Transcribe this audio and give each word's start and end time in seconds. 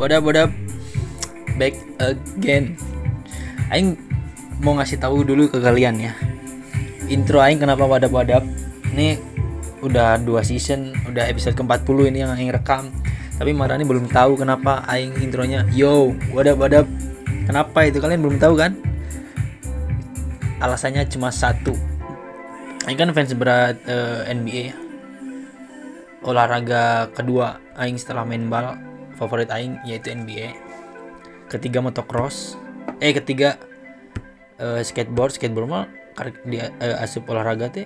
What 0.00 0.16
up, 0.16 0.24
what 0.24 0.40
up? 0.40 0.48
Back 1.60 1.76
again. 2.00 2.72
Aing 3.68 4.00
mau 4.64 4.72
ngasih 4.80 4.96
tahu 4.96 5.28
dulu 5.28 5.52
ke 5.52 5.60
kalian 5.60 6.00
ya. 6.00 6.16
Intro 7.12 7.36
Aing 7.36 7.60
kenapa 7.60 7.84
wadap 7.84 8.08
wadap? 8.08 8.40
Ini 8.96 9.20
udah 9.84 10.16
dua 10.24 10.40
season, 10.40 10.96
udah 11.04 11.28
episode 11.28 11.52
ke-40 11.52 12.16
ini 12.16 12.24
yang 12.24 12.32
Aing 12.32 12.48
rekam. 12.48 12.88
Tapi 13.36 13.52
Marani 13.52 13.84
belum 13.84 14.08
tahu 14.08 14.40
kenapa 14.40 14.88
Aing 14.88 15.20
intronya 15.20 15.68
Yo, 15.68 16.16
wadap 16.32 16.56
wadap. 16.56 16.88
Kenapa 17.44 17.84
itu 17.84 18.00
kalian 18.00 18.24
belum 18.24 18.40
tahu 18.40 18.56
kan? 18.56 18.72
Alasannya 20.64 21.04
cuma 21.12 21.28
satu. 21.28 21.76
Aing 22.88 22.96
kan 22.96 23.12
fans 23.12 23.36
berat 23.36 23.76
eh, 23.84 24.32
NBA 24.32 24.88
olahraga 26.24 27.08
kedua 27.16 27.60
aing 27.80 27.96
setelah 27.96 28.28
main 28.28 28.44
bal 28.48 28.76
favorit 29.20 29.52
aing 29.52 29.84
yaitu 29.84 30.16
NBA 30.16 30.56
ketiga 31.52 31.84
motocross 31.84 32.56
eh 33.04 33.12
ketiga 33.12 33.60
eh, 34.56 34.80
skateboard. 34.80 35.36
Skateboard 35.36 35.68
mah 35.68 35.84
kar- 36.16 36.40
dia 36.48 36.72
eh, 36.80 36.96
asup 37.04 37.28
olahraga 37.28 37.68
teh. 37.68 37.84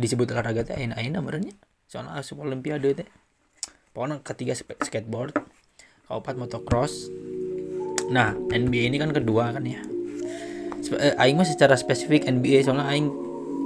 Disebut 0.00 0.28
olahraga 0.32 0.64
teh 0.64 0.76
ayeuna 0.76 0.96
ayeuna 1.00 1.20
benernya 1.24 1.54
soalnya 1.88 2.16
asup 2.16 2.40
olimpiade 2.40 3.04
teh. 3.04 3.08
Pokoknya 3.92 4.24
ketiga 4.24 4.56
skateboard. 4.56 5.36
Keempat 6.08 6.36
motocross 6.36 7.08
nah 8.12 8.36
NBA 8.36 8.92
ini 8.92 9.00
kan 9.00 9.12
kedua 9.12 9.52
kan 9.56 9.64
ya. 9.64 9.80
Eh, 10.92 11.14
aing 11.16 11.40
mah 11.40 11.48
secara 11.48 11.72
spesifik 11.76 12.28
NBA 12.28 12.64
soalnya 12.68 12.84
aing 12.92 13.08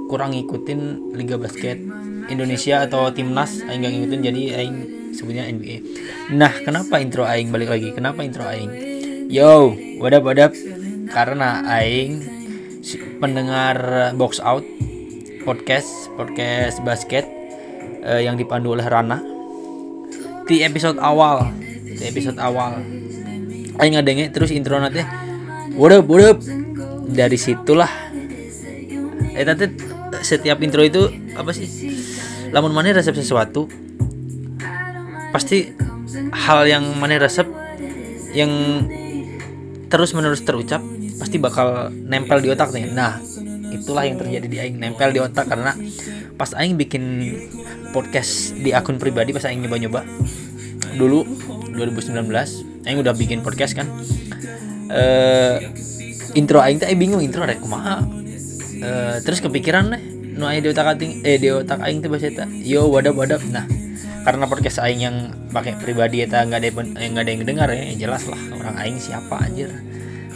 kurang 0.07 0.31
ngikutin 0.31 1.11
liga 1.11 1.35
basket 1.35 1.75
Indonesia 2.31 2.87
atau 2.87 3.11
timnas. 3.11 3.59
Aing 3.67 3.83
gak 3.83 3.91
ngikutin 3.91 4.21
jadi 4.23 4.43
aing 4.63 4.75
sebutnya 5.17 5.49
NBA. 5.49 5.81
Nah, 6.37 6.53
kenapa 6.61 7.01
intro 7.01 7.25
aing? 7.25 7.49
Balik 7.49 7.73
lagi? 7.73 7.89
Kenapa 7.97 8.21
intro 8.21 8.45
aing? 8.45 8.69
Yo, 9.33 9.73
wadap 9.97 10.21
wadap 10.21 10.53
karena 11.09 11.65
aing 11.65 12.21
pendengar 13.17 14.13
box 14.13 14.37
out 14.39 14.61
podcast 15.41 15.89
podcast 16.13 16.79
basket 16.85 17.25
eh, 18.05 18.21
yang 18.21 18.37
dipandu 18.37 18.77
oleh 18.77 18.85
Rana. 18.85 19.17
Di 20.45 20.63
episode 20.63 21.01
awal 21.01 21.49
di 21.97 22.03
episode 22.05 22.37
awal. 22.37 22.77
Aing 23.81 23.97
ngadenge 23.97 24.29
terus 24.29 24.53
intro 24.53 24.77
nanti. 24.77 25.01
Wadap 25.73 26.05
wadap 26.05 26.37
dari 27.09 27.37
situlah. 27.41 27.89
Eh 29.33 29.45
tadi 29.45 29.65
setiap 30.21 30.61
intro 30.61 30.85
itu 30.85 31.09
apa 31.33 31.49
sih? 31.53 31.67
Lamun 32.53 32.71
mana 32.71 32.95
resep 32.95 33.17
sesuatu 33.17 33.67
pasti 35.37 35.69
hal 36.33 36.65
yang 36.65 36.97
mana 36.97 37.21
resep 37.21 37.45
yang 38.33 38.49
terus 39.85 40.17
menerus 40.17 40.41
terucap 40.41 40.81
pasti 41.21 41.37
bakal 41.37 41.93
nempel 41.93 42.41
di 42.41 42.49
otak 42.49 42.73
nih. 42.73 42.89
Nah 42.89 43.21
itulah 43.69 44.09
yang 44.09 44.17
terjadi 44.17 44.47
di 44.49 44.57
aing 44.57 44.81
nempel 44.81 45.13
di 45.13 45.21
otak 45.21 45.45
karena 45.45 45.77
pas 46.41 46.57
aing 46.57 46.73
bikin 46.73 47.37
podcast 47.93 48.57
di 48.57 48.73
akun 48.73 48.97
pribadi 48.97 49.29
pas 49.29 49.45
aing 49.45 49.61
nyoba-nyoba 49.61 50.01
dulu 50.97 51.21
2019 51.77 52.89
aing 52.89 52.97
udah 52.97 53.13
bikin 53.13 53.45
podcast 53.45 53.77
kan. 53.77 53.85
Eh 54.89 55.69
intro 56.33 56.65
aing 56.65 56.81
teh 56.81 56.89
aing 56.89 56.97
bingung 56.97 57.21
intro 57.21 57.45
rek 57.45 57.61
kumaha? 57.61 58.01
Eh, 58.77 59.21
terus 59.21 59.37
kepikiran 59.37 59.93
deh 59.93 60.01
nu 60.37 60.49
aya 60.49 60.65
di 60.65 60.69
otak 60.73 60.97
aing 60.97 61.21
eh 61.21 61.37
di 61.37 61.49
otak 61.53 61.81
aing 61.85 62.01
teh 62.01 62.09
bahasa 62.09 62.45
yo 62.61 62.89
wadap 62.89 63.13
wadap 63.13 63.41
nah 63.49 63.65
karena 64.27 64.43
podcast 64.43 64.83
aing 64.83 65.01
yang 65.07 65.17
pakai 65.55 65.79
pribadi 65.79 66.19
eta 66.19 66.43
nggak 66.43 66.59
ada 66.59 66.67
yang 66.67 66.99
eh, 66.99 67.07
nggak 67.15 67.23
ada 67.23 67.31
yang 67.31 67.43
dengar 67.47 67.67
ya 67.71 67.83
jelas 67.95 68.27
lah. 68.27 68.41
Orang 68.59 68.75
aing 68.75 68.99
siapa 68.99 69.39
anjir? 69.39 69.71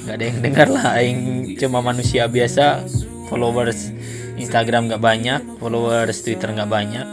Nggak 0.07 0.15
ada 0.15 0.25
yang 0.31 0.39
dengar 0.39 0.67
lah. 0.71 0.85
Aing 0.95 1.19
cuma 1.59 1.83
manusia 1.83 2.31
biasa. 2.31 2.87
Followers 3.27 3.91
Instagram 4.39 4.87
nggak 4.87 5.03
banyak 5.03 5.41
followers 5.59 6.23
Twitter 6.23 6.55
nggak 6.55 6.71
banyak. 6.71 7.03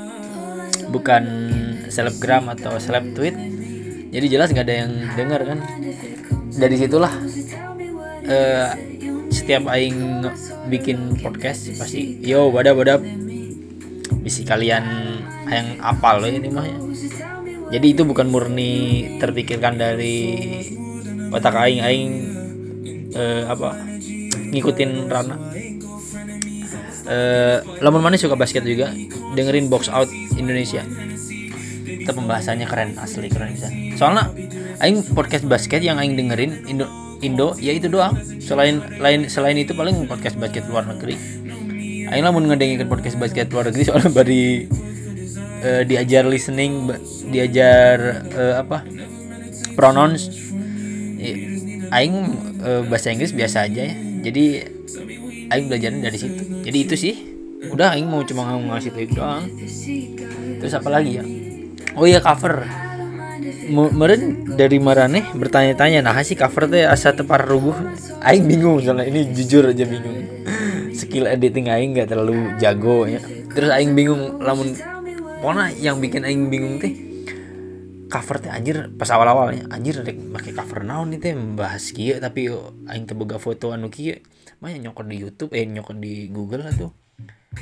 Bukan 0.94 1.24
selebgram 1.90 2.46
atau 2.54 2.78
seleb 2.78 3.10
tweet. 3.10 3.34
Jadi 4.14 4.26
jelas 4.30 4.54
nggak 4.54 4.66
ada 4.70 4.76
yang 4.86 4.92
dengar 5.18 5.40
kan. 5.42 5.58
Dari 6.54 6.78
situlah 6.78 7.10
eh, 8.22 8.70
setiap 9.34 9.66
aing 9.66 10.30
bikin 10.70 11.18
podcast 11.18 11.74
pasti 11.74 12.22
yo 12.22 12.54
wadap 12.54 12.78
wadap 12.78 13.02
bisi 14.22 14.46
kalian 14.46 15.17
yang 15.48 15.80
apal 15.80 16.20
loh 16.20 16.28
ini 16.28 16.48
mah 16.52 16.66
ya. 16.68 16.78
Jadi 17.68 17.86
itu 17.92 18.02
bukan 18.08 18.32
murni 18.32 19.04
terpikirkan 19.20 19.76
dari 19.76 20.16
otak 21.28 21.52
aing 21.52 21.80
aing 21.84 22.10
eh, 23.12 23.44
apa 23.44 23.76
ngikutin 24.52 24.90
Rana. 25.08 25.36
Eh 27.08 27.58
lamun 27.80 28.00
mana 28.04 28.16
suka 28.20 28.36
basket 28.36 28.64
juga 28.64 28.92
dengerin 29.36 29.68
box 29.68 29.92
out 29.92 30.08
Indonesia. 30.36 30.84
Itu 31.84 32.10
pembahasannya 32.12 32.64
keren 32.64 32.96
asli 32.96 33.28
keren 33.28 33.52
bisa. 33.52 33.68
Soalnya 34.00 34.32
aing 34.80 35.04
podcast 35.12 35.44
basket 35.44 35.84
yang 35.84 36.00
aing 36.00 36.16
dengerin 36.16 36.64
Indo 36.64 36.88
Indo 37.20 37.52
ya 37.60 37.76
itu 37.76 37.92
doang. 37.92 38.16
Selain 38.40 38.80
lain 38.96 39.28
selain 39.28 39.60
itu 39.60 39.76
paling 39.76 40.08
podcast 40.08 40.40
basket 40.40 40.64
luar 40.72 40.88
negeri. 40.88 41.20
Aing 42.08 42.24
mau 42.24 42.40
ngedengerin 42.40 42.88
podcast 42.88 43.20
basket 43.20 43.52
luar 43.52 43.68
negeri 43.68 43.84
soalnya 43.84 44.08
bari 44.24 44.64
eh, 45.62 45.82
diajar 45.86 46.24
listening 46.26 46.86
diajar 47.28 48.26
eh, 48.30 48.54
apa? 48.58 48.84
Pronounce 49.74 50.30
I- 51.18 51.38
aing 51.90 52.16
eh, 52.62 52.82
bahasa 52.86 53.10
Inggris 53.14 53.34
biasa 53.34 53.66
aja 53.66 53.82
ya. 53.86 53.94
Jadi 54.18 54.44
aing 55.48 55.66
belajarnya 55.70 56.00
dari 56.10 56.18
situ. 56.18 56.42
Jadi 56.64 56.78
itu 56.78 56.94
sih. 56.98 57.14
Udah 57.74 57.94
aing 57.94 58.06
mau 58.06 58.22
cuma 58.22 58.54
ngasih 58.54 58.94
tahu 58.94 59.18
doang. 59.18 59.44
Terus 60.62 60.72
apa 60.74 60.88
lagi 60.90 61.18
ya? 61.18 61.24
Oh 61.98 62.06
iya 62.06 62.22
cover. 62.22 62.62
Meren 63.68 64.56
dari 64.56 64.80
marane 64.80 65.28
bertanya-tanya 65.36 66.00
nah 66.00 66.16
sih 66.24 66.34
cover 66.38 66.70
teh 66.70 66.86
asa 66.86 67.12
tepar 67.12 67.44
rubuh? 67.44 67.74
Aing 68.24 68.46
bingung 68.48 68.80
soalnya 68.80 69.10
ini 69.10 69.28
jujur 69.34 69.66
aja 69.68 69.84
bingung. 69.84 70.22
Skill 70.98 71.26
editing 71.28 71.66
aing 71.70 71.94
nggak 71.98 72.08
terlalu 72.14 72.54
jago 72.58 73.04
ya. 73.06 73.20
Terus 73.52 73.70
aing 73.74 73.92
bingung 73.98 74.38
lamun 74.38 74.74
pokoknya 75.38 75.70
yang 75.78 76.02
bikin 76.02 76.26
aing 76.26 76.50
bingung 76.50 76.82
teh 76.82 76.94
cover 78.10 78.42
teh 78.42 78.50
anjir 78.50 78.90
pas 78.98 79.06
awal-awalnya 79.14 79.70
anjir 79.70 80.02
rek 80.02 80.18
pakai 80.34 80.52
cover 80.56 80.82
naon 80.82 81.14
nih 81.14 81.20
teh 81.22 81.32
membahas 81.36 81.94
kieu 81.94 82.18
tapi 82.18 82.50
aing 82.90 83.06
teu 83.06 83.14
boga 83.14 83.38
foto 83.38 83.70
anu 83.70 83.86
kieu 83.86 84.18
mah 84.58 84.74
nyokot 84.74 85.06
di 85.06 85.16
YouTube 85.22 85.54
eh 85.54 85.62
nyokot 85.62 86.02
di 86.02 86.26
Google 86.34 86.66
lah 86.66 86.74
tuh. 86.74 86.90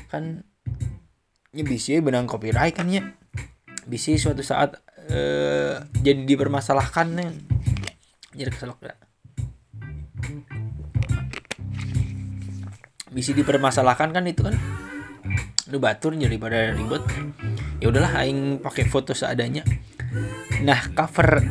Kan 0.08 0.48
nya 1.56 1.64
bisa 1.64 1.96
benang 2.04 2.28
copyright 2.28 2.76
kan 2.76 2.88
ya 2.92 3.00
bisa 3.88 4.12
suatu 4.20 4.44
saat 4.44 4.76
eh, 5.08 5.80
jadi 6.04 6.28
dipermasalahkan 6.28 7.16
nih 7.16 7.28
jadi 8.36 8.50
keselak 8.52 8.76
ya 8.84 8.94
bisa 13.08 13.32
dipermasalahkan 13.32 14.12
kan 14.12 14.28
itu 14.28 14.44
kan 14.44 14.52
lu 15.70 15.82
batur 15.82 16.14
jadi 16.14 16.36
pada 16.38 16.74
ribet. 16.74 17.02
Ya 17.82 17.90
udahlah 17.90 18.22
aing 18.22 18.62
pakai 18.62 18.86
foto 18.86 19.12
seadanya. 19.12 19.66
Nah 20.62 20.80
cover 20.94 21.42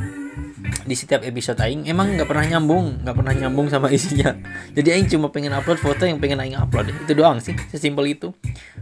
di 0.86 0.94
setiap 0.98 1.22
episode 1.26 1.58
aing 1.62 1.86
emang 1.90 2.14
nggak 2.14 2.30
pernah 2.30 2.46
nyambung 2.46 3.02
nggak 3.02 3.16
pernah 3.18 3.34
nyambung 3.34 3.68
sama 3.70 3.90
isinya. 3.92 4.34
Jadi 4.74 4.90
aing 4.96 5.08
cuma 5.12 5.30
pengen 5.30 5.54
upload 5.54 5.82
foto 5.82 6.08
yang 6.08 6.18
pengen 6.22 6.42
aing 6.42 6.58
upload. 6.58 6.90
Itu 7.06 7.14
doang 7.18 7.44
sih 7.44 7.54
sesimpel 7.70 8.16
itu. 8.16 8.32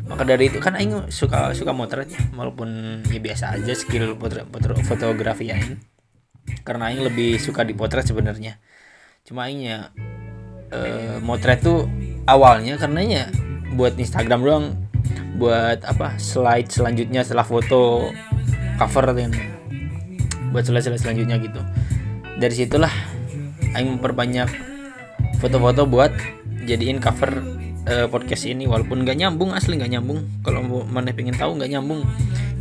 Maka 0.06 0.24
dari 0.28 0.52
itu 0.52 0.60
kan 0.62 0.78
aing 0.78 1.10
suka 1.10 1.52
suka 1.58 1.72
motret 1.74 2.12
ya. 2.12 2.22
Walaupun 2.36 3.02
ya 3.10 3.20
biasa 3.20 3.58
aja 3.58 3.74
skill 3.74 4.16
potret, 4.16 4.48
potret- 4.48 4.84
fotografi 4.86 5.50
aing. 5.50 5.80
Karena 6.64 6.92
aing 6.92 7.04
lebih 7.04 7.40
suka 7.40 7.66
dipotret 7.66 8.06
sebenarnya. 8.08 8.60
Cuma 9.24 9.48
aingnya 9.48 9.96
eh, 10.72 11.18
motret 11.24 11.64
tuh 11.64 11.88
awalnya 12.28 12.76
karenanya 12.76 13.32
buat 13.74 13.96
Instagram 13.98 14.40
doang 14.44 14.66
buat 15.38 15.82
apa 15.84 16.16
slide 16.22 16.70
selanjutnya 16.70 17.26
setelah 17.26 17.46
foto 17.46 18.14
cover 18.78 19.14
dan 19.18 19.32
buat 20.54 20.64
slide 20.66 20.86
slide 20.86 21.02
selanjutnya 21.02 21.42
gitu. 21.42 21.62
Dari 22.38 22.54
situlah 22.54 22.94
Aing 23.74 23.98
memperbanyak 23.98 24.50
foto-foto 25.42 25.90
buat 25.90 26.14
jadiin 26.70 27.02
cover 27.02 27.42
eh, 27.90 28.06
podcast 28.06 28.46
ini. 28.46 28.70
Walaupun 28.70 29.02
nggak 29.02 29.18
nyambung 29.18 29.52
asli 29.58 29.82
nggak 29.82 29.98
nyambung. 29.98 30.22
Kalau 30.46 30.62
mana 30.86 31.10
pengen 31.10 31.34
tahu 31.34 31.58
nggak 31.58 31.74
nyambung. 31.74 32.06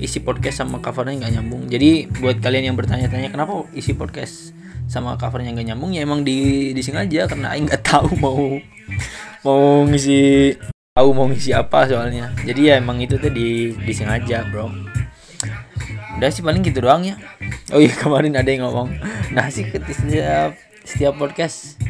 Isi 0.00 0.24
podcast 0.24 0.64
sama 0.64 0.80
covernya 0.80 1.20
nggak 1.20 1.32
nyambung. 1.38 1.62
Jadi 1.68 2.08
buat 2.18 2.40
kalian 2.40 2.72
yang 2.72 2.76
bertanya-tanya 2.80 3.28
kenapa 3.28 3.68
isi 3.76 3.92
podcast 3.92 4.56
sama 4.88 5.20
covernya 5.20 5.52
nggak 5.52 5.68
nyambung? 5.76 5.92
Ya 5.92 6.02
emang 6.02 6.24
di 6.24 6.72
disengaja 6.72 7.28
karena 7.28 7.52
Aing 7.52 7.68
nggak 7.68 7.84
tahu 7.84 8.08
mau 8.18 8.56
mau 9.44 9.84
ngisi 9.84 10.71
tahu 10.92 11.16
mau 11.16 11.24
ngisi 11.24 11.56
apa 11.56 11.88
soalnya. 11.88 12.28
Jadi 12.44 12.68
ya 12.68 12.76
emang 12.76 13.00
itu 13.00 13.16
tuh 13.16 13.32
di 13.32 13.72
disengaja 13.80 14.44
bro. 14.52 14.68
Udah 16.20 16.28
sih 16.28 16.44
paling 16.44 16.60
gitu 16.60 16.84
doang 16.84 17.08
ya. 17.08 17.16
Oh 17.72 17.80
iya 17.80 17.96
kemarin 18.02 18.36
ada 18.36 18.48
yang 18.52 18.68
ngomong. 18.68 18.92
Nah 19.32 19.48
sih 19.48 19.64
setiap 19.72 20.52
setiap 20.84 21.16
podcast 21.16 21.80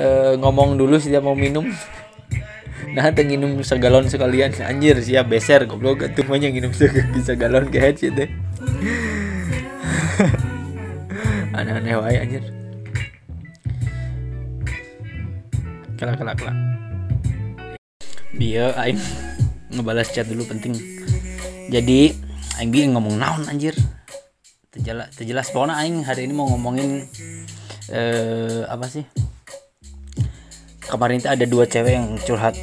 uh, 0.00 0.32
ngomong 0.40 0.80
dulu 0.80 0.96
setiap 0.96 1.24
mau 1.24 1.36
minum. 1.36 1.68
Nah 2.90 3.06
tuh 3.14 3.22
minum 3.22 3.54
segalon 3.62 4.10
sekalian. 4.10 4.50
Anjir 4.66 4.98
siap 4.98 5.30
beser 5.30 5.62
goblok. 5.62 6.10
Tuh 6.10 6.26
banyak 6.26 6.50
minum 6.50 6.74
segalon 7.28 7.70
ke 7.70 7.78
head 7.78 7.94
sih 8.02 8.10
deh 8.10 8.26
aneh-aneh 11.54 11.94
wae 12.00 12.16
anjir. 12.18 12.42
Kelak 16.00 16.16
kelak 16.16 16.36
kelak 16.40 16.69
dia 18.34 18.70
aing 18.78 19.00
ngebalas 19.74 20.10
chat 20.14 20.26
dulu 20.26 20.46
penting. 20.46 20.74
Jadi 21.70 22.14
aing 22.58 22.70
bingung 22.70 22.98
ngomong 22.98 23.16
naon 23.18 23.42
anjir? 23.46 23.74
Terjelas 24.70 25.10
terjelas. 25.14 25.50
Pokoknya 25.50 25.78
aing 25.82 26.06
hari 26.06 26.26
ini 26.26 26.34
mau 26.34 26.46
ngomongin 26.50 27.06
eh 27.90 28.62
apa 28.66 28.86
sih? 28.86 29.06
Kemarin 30.90 31.22
itu 31.22 31.30
ada 31.30 31.44
dua 31.46 31.66
cewek 31.66 31.92
yang 31.94 32.18
curhat. 32.22 32.58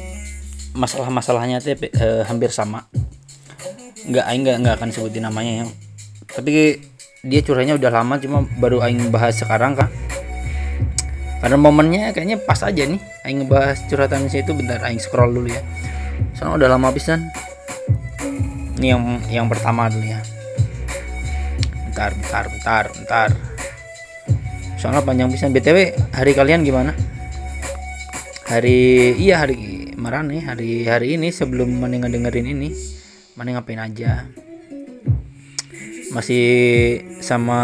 Masalah-masalahnya 0.76 1.64
tuh 1.64 1.76
eh, 1.80 2.22
hampir 2.28 2.52
sama. 2.52 2.84
Nggak 4.08 4.24
aing 4.24 4.42
nggak 4.44 4.56
nggak 4.64 4.74
akan 4.80 4.88
sebutin 4.92 5.24
namanya 5.24 5.64
ya. 5.64 5.66
Tapi 6.28 6.80
dia 7.26 7.40
curhatnya 7.42 7.74
udah 7.74 7.90
lama 7.90 8.14
cuma 8.22 8.46
baru 8.62 8.78
aing 8.84 9.10
bahas 9.10 9.42
sekarang 9.42 9.74
kan 9.74 9.90
karena 11.38 11.56
momennya 11.56 12.10
kayaknya 12.10 12.38
pas 12.42 12.58
aja 12.66 12.82
nih. 12.82 12.98
Aing 13.22 13.46
ngebahas 13.46 13.78
curhatan 13.86 14.26
itu 14.26 14.52
bentar 14.54 14.82
aing 14.82 14.98
scroll 14.98 15.30
dulu 15.30 15.48
ya. 15.50 15.62
Soalnya 16.34 16.66
udah 16.66 16.68
lama 16.74 16.88
pisan 16.90 17.30
ini 18.78 18.94
yang 18.94 19.02
yang 19.30 19.46
pertama 19.46 19.86
dulu 19.86 20.02
ya. 20.02 20.20
Bentar 21.90 22.10
bentar 22.14 22.44
bentar 22.50 22.84
bentar. 22.90 23.30
Soalnya 24.78 25.02
panjang 25.02 25.30
pisan. 25.30 25.54
Btw 25.54 25.94
hari 26.14 26.32
kalian 26.34 26.66
gimana? 26.66 26.94
Hari 28.50 29.14
iya 29.18 29.44
hari 29.44 29.92
marah 29.94 30.24
nih 30.24 30.42
hari 30.42 30.86
hari 30.86 31.18
ini 31.18 31.30
sebelum 31.30 31.68
mana 31.68 32.06
dengerin 32.10 32.50
ini 32.50 32.70
mana 33.38 33.58
ngapain 33.58 33.78
aja? 33.78 34.26
Masih 36.10 36.46
sama 37.20 37.60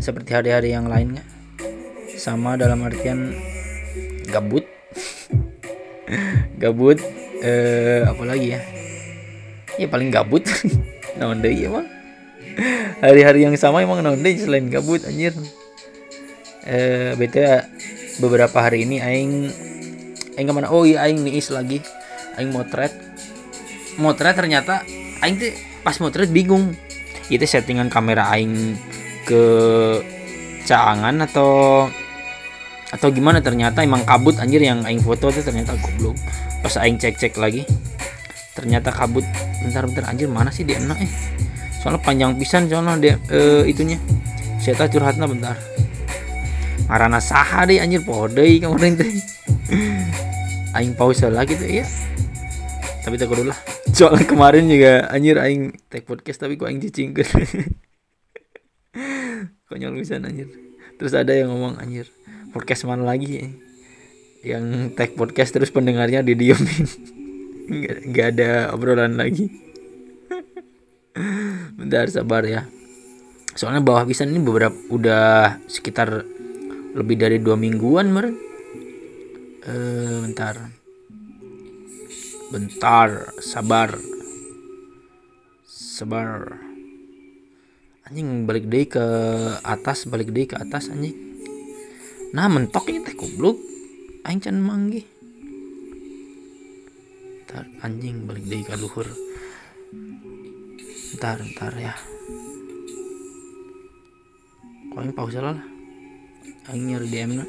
seperti 0.00 0.32
hari-hari 0.32 0.72
yang 0.72 0.88
lainnya 0.88 1.35
sama 2.16 2.56
dalam 2.56 2.82
artian 2.82 3.36
gabut. 4.32 4.64
Gabut 6.56 6.98
eh 7.44 8.02
apa 8.02 8.22
lagi 8.24 8.56
ya? 8.56 8.60
Ya 9.76 9.86
paling 9.86 10.08
gabut. 10.08 10.42
Naon 11.20 11.44
deh 11.44 11.52
ya 11.52 11.68
bang? 11.72 11.86
Hari-hari 13.04 13.44
yang 13.44 13.56
sama 13.60 13.84
emang 13.84 14.00
naon 14.00 14.24
deh 14.24 14.36
selain 14.40 14.68
gabut 14.72 15.04
anjir. 15.04 15.36
Eh 16.64 17.12
beta 17.16 17.68
beberapa 18.20 18.56
hari 18.64 18.88
ini 18.88 19.00
aing 19.00 19.32
aing 20.36 20.48
ke 20.48 20.52
mana? 20.52 20.72
Oh 20.72 20.88
iya 20.88 21.04
aing 21.04 21.20
niis 21.20 21.52
lagi. 21.52 21.84
Aing 22.40 22.52
motret. 22.52 22.92
Motret 24.00 24.36
ternyata 24.36 24.84
aing 25.20 25.36
tuh 25.36 25.52
pas 25.84 25.96
motret 26.00 26.32
bingung. 26.32 26.72
Itu 27.28 27.44
settingan 27.44 27.92
kamera 27.92 28.32
aing 28.32 28.76
ke 29.28 29.44
caangan 30.66 31.22
atau 31.26 31.86
atau 32.94 33.10
gimana 33.10 33.42
ternyata 33.42 33.82
emang 33.82 34.06
kabut 34.06 34.38
anjir 34.38 34.62
yang 34.62 34.86
aing 34.86 35.02
foto 35.02 35.34
tuh 35.34 35.42
ternyata 35.42 35.74
goblok. 35.78 36.14
Pas 36.62 36.74
aing 36.78 36.98
cek-cek 37.00 37.34
lagi 37.38 37.66
ternyata 38.54 38.94
kabut. 38.94 39.26
Bentar-bentar 39.66 40.06
anjir 40.06 40.30
mana 40.30 40.54
sih 40.54 40.62
dia 40.62 40.78
enak 40.78 40.98
eh? 41.02 41.10
Soalnya 41.82 42.00
panjang 42.02 42.38
pisan 42.38 42.70
soalnya 42.70 42.94
dia 42.98 43.14
uh, 43.34 43.66
itunya. 43.66 43.98
Saya 44.62 44.78
tahu 44.78 44.98
curhatnya 44.98 45.26
bentar. 45.26 45.56
Marana 46.86 47.18
saha 47.18 47.66
deh 47.66 47.82
anjir 47.82 48.06
podei 48.06 48.62
kemarin 48.62 48.94
teh 48.94 49.10
aing 50.78 50.94
pause 50.94 51.26
lagi 51.26 51.58
tuh 51.58 51.66
ya 51.66 51.86
tapi 53.06 53.22
tak 53.22 53.30
lah. 53.38 53.54
Soalnya 53.94 54.26
kemarin 54.26 54.66
juga 54.66 55.06
anjir 55.06 55.38
aing 55.38 55.78
take 55.86 56.02
podcast 56.02 56.42
tapi 56.42 56.58
kok 56.58 56.66
aing 56.66 56.82
cicing 56.82 57.14
konyol 59.70 59.94
bisa 59.94 60.18
anjir. 60.18 60.50
Terus 60.98 61.14
ada 61.14 61.30
yang 61.30 61.54
ngomong 61.54 61.78
anjir 61.78 62.10
podcast 62.56 62.88
mana 62.88 63.04
lagi? 63.04 63.28
Ya? 63.36 63.46
yang 64.46 64.94
take 64.94 65.18
podcast 65.18 65.50
terus 65.50 65.74
pendengarnya 65.74 66.22
didiemin. 66.22 66.86
Nggak, 67.66 67.98
nggak 68.14 68.26
ada 68.38 68.50
obrolan 68.70 69.18
lagi. 69.18 69.50
Bentar 71.82 72.06
sabar 72.06 72.46
ya. 72.46 72.62
Soalnya 73.58 73.82
bawah 73.82 74.06
bisa 74.06 74.22
ini 74.22 74.38
beberapa 74.38 74.78
udah 74.86 75.58
sekitar 75.66 76.22
lebih 76.94 77.18
dari 77.18 77.42
dua 77.42 77.58
mingguan 77.58 78.14
meren 78.14 78.38
uh, 79.66 80.30
bentar. 80.30 80.62
Bentar 82.54 83.34
sabar. 83.42 83.98
Sabar. 85.66 86.54
Anjing 88.06 88.46
balik 88.46 88.70
deh 88.70 88.86
ke 88.86 89.06
atas 89.66 90.06
balik 90.06 90.30
deh 90.30 90.46
ke 90.46 90.54
atas 90.54 90.86
anjing 90.86 91.25
nah 92.36 92.52
mentok 92.52 92.92
ini 92.92 93.00
teh 93.00 93.16
goblok 93.16 93.56
aing 94.28 94.44
can 94.44 94.60
manggi 94.60 95.00
bentar 97.48 97.64
anjing 97.80 98.28
balik 98.28 98.44
deh 98.44 98.60
ke 98.60 98.76
luhur 98.76 99.08
bentar 101.16 101.40
bentar 101.40 101.72
ya. 101.80 101.96
Kok 104.92 105.00
aing 105.00 105.16
pause 105.16 105.40
lah? 105.40 105.56
Aing 106.68 106.92
nyari 106.92 107.08
DM 107.08 107.30
na. 107.40 107.44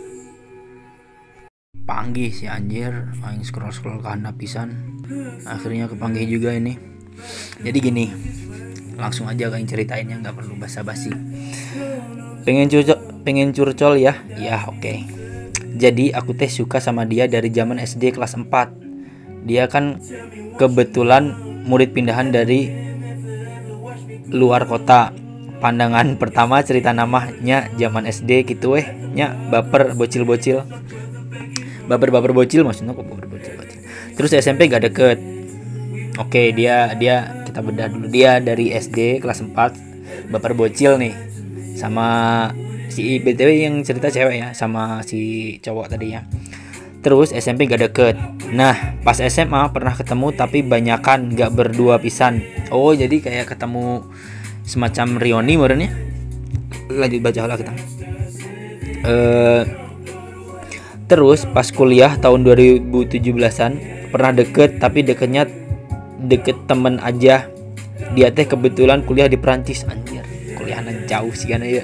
Panggih 1.84 2.32
si 2.32 2.48
anjir. 2.48 3.12
Aing 3.28 3.44
scroll 3.44 3.76
scroll 3.76 4.00
ke 4.00 4.08
pisan. 4.40 5.04
Akhirnya 5.44 5.92
kepanggih 5.92 6.32
juga 6.32 6.56
ini. 6.56 6.80
Jadi 7.60 7.78
gini 7.84 8.06
langsung 8.96 9.28
aja 9.30 9.52
kayak 9.52 9.70
ceritainnya 9.70 10.24
nggak 10.24 10.42
perlu 10.42 10.58
basa-basi 10.58 11.14
pengen 12.48 12.72
curcol 12.72 12.96
pengen 13.28 13.52
curcol 13.52 14.00
ya? 14.00 14.16
Ya 14.40 14.64
oke. 14.72 14.80
Okay. 14.80 14.98
jadi 15.76 16.16
aku 16.16 16.32
teh 16.32 16.48
suka 16.48 16.80
sama 16.80 17.04
dia 17.04 17.28
dari 17.28 17.52
zaman 17.52 17.76
SD 17.76 18.16
kelas 18.16 18.40
4 18.40 18.48
dia 19.44 19.68
kan 19.68 20.00
kebetulan 20.56 21.36
murid 21.68 21.92
pindahan 21.92 22.32
dari 22.32 22.72
luar 24.32 24.64
kota. 24.64 25.12
Pandangan 25.58 26.22
pertama 26.22 26.62
cerita 26.62 26.94
namanya 26.94 27.66
zaman 27.82 28.06
SD 28.06 28.46
gitu 28.46 28.78
eh 28.78 28.86
nya 29.12 29.34
baper 29.50 29.98
bocil-bocil. 29.98 30.64
Baper-baper 31.90 32.30
bocil 32.30 32.62
maksudnya 32.62 32.94
kok 32.94 33.10
baper 33.10 33.26
bocil 33.26 33.54
bocil. 33.58 33.80
Terus 34.14 34.32
SMP 34.38 34.70
gak 34.70 34.86
deket. 34.86 35.18
Oke 36.22 36.54
dia 36.54 36.94
dia 36.94 37.42
kita 37.50 37.66
bedah 37.66 37.90
dulu. 37.90 38.06
Dia 38.06 38.38
dari 38.38 38.70
SD 38.70 39.18
kelas 39.20 39.42
4 39.42 40.30
baper 40.30 40.54
bocil 40.54 41.02
nih 41.02 41.27
sama 41.78 42.08
si 42.90 43.22
btw 43.22 43.70
yang 43.70 43.76
cerita 43.86 44.10
cewek 44.10 44.42
ya 44.42 44.50
sama 44.58 45.06
si 45.06 45.56
cowok 45.62 45.94
tadi 45.94 46.18
ya. 46.18 46.26
Terus 47.06 47.30
SMP 47.30 47.70
gak 47.70 47.94
deket. 47.94 48.18
Nah 48.50 48.98
pas 49.06 49.22
SMA 49.22 49.70
pernah 49.70 49.94
ketemu 49.94 50.34
tapi 50.34 50.66
banyakan 50.66 51.38
gak 51.38 51.54
berdua 51.54 52.02
pisan. 52.02 52.42
Oh 52.74 52.98
jadi 52.98 53.22
kayak 53.22 53.54
ketemu 53.54 54.02
semacam 54.66 55.22
Rioni 55.22 55.56
ya? 55.56 55.92
Lanjut 56.90 57.22
baca 57.22 57.42
lah 57.46 57.58
kita. 57.62 57.74
Uh, 59.06 59.64
Terus 61.08 61.48
pas 61.48 61.64
kuliah 61.72 62.20
tahun 62.20 62.44
2017-an 62.44 63.72
pernah 64.12 64.32
deket 64.36 64.84
tapi 64.84 65.08
deketnya 65.08 65.48
deket 66.20 66.68
temen 66.68 67.00
aja. 67.00 67.48
Dia 68.12 68.28
teh 68.32 68.44
kebetulan 68.44 69.08
kuliah 69.08 69.32
di 69.32 69.40
Perancis 69.40 69.88
anjir. 69.88 70.17
Kuliahnya 70.58 71.06
jauh 71.06 71.34
sih 71.34 71.48
karena 71.48 71.82
ya. 71.82 71.84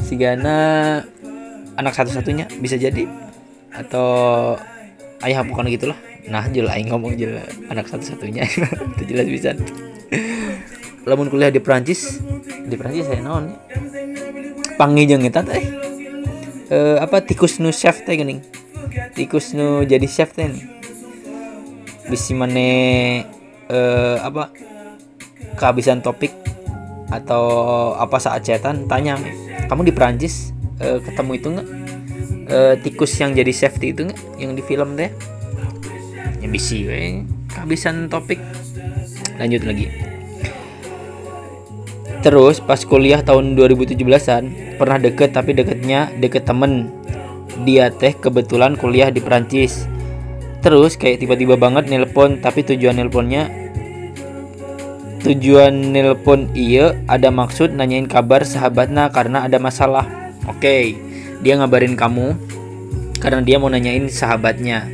Si 0.00 0.16
Gana 0.18 0.56
anak 1.76 1.94
satu-satunya 1.94 2.50
bisa 2.58 2.74
jadi 2.80 3.06
atau 3.70 4.56
ayah 5.22 5.44
bukan 5.44 5.70
gitu 5.70 5.92
loh. 5.92 5.98
Nah, 6.26 6.48
jelas 6.50 6.76
aing 6.76 6.90
ngomong 6.90 7.14
jelas 7.16 7.46
anak 7.68 7.86
satu-satunya. 7.86 8.44
Itu 8.96 9.02
jelas 9.04 9.28
bisa. 9.28 9.54
Lamun 11.04 11.32
kuliah 11.32 11.48
di 11.48 11.62
Perancis, 11.62 12.20
di 12.66 12.74
Perancis 12.76 13.08
saya 13.08 13.22
non. 13.24 13.54
Panggil 14.76 15.12
jeung 15.12 15.24
eta 15.28 15.44
teh 15.44 15.90
uh, 16.70 16.96
apa 17.02 17.20
tikus 17.20 17.58
nu 17.58 17.74
chef 17.74 18.06
teh 18.06 18.14
gini 18.14 18.40
tikus 19.14 19.52
nu 19.52 19.82
jadi 19.84 20.06
chef 20.06 20.32
teh 20.32 20.46
nih 20.46 20.64
bisi 22.08 22.32
mana 22.34 22.66
uh, 23.70 24.16
apa 24.24 24.50
kehabisan 25.58 26.02
topik 26.02 26.32
atau 27.10 27.44
apa 27.98 28.16
saat 28.22 28.46
chatan 28.46 28.86
tanya 28.86 29.18
kamu 29.66 29.90
di 29.90 29.92
Perancis 29.92 30.54
uh, 30.78 31.02
ketemu 31.02 31.32
itu 31.36 31.48
nggak? 31.50 31.68
Uh, 32.50 32.74
tikus 32.82 33.14
yang 33.18 33.34
jadi 33.34 33.52
chef 33.54 33.78
itu 33.82 34.06
nggak? 34.06 34.20
Yang 34.38 34.50
di 34.58 34.62
film 34.64 34.98
teh? 34.98 35.10
Ya 36.40 36.48
bisi 36.48 36.86
kehabisan 37.52 38.08
topik. 38.08 38.40
Lanjut 39.36 39.62
lagi. 39.66 39.90
Terus 42.20 42.60
pas 42.60 42.80
kuliah 42.84 43.24
tahun 43.24 43.56
2017an 43.56 44.76
pernah 44.76 44.98
deket 45.00 45.32
tapi 45.32 45.56
deketnya 45.56 46.12
deket 46.20 46.44
temen. 46.44 46.92
Dia 47.64 47.92
teh 47.92 48.12
kebetulan 48.16 48.76
kuliah 48.76 49.08
di 49.08 49.20
Perancis. 49.20 49.88
Terus 50.60 51.00
kayak 51.00 51.24
tiba-tiba 51.24 51.56
banget 51.56 51.88
nelpon 51.88 52.40
tapi 52.44 52.60
tujuan 52.60 53.00
nelponnya 53.00 53.69
tujuan 55.30 55.94
nelpon 55.94 56.50
iya 56.58 56.98
ada 57.06 57.30
maksud 57.30 57.70
nanyain 57.78 58.10
kabar 58.10 58.42
sahabatnya 58.42 59.14
karena 59.14 59.46
ada 59.46 59.62
masalah. 59.62 60.02
Oke 60.50 60.98
dia 61.38 61.54
ngabarin 61.54 61.94
kamu 61.94 62.34
karena 63.22 63.38
dia 63.46 63.62
mau 63.62 63.70
nanyain 63.70 64.10
sahabatnya. 64.10 64.90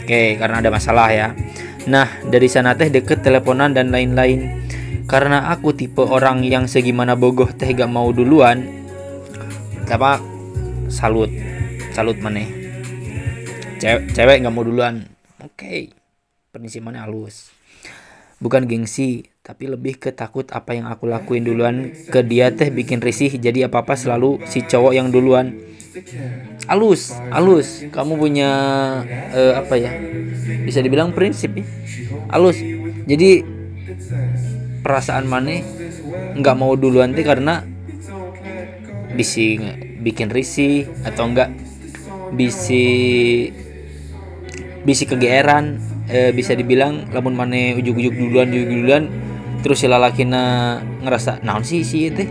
Oke 0.00 0.40
karena 0.40 0.64
ada 0.64 0.72
masalah 0.72 1.12
ya. 1.12 1.36
Nah 1.84 2.08
dari 2.24 2.48
sana 2.48 2.72
teh 2.72 2.88
deket 2.88 3.20
teleponan 3.20 3.76
dan 3.76 3.92
lain-lain. 3.92 4.64
Karena 5.04 5.52
aku 5.52 5.76
tipe 5.76 6.00
orang 6.00 6.40
yang 6.46 6.64
segimana 6.64 7.18
bogoh 7.18 7.52
teh 7.52 7.68
gak 7.74 7.90
mau 7.90 8.08
duluan 8.14 8.80
apa 9.90 10.22
salut 10.86 11.26
salut 11.90 12.14
mana 12.22 12.46
cewek 13.82 14.14
cewek 14.14 14.36
nggak 14.38 14.54
mau 14.54 14.62
duluan. 14.62 15.02
Oke 15.42 15.90
okay. 16.54 16.78
mana 16.78 17.02
halus 17.02 17.50
bukan 18.40 18.64
gengsi 18.64 19.28
tapi 19.50 19.66
lebih 19.66 19.98
ke 19.98 20.14
takut 20.14 20.46
apa 20.54 20.78
yang 20.78 20.86
aku 20.86 21.10
lakuin 21.10 21.42
duluan. 21.42 21.90
Ke 22.06 22.22
dia 22.22 22.54
teh 22.54 22.70
bikin 22.70 23.02
risih 23.02 23.34
jadi 23.34 23.66
apa 23.66 23.82
apa 23.82 23.98
selalu 23.98 24.38
si 24.46 24.62
cowok 24.62 24.94
yang 24.94 25.10
duluan. 25.10 25.58
Halus 26.70 27.10
halus 27.34 27.82
kamu 27.90 28.14
punya 28.14 28.50
uh, 29.34 29.58
apa 29.58 29.74
ya? 29.74 29.90
Bisa 30.62 30.78
dibilang 30.78 31.10
prinsip 31.10 31.50
ya. 31.58 31.66
Halus 32.30 32.62
jadi 33.10 33.42
perasaan 34.86 35.26
mana 35.26 35.66
nggak 36.38 36.54
mau 36.54 36.78
duluan 36.78 37.10
teh 37.10 37.26
karena 37.26 37.66
bisi 39.18 39.58
bikin 39.98 40.30
risih 40.30 40.86
atau 41.02 41.26
enggak 41.26 41.50
bisi 42.38 42.86
bisi 44.86 45.10
kegeeran. 45.10 45.90
E, 46.10 46.34
bisa 46.34 46.58
dibilang 46.58 47.06
lamun 47.14 47.38
mana 47.38 47.78
ujuk-ujuk 47.78 48.10
duluan 48.18 48.50
ujuk 48.50 48.66
duluan 48.66 49.29
terus 49.60 49.80
si 49.80 49.86
lalakina 49.86 50.78
ngerasa 51.04 51.44
naon 51.44 51.64
sih 51.64 51.84
sih 51.84 52.08
itu 52.08 52.24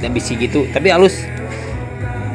dan 0.00 0.12
bisi 0.12 0.36
gitu. 0.36 0.68
Tapi 0.70 0.92
halus. 0.92 1.16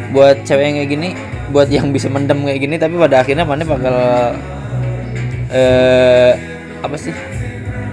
Buat 0.07 0.47
cewek 0.47 0.63
yang 0.63 0.75
kayak 0.79 0.89
gini 0.89 1.09
buat 1.51 1.67
yang 1.67 1.91
bisa 1.91 2.07
mendem 2.07 2.43
kayak 2.43 2.59
gini 2.59 2.75
tapi 2.79 2.95
pada 2.95 3.23
akhirnya 3.23 3.43
mana 3.43 3.63
bakal 3.67 3.95
eh 5.51 6.31
apa 6.79 6.95
sih? 6.95 7.11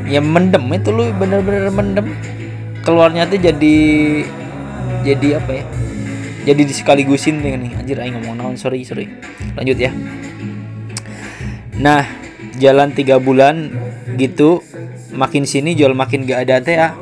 Ya 0.07 0.23
mendem 0.23 0.63
itu 0.71 0.95
lu 0.95 1.11
bener-bener 1.15 1.75
mendem. 1.75 2.15
Keluarnya 2.87 3.27
tuh 3.27 3.41
jadi 3.43 3.77
jadi 5.03 5.43
apa 5.43 5.51
ya? 5.59 5.65
Jadi 6.45 6.63
disekaligusin 6.69 7.41
dengan 7.41 7.65
nih 7.65 7.73
anjir 7.81 7.97
aing 7.99 8.15
ngomong 8.21 8.35
naon 8.37 8.57
sorry 8.61 8.85
sorry. 8.87 9.11
Lanjut 9.59 9.81
ya. 9.81 9.91
Nah 11.81 12.07
jalan 12.61 12.95
tiga 12.95 13.19
bulan 13.19 13.75
gitu 14.15 14.63
makin 15.15 15.49
sini 15.49 15.79
jual 15.79 15.95
makin 15.97 16.27
gak 16.27 16.47
ada 16.47 16.61
teh 16.61 16.77
ya 16.77 16.95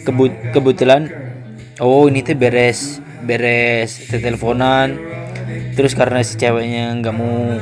Kebut 0.00 0.32
kebetulan 0.56 1.12
oh 1.82 2.08
ini 2.08 2.24
teh 2.24 2.32
beres 2.32 3.04
beres 3.24 4.08
teleponan. 4.08 4.96
Terus 5.76 5.92
karena 5.92 6.24
si 6.24 6.36
ceweknya 6.40 6.92
nggak 7.00 7.14
mau 7.14 7.56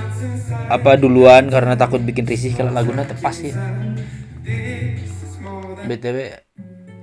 apa 0.69 0.97
duluan 1.01 1.49
karena 1.49 1.75
takut 1.75 2.01
bikin 2.03 2.29
risih 2.29 2.55
kalau 2.55 2.71
lagunya 2.71 3.05
tepas 3.05 3.43
ya. 3.43 3.55
Btw 5.89 6.45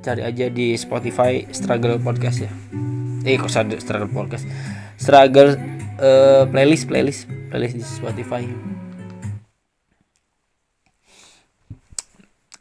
cari 0.06 0.22
aja 0.22 0.46
di 0.54 0.78
Spotify 0.78 1.44
struggle 1.50 1.98
podcast 2.00 2.46
ya. 2.46 2.52
Eh 3.26 3.36
kok 3.42 3.50
struggle 3.52 4.12
podcast? 4.12 4.46
Struggle 4.96 5.58
uh, 6.00 6.46
playlist 6.48 6.88
playlist 6.88 7.28
playlist 7.50 7.76
di 7.76 7.84
Spotify 7.84 8.46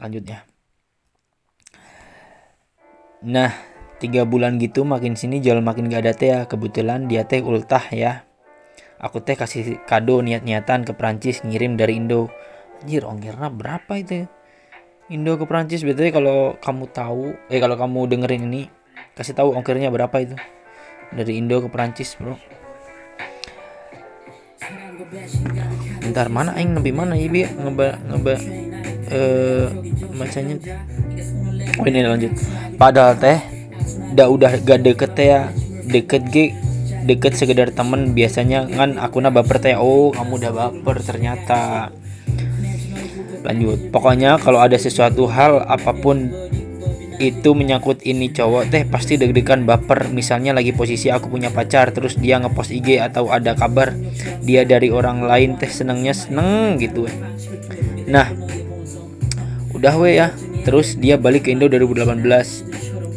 lanjut 0.05 0.23
ya 0.29 0.39
nah 3.25 3.51
tiga 3.97 4.27
bulan 4.27 4.59
gitu 4.59 4.83
makin 4.83 5.15
sini 5.15 5.39
jual 5.39 5.63
makin 5.63 5.87
gak 5.87 6.03
ada 6.05 6.13
teh 6.15 6.29
ya. 6.31 6.39
Kebetulan 6.45 7.07
dia 7.07 7.23
teh 7.23 7.39
ultah 7.41 7.83
ya. 7.91 8.27
Aku 8.99 9.23
teh 9.23 9.35
kasih 9.35 9.79
kado 9.87 10.23
niat-niatan 10.23 10.87
ke 10.87 10.93
Prancis 10.95 11.43
ngirim 11.43 11.75
dari 11.79 11.99
Indo. 11.99 12.31
Anjir 12.83 13.07
ongkirnya 13.07 13.49
berapa 13.51 13.93
itu? 13.97 14.27
Indo 15.09 15.37
ke 15.37 15.45
Prancis 15.45 15.85
betulnya 15.85 16.11
kalau 16.13 16.57
kamu 16.59 16.85
tahu 16.89 17.37
eh 17.49 17.61
kalau 17.61 17.77
kamu 17.77 18.09
dengerin 18.09 18.49
ini 18.49 18.63
kasih 19.13 19.37
tahu 19.37 19.53
ongkirnya 19.55 19.89
berapa 19.93 20.15
itu. 20.21 20.35
Dari 21.13 21.39
Indo 21.39 21.61
ke 21.63 21.69
Perancis 21.71 22.17
bro. 22.17 22.35
Ntar 26.05 26.29
mana 26.29 26.57
aing 26.57 26.77
nabi 26.77 26.91
mana 26.93 27.13
ya 27.17 27.29
biar 27.29 27.51
ngeba 27.57 27.87
ngeba 28.05 28.35
eh 29.11 29.67
macanya 30.15 30.55
oh 31.79 31.85
ini 31.85 31.99
lanjut. 32.05 32.33
Padahal 32.79 33.17
teh 33.19 33.39
udah 34.15 34.27
udah 34.31 34.51
gak 34.63 34.79
deket 34.81 35.11
teh 35.13 35.27
ya. 35.29 35.41
Deket 35.85 36.23
ge 36.31 36.55
deket 37.05 37.37
sekedar 37.37 37.69
temen. 37.75 38.15
Biasanya 38.17 38.65
kan 38.71 38.97
aku 38.97 39.21
baper 39.21 39.61
teh 39.61 39.75
oh 39.77 40.09
kamu 40.15 40.41
udah 40.41 40.51
baper 40.51 40.97
ternyata. 41.03 41.91
Lanjut. 43.45 43.93
Pokoknya 43.93 44.41
kalau 44.41 44.57
ada 44.63 44.79
sesuatu 44.79 45.29
hal 45.29 45.61
apa 45.69 45.93
pun 45.93 46.33
itu 47.15 47.55
menyangkut 47.55 48.03
ini 48.03 48.27
cowok 48.27 48.63
teh 48.67 48.83
pasti 48.83 49.15
deg-degan 49.15 49.63
baper. 49.63 50.11
Misalnya 50.11 50.51
lagi 50.51 50.75
posisi 50.75 51.07
aku 51.07 51.31
punya 51.31 51.53
pacar 51.53 51.93
terus 51.95 52.19
dia 52.19 52.41
ngepost 52.41 52.75
IG 52.75 52.99
atau 52.99 53.31
ada 53.31 53.55
kabar 53.55 53.95
dia 54.43 54.67
dari 54.67 54.91
orang 54.91 55.23
lain 55.23 55.55
teh 55.55 55.69
senengnya 55.69 56.11
seneng 56.11 56.75
gitu. 56.81 57.07
Nah 58.09 58.27
udah 59.85 60.01
we 60.01 60.17
ya. 60.17 60.33
Terus 60.65 60.97
dia 60.97 61.13
balik 61.13 61.45
ke 61.45 61.53
Indo 61.53 61.69
2018 61.69 62.25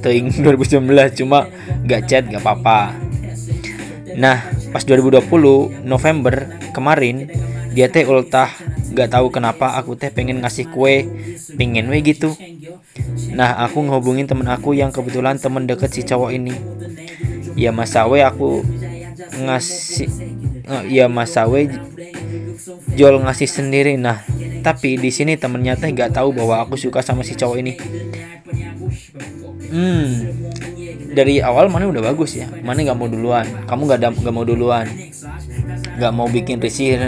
teing 0.05 0.29
2019 0.45 0.85
cuma 1.25 1.49
gak 1.89 2.05
chat 2.05 2.29
gak 2.29 2.45
apa-apa. 2.45 2.93
Nah 4.13 4.45
pas 4.69 4.85
2020 4.85 5.89
November 5.89 6.61
kemarin 6.77 7.25
dia 7.73 7.89
teh 7.89 8.05
ultah 8.05 8.53
gak 8.93 9.17
tahu 9.17 9.33
kenapa 9.33 9.81
aku 9.81 9.97
teh 9.97 10.13
pengen 10.13 10.45
ngasih 10.45 10.69
kue. 10.69 11.09
Pengen 11.57 11.89
we 11.89 12.05
gitu. 12.05 12.37
Nah, 13.33 13.65
aku 13.65 13.87
ngehubungin 13.87 14.27
temen 14.27 14.47
aku 14.51 14.77
yang 14.77 14.93
kebetulan 14.93 15.41
temen 15.41 15.65
deket 15.65 15.91
si 15.95 16.03
cowok 16.05 16.31
ini. 16.35 16.53
Ya 17.57 17.73
Mas 17.73 17.97
Sawe 17.97 18.21
aku 18.29 18.63
ngasih 19.33 20.11
ya 20.93 21.09
Mas 21.09 21.33
Sawe 21.33 21.67
jual 22.99 23.23
ngasih 23.23 23.47
sendiri. 23.47 23.95
Nah, 23.95 24.27
tapi 24.67 24.99
di 24.99 25.15
sini 25.15 25.39
temennya 25.39 25.79
teh 25.79 25.95
gak 25.95 26.19
tahu 26.19 26.35
bahwa 26.35 26.67
aku 26.67 26.75
suka 26.75 26.99
sama 26.99 27.23
si 27.23 27.39
cowok 27.39 27.57
ini. 27.63 27.73
Hmm, 29.71 30.09
dari 31.15 31.39
awal 31.39 31.71
mana 31.71 31.87
udah 31.87 32.03
bagus 32.03 32.35
ya. 32.35 32.51
Mana 32.67 32.83
nggak 32.83 32.99
mau 32.99 33.07
duluan. 33.07 33.47
Kamu 33.71 33.87
nggak 33.87 34.19
nggak 34.19 34.35
mau 34.35 34.43
duluan. 34.43 34.91
Nggak 35.95 36.13
mau 36.13 36.27
bikin 36.27 36.59
risih 36.59 36.99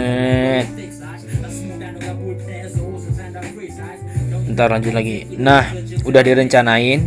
ntar 4.51 4.67
lanjut 4.67 4.93
lagi 4.93 5.25
nah 5.39 5.63
udah 6.03 6.21
direncanain 6.21 6.99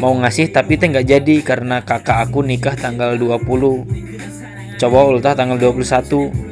mau 0.00 0.16
ngasih 0.16 0.48
tapi 0.48 0.80
teh 0.80 0.88
nggak 0.88 1.06
jadi 1.06 1.36
karena 1.44 1.84
kakak 1.84 2.24
aku 2.24 2.40
nikah 2.40 2.72
tanggal 2.72 3.14
20 3.20 4.80
coba 4.80 4.98
ultah 5.04 5.36
tanggal 5.36 5.60
21 5.60 6.49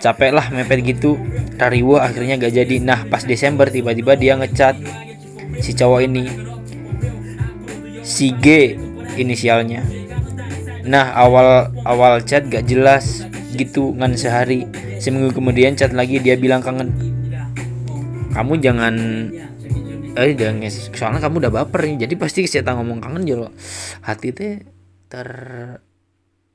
capek 0.00 0.32
lah 0.32 0.48
mepet 0.50 0.80
gitu. 0.82 1.20
Rariwo 1.60 2.00
akhirnya 2.00 2.40
gak 2.40 2.56
jadi. 2.56 2.76
Nah 2.80 3.04
pas 3.06 3.22
Desember 3.22 3.68
tiba-tiba 3.68 4.16
dia 4.16 4.34
ngecat 4.34 4.80
si 5.60 5.76
cowok 5.76 6.00
ini. 6.08 6.24
Si 8.00 8.32
G 8.40 8.74
inisialnya. 9.20 9.84
Nah 10.88 11.12
awal 11.12 11.68
awal 11.84 12.24
chat 12.24 12.48
gak 12.48 12.64
jelas 12.64 13.28
gitu 13.52 13.92
ngan 13.94 14.16
sehari. 14.16 14.64
Seminggu 14.96 15.36
kemudian 15.36 15.76
chat 15.76 15.92
lagi 15.92 16.16
dia 16.18 16.40
bilang 16.40 16.64
kangen. 16.64 16.90
Kamu 18.32 18.56
jangan 18.58 18.94
eh 20.10 20.34
jangan 20.34 20.66
soalnya 20.96 21.20
kamu 21.20 21.44
udah 21.44 21.52
baper 21.52 21.84
nih. 21.86 22.08
Jadi 22.08 22.14
pasti 22.16 22.48
saya 22.48 22.72
ngomong 22.72 23.04
kangen 23.04 23.28
jolo 23.28 23.52
hati 24.00 24.32
teh 24.32 24.64
ter 25.10 25.28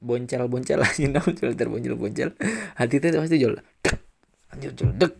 boncel 0.06 0.46
boncel 0.46 0.80
aja 0.86 1.06
namun 1.10 1.34
jol 1.34 1.58
terboncel 1.58 1.98
boncel 1.98 2.30
hati 2.78 3.02
teh 3.02 3.10
pasti 3.10 3.42
jol. 3.42 3.58
Anjir 4.54 4.72
jol. 4.78 4.94
Dek 4.94 5.14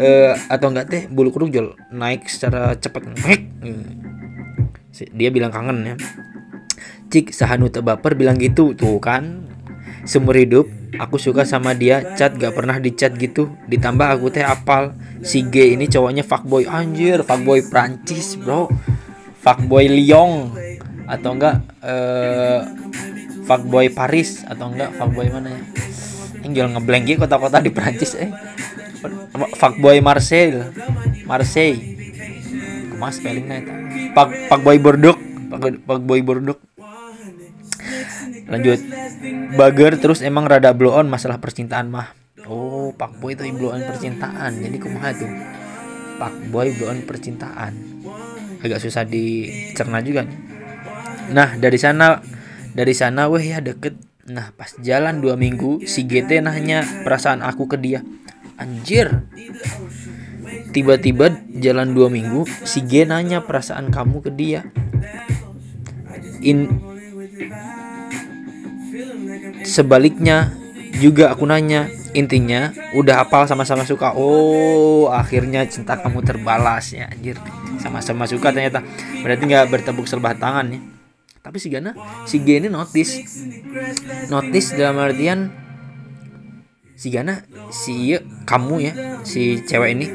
uh, 0.00 0.32
atau 0.48 0.72
enggak 0.72 0.86
teh 0.88 1.02
bulu 1.12 1.28
kuduk 1.28 1.52
jol 1.52 1.76
naik 1.92 2.24
secara 2.32 2.72
cepat 2.80 3.04
naik 3.04 3.52
dia 5.12 5.28
bilang 5.28 5.52
kangen 5.52 5.84
ya. 5.84 5.94
Cik 7.12 7.36
sahanu 7.36 7.68
baper 7.68 8.16
bilang 8.16 8.40
gitu. 8.40 8.72
Tuh 8.72 8.96
kan. 8.96 9.44
Seumur 10.06 10.38
hidup 10.38 10.66
aku 10.96 11.20
suka 11.20 11.44
sama 11.44 11.76
dia. 11.76 12.16
Chat 12.16 12.38
gak 12.40 12.56
pernah 12.56 12.80
di 12.80 12.96
chat 12.96 13.12
gitu. 13.20 13.52
Ditambah 13.68 14.08
aku 14.16 14.32
teh 14.32 14.40
apal. 14.40 14.96
Si 15.20 15.44
G 15.46 15.76
ini 15.76 15.84
cowoknya 15.90 16.24
fuckboy. 16.24 16.64
Anjir 16.64 17.20
fuckboy 17.22 17.60
Prancis 17.68 18.40
bro. 18.40 18.72
Fuckboy 19.44 19.86
Lyon 19.86 20.50
atau 21.06 21.38
enggak 21.38 21.62
uh, 21.86 22.66
fuckboy 23.46 23.88
Paris 23.94 24.42
atau 24.42 24.68
enggak? 24.68 24.90
Fuckboy 24.98 25.30
mana 25.30 25.54
ya? 25.54 25.62
Tinggal 26.42 26.66
ngeblank 26.74 27.04
gitu 27.06 27.18
kota-kota 27.22 27.62
di 27.62 27.70
Prancis 27.70 28.18
eh. 28.18 28.30
Fuckboy 29.56 30.02
Marseille. 30.02 30.74
Marseille. 31.24 31.80
Kemas 32.92 33.22
spellingnya 33.22 33.62
itu? 33.62 33.72
Fuck 34.12 34.30
fuckboy 34.50 34.76
Bordeaux. 34.82 35.16
Fuckboy 35.86 36.20
Bordeaux. 36.26 36.58
Lanjut. 38.50 38.78
Bager 39.56 39.92
terus 39.98 40.20
emang 40.22 40.50
rada 40.50 40.74
blow 40.74 40.94
on 40.94 41.06
masalah 41.06 41.38
percintaan 41.38 41.88
mah. 41.88 42.12
Oh 42.46 42.94
pak 42.94 43.18
boy 43.18 43.34
itu 43.34 43.42
blow 43.54 43.74
on 43.74 43.82
percintaan. 43.82 44.58
Jadi 44.58 44.76
kumaha 44.78 45.10
tuh? 45.14 45.30
Pak 46.18 46.50
boy 46.50 46.70
blow 46.78 46.94
on 46.94 47.02
percintaan. 47.02 47.72
Agak 48.62 48.82
susah 48.82 49.06
dicerna 49.06 50.02
juga 50.02 50.26
nah 51.26 51.58
dari 51.58 51.74
sana 51.74 52.22
dari 52.76 52.92
sana 52.92 53.32
weh 53.32 53.40
ya 53.40 53.64
deket. 53.64 53.96
Nah 54.28 54.52
pas 54.52 54.76
jalan 54.84 55.24
dua 55.24 55.40
minggu 55.40 55.88
si 55.88 56.04
GT 56.04 56.44
nanya 56.44 56.84
perasaan 57.08 57.40
aku 57.40 57.64
ke 57.72 57.80
dia. 57.80 58.04
Anjir. 58.60 59.24
Tiba-tiba 60.76 61.32
jalan 61.56 61.96
dua 61.96 62.12
minggu 62.12 62.44
si 62.68 62.84
G 62.84 63.08
nanya 63.08 63.40
perasaan 63.40 63.88
kamu 63.88 64.28
ke 64.28 64.30
dia. 64.32 64.60
In 66.44 66.68
sebaliknya 69.64 70.52
juga 71.00 71.32
aku 71.32 71.48
nanya 71.48 71.88
intinya 72.12 72.76
udah 72.92 73.24
hafal 73.24 73.48
sama-sama 73.48 73.88
suka? 73.88 74.12
Oh 74.12 75.08
akhirnya 75.08 75.64
cinta 75.64 75.96
kamu 75.96 76.20
terbalas 76.28 76.92
ya 76.92 77.08
anjir. 77.08 77.40
Sama-sama 77.80 78.28
suka 78.28 78.52
ternyata. 78.52 78.84
Berarti 79.24 79.42
nggak 79.48 79.72
bertepuk 79.72 80.04
sebelah 80.04 80.36
tangan 80.36 80.76
ya 80.76 80.80
tapi 81.46 81.62
si 81.62 81.70
Gana 81.70 81.94
si 82.26 82.42
G 82.42 82.58
ini 82.58 82.66
notice. 82.66 83.22
Notice 84.26 84.74
dalam 84.74 84.98
artian 84.98 85.54
si 86.98 87.14
Gana 87.14 87.46
si 87.70 88.18
kamu 88.42 88.74
ya 88.82 88.92
si 89.22 89.62
cewek 89.62 89.94
ini. 89.94 90.10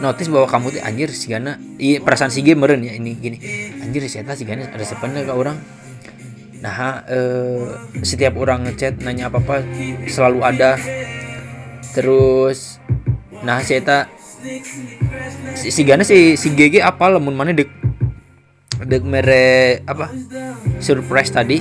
Notice 0.00 0.32
bahwa 0.32 0.48
kamu 0.48 0.66
tuh 0.72 0.80
anjir 0.80 1.12
si 1.12 1.28
Gana 1.28 1.60
iya 1.76 2.00
perasaan 2.00 2.32
si 2.32 2.40
G 2.40 2.56
meren 2.56 2.80
ya 2.80 2.96
ini 2.96 3.12
gini. 3.20 3.36
Anjir 3.84 4.00
si 4.08 4.16
Eta 4.16 4.32
si 4.32 4.48
Gana 4.48 4.64
ada 4.64 4.80
sepennya 4.80 5.28
ke 5.28 5.32
orang? 5.36 5.60
Nah 6.64 7.04
eh, 7.04 7.60
setiap 8.00 8.40
orang 8.40 8.64
ngechat 8.64 9.04
nanya 9.04 9.28
apa 9.28 9.44
apa 9.44 9.60
selalu 10.08 10.40
ada. 10.40 10.80
Terus 11.92 12.80
nah 13.44 13.60
saya 13.60 13.84
tak 13.84 14.04
si, 15.52 15.68
si 15.68 15.84
Gana 15.84 16.00
si 16.00 16.40
si 16.40 16.48
GG 16.48 16.80
apa 16.80 17.12
lemun 17.12 17.36
mana 17.36 17.52
dek 17.52 17.83
dek 18.84 19.02
mere 19.04 19.80
apa 19.88 20.12
surprise 20.78 21.32
tadi. 21.32 21.58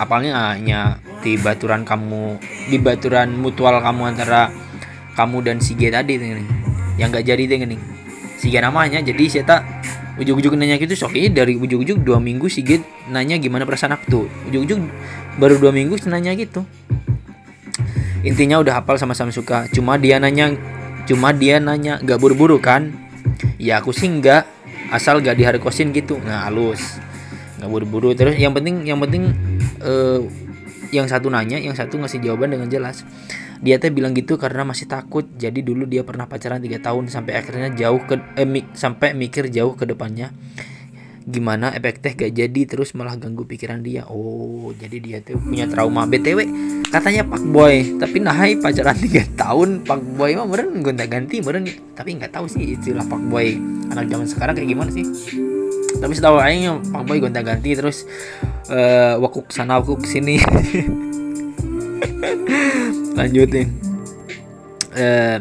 Apalnya 0.00 0.56
hanya 0.56 0.98
di 1.22 1.38
baturan 1.38 1.86
kamu 1.86 2.38
di 2.70 2.78
baturan 2.82 3.38
mutual 3.38 3.78
kamu 3.78 4.16
antara 4.16 4.50
kamu 5.14 5.38
dan 5.44 5.56
si 5.62 5.78
G 5.78 5.92
tadi 5.92 6.18
nih 6.18 6.42
yang 6.98 7.14
nggak 7.14 7.22
jadi 7.22 7.44
nih 7.46 7.78
si 8.40 8.50
G 8.50 8.58
namanya 8.58 8.98
jadi 8.98 9.22
saya 9.30 9.44
tak 9.46 9.62
ujung-ujung 10.20 10.54
nanya 10.58 10.76
gitu 10.76 10.92
sok. 10.92 11.16
Ini 11.16 11.32
dari 11.32 11.56
ujung-ujung 11.56 12.04
dua 12.04 12.20
minggu 12.20 12.50
si 12.50 12.60
Git 12.60 12.84
nanya 13.08 13.40
gimana 13.40 13.64
perasaan 13.64 13.96
aku 13.96 14.04
tuh. 14.08 14.26
Ujung-ujung 14.50 14.88
baru 15.40 15.56
dua 15.56 15.72
minggu 15.72 15.96
nanya 16.08 16.36
gitu. 16.36 16.66
Intinya 18.22 18.60
udah 18.60 18.82
hafal 18.82 19.00
sama-sama 19.00 19.32
suka. 19.32 19.66
Cuma 19.72 19.96
dia 19.96 20.20
nanya 20.20 20.52
cuma 21.08 21.34
dia 21.34 21.58
nanya 21.58 21.98
gak 22.04 22.20
buru-buru 22.20 22.60
kan? 22.60 22.92
Ya 23.58 23.82
aku 23.82 23.90
sih 23.90 24.06
nggak 24.06 24.61
asal 24.92 25.24
gak 25.24 25.40
diharkosin 25.40 25.90
gitu. 25.96 26.20
Nah 26.20 26.46
halus. 26.46 27.00
Nggak 27.58 27.70
buru-buru. 27.72 28.12
Terus 28.12 28.36
yang 28.36 28.52
penting 28.52 28.84
yang 28.84 29.00
penting 29.00 29.32
uh, 29.80 30.20
yang 30.92 31.08
satu 31.08 31.32
nanya 31.32 31.56
yang 31.56 31.72
satu 31.72 31.96
ngasih 31.96 32.20
jawaban 32.20 32.52
dengan 32.52 32.68
jelas. 32.68 33.02
Dia 33.62 33.78
teh 33.78 33.88
bilang 33.88 34.12
gitu 34.12 34.36
karena 34.36 34.68
masih 34.68 34.84
takut. 34.84 35.24
Jadi 35.40 35.64
dulu 35.64 35.88
dia 35.88 36.04
pernah 36.04 36.28
pacaran 36.28 36.60
tiga 36.60 36.78
tahun 36.78 37.08
sampai 37.08 37.32
akhirnya 37.40 37.72
jauh 37.72 38.04
ke 38.04 38.20
eh, 38.36 38.44
mi, 38.44 38.68
sampai 38.76 39.16
mikir 39.16 39.48
jauh 39.48 39.72
ke 39.72 39.88
depannya 39.88 40.34
gimana 41.24 41.72
efek 41.74 42.02
teh 42.02 42.12
gak 42.14 42.32
jadi 42.34 42.62
terus 42.66 42.94
malah 42.94 43.16
ganggu 43.18 43.46
pikiran 43.46 43.82
dia. 43.82 44.04
Oh 44.10 44.74
jadi 44.76 44.96
dia 44.98 45.18
tuh 45.22 45.38
punya 45.38 45.66
trauma. 45.70 46.06
Btw 46.06 46.46
katanya 46.90 47.24
pak 47.26 47.42
boy. 47.48 47.98
Tapi 47.98 48.16
nahai 48.18 48.58
pacaran 48.58 48.96
tiga 48.98 49.22
tahun 49.42 49.86
pak 49.86 50.00
boy 50.18 50.36
mah 50.38 50.46
meren 50.46 50.82
gonta 50.82 51.06
ganti 51.06 51.40
meren 51.40 51.66
tapi 51.94 52.18
nggak 52.18 52.32
tahu 52.34 52.46
sih 52.50 52.76
istilah 52.76 53.06
pak 53.06 53.22
boy 53.30 53.56
anak 53.90 54.10
zaman 54.10 54.26
sekarang 54.28 54.54
kayak 54.58 54.68
gimana 54.70 54.90
sih. 54.90 55.06
Tapi 55.98 56.12
setahu 56.14 56.38
aing 56.42 56.90
pak 56.90 57.02
boy 57.06 57.18
gonta 57.22 57.42
ganti 57.44 57.78
terus 57.78 58.04
uh, 58.70 59.18
wakuk 59.22 59.50
sana 59.50 59.78
wakuk 59.78 60.04
sini. 60.04 60.42
Lanjutin. 63.18 63.68
Eh, 64.92 65.40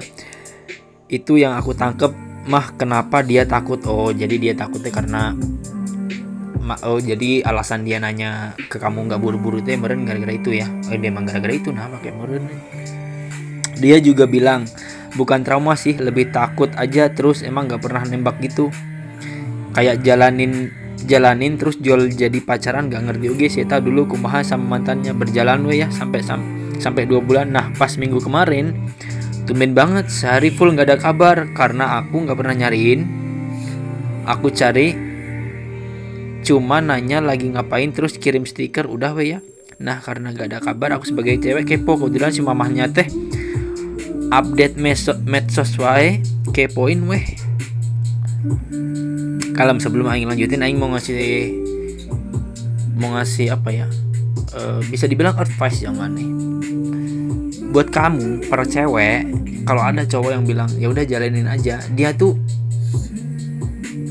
itu 1.11 1.35
yang 1.35 1.59
aku 1.59 1.75
tangkep 1.75 2.30
mah 2.47 2.73
kenapa 2.73 3.21
dia 3.21 3.45
takut? 3.45 3.77
Oh 3.85 4.09
jadi 4.09 4.37
dia 4.39 4.53
takutnya 4.57 4.89
karena 4.89 5.21
oh 6.87 7.03
jadi 7.03 7.43
alasan 7.43 7.83
dia 7.83 7.99
nanya 7.99 8.55
ke 8.71 8.79
kamu 8.79 9.11
nggak 9.11 9.19
buru-buru 9.19 9.59
teh 9.59 9.75
meren 9.75 10.07
gara-gara 10.07 10.31
itu 10.31 10.55
ya? 10.55 10.69
Oh 10.87 10.95
dia 10.95 11.09
emang 11.11 11.27
gara-gara 11.27 11.51
itu 11.51 11.69
nah 11.69 11.91
pakai 11.91 12.11
meren. 12.15 12.47
Dia 13.81 13.97
juga 13.99 14.29
bilang 14.29 14.69
bukan 15.17 15.43
trauma 15.43 15.75
sih 15.75 15.97
lebih 15.99 16.31
takut 16.31 16.71
aja 16.79 17.11
terus 17.11 17.43
emang 17.43 17.67
nggak 17.67 17.81
pernah 17.83 18.03
nembak 18.07 18.39
gitu. 18.39 18.71
Kayak 19.75 20.03
jalanin 20.03 20.71
jalanin 21.01 21.57
terus 21.57 21.81
jual 21.81 22.13
jadi 22.13 22.39
pacaran 22.45 22.87
gak 22.93 23.09
ngerti. 23.09 23.25
Oke 23.33 23.45
sih 23.49 23.65
dulu 23.65 24.05
kumaha 24.05 24.45
sama 24.45 24.77
mantannya 24.77 25.17
berjalan 25.17 25.65
we 25.65 25.81
ya 25.81 25.89
sampai 25.89 26.21
sampai 26.77 27.09
dua 27.09 27.19
bulan. 27.25 27.49
Nah 27.49 27.73
pas 27.73 27.97
minggu 27.97 28.21
kemarin 28.21 28.91
tumben 29.49 29.73
banget 29.73 30.11
sehari 30.11 30.49
full 30.53 30.73
nggak 30.73 30.87
ada 30.87 30.97
kabar 30.99 31.49
karena 31.55 32.01
aku 32.03 32.25
nggak 32.27 32.37
pernah 32.37 32.55
nyariin. 32.55 33.01
Aku 34.25 34.53
cari 34.53 34.93
cuma 36.41 36.81
nanya 36.81 37.21
lagi 37.21 37.49
ngapain 37.49 37.89
terus 37.93 38.17
kirim 38.17 38.45
stiker 38.45 38.85
udah 38.85 39.13
we 39.13 39.37
ya. 39.37 39.39
Nah 39.81 39.97
karena 39.97 40.29
gak 40.29 40.53
ada 40.53 40.59
kabar 40.61 40.93
aku 40.93 41.09
sebagai 41.09 41.41
cewek 41.41 41.65
kepo 41.65 41.97
kebetulan 41.97 42.29
si 42.29 42.45
mamahnya 42.45 42.85
teh 42.93 43.09
update 44.31 44.79
medsos, 44.79 45.73
wae 45.75 46.23
kepoin 46.55 47.01
weh 47.09 47.25
kalem 49.53 49.77
sebelum 49.77 50.07
aing 50.07 50.25
lanjutin 50.29 50.63
aing 50.63 50.79
mau 50.79 50.87
ngasih 50.95 51.19
mau 52.95 53.19
ngasih 53.19 53.51
apa 53.51 53.69
ya 53.69 53.87
uh, 54.55 54.79
bisa 54.87 55.05
dibilang 55.05 55.35
advice 55.35 55.83
yang 55.83 55.99
mana 55.99 56.23
buat 57.71 57.87
kamu 57.89 58.51
para 58.51 58.67
cewek 58.67 59.31
kalau 59.63 59.81
ada 59.81 60.03
cowok 60.03 60.31
yang 60.35 60.43
bilang 60.43 60.69
ya 60.75 60.91
udah 60.91 61.07
jalanin 61.07 61.47
aja 61.47 61.79
dia 61.95 62.11
tuh 62.11 62.35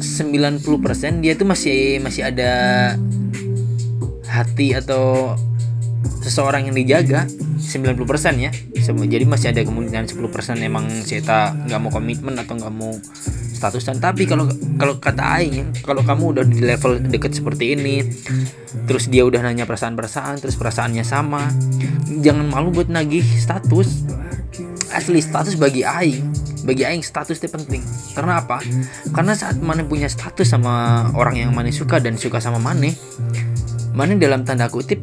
90% 0.01 1.25
dia 1.25 1.33
tuh 1.37 1.47
masih 1.49 2.01
masih 2.01 2.29
ada 2.29 2.53
hati 4.29 4.73
atau 4.77 5.37
seseorang 6.21 6.69
yang 6.69 6.77
dijaga 6.77 7.25
90% 7.61 8.45
ya. 8.45 8.51
Jadi 8.81 9.25
masih 9.29 9.53
ada 9.55 9.63
kemungkinan 9.63 10.11
10% 10.11 10.19
emang 10.65 10.89
saya 11.07 11.55
nggak 11.55 11.81
mau 11.81 11.91
komitmen 11.93 12.35
atau 12.35 12.59
nggak 12.59 12.75
mau 12.75 12.93
statusan 13.61 14.01
tapi 14.01 14.25
kalau 14.25 14.49
kalau 14.81 14.97
kata 14.97 15.37
aing 15.37 15.85
kalau 15.85 16.01
kamu 16.01 16.33
udah 16.33 16.45
di 16.49 16.65
level 16.65 16.97
deket 17.05 17.37
seperti 17.37 17.77
ini 17.77 18.01
terus 18.89 19.13
dia 19.13 19.29
udah 19.29 19.45
nanya 19.45 19.69
perasaan-perasaan 19.69 20.41
terus 20.41 20.57
perasaannya 20.57 21.05
sama 21.05 21.53
jangan 22.25 22.49
malu 22.49 22.73
buat 22.73 22.91
nagih 22.91 23.23
status. 23.23 24.09
Asli 24.91 25.23
status 25.23 25.55
bagi 25.55 25.87
aing 25.87 26.27
bagi 26.67 26.83
aing 26.83 27.07
status 27.07 27.39
itu 27.39 27.47
penting. 27.47 27.79
Karena 28.13 28.43
apa? 28.43 28.59
Karena 29.15 29.39
saat 29.39 29.57
mana 29.63 29.87
punya 29.87 30.11
status 30.11 30.51
sama 30.51 31.07
orang 31.15 31.39
yang 31.39 31.55
mana 31.55 31.71
suka 31.71 32.03
dan 32.03 32.19
suka 32.19 32.43
sama 32.43 32.59
mana 32.59 32.91
mana 33.91 34.15
dalam 34.19 34.47
tanda 34.47 34.71
kutip 34.71 35.03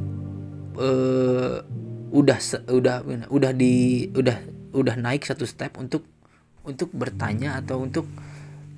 uh, 0.80 1.60
udah 2.12 2.40
udah 2.72 2.96
udah 3.28 3.52
di 3.52 4.08
udah 4.16 4.38
udah 4.76 4.96
naik 4.96 5.28
satu 5.28 5.44
step 5.44 5.76
untuk 5.76 6.08
untuk 6.64 6.92
bertanya 6.96 7.60
atau 7.60 7.84
untuk 7.84 8.08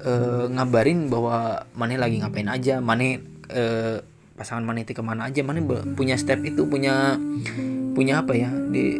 uh, 0.03 0.45
ngabarin 0.51 1.07
bahwa 1.07 1.67
mana 1.75 1.99
lagi 1.99 2.19
ngapain 2.19 2.47
aja 2.47 2.79
mana 2.79 3.19
uh, 3.51 3.99
pasangan 4.39 4.63
mana 4.63 4.87
itu 4.87 4.95
ke 4.95 5.03
mana 5.03 5.27
aja. 5.27 5.43
Mana 5.43 5.59
punya 5.95 6.15
step 6.15 6.39
itu 6.47 6.63
punya 6.67 7.19
punya 7.91 8.23
apa 8.23 8.33
ya 8.37 8.47
di 8.71 8.99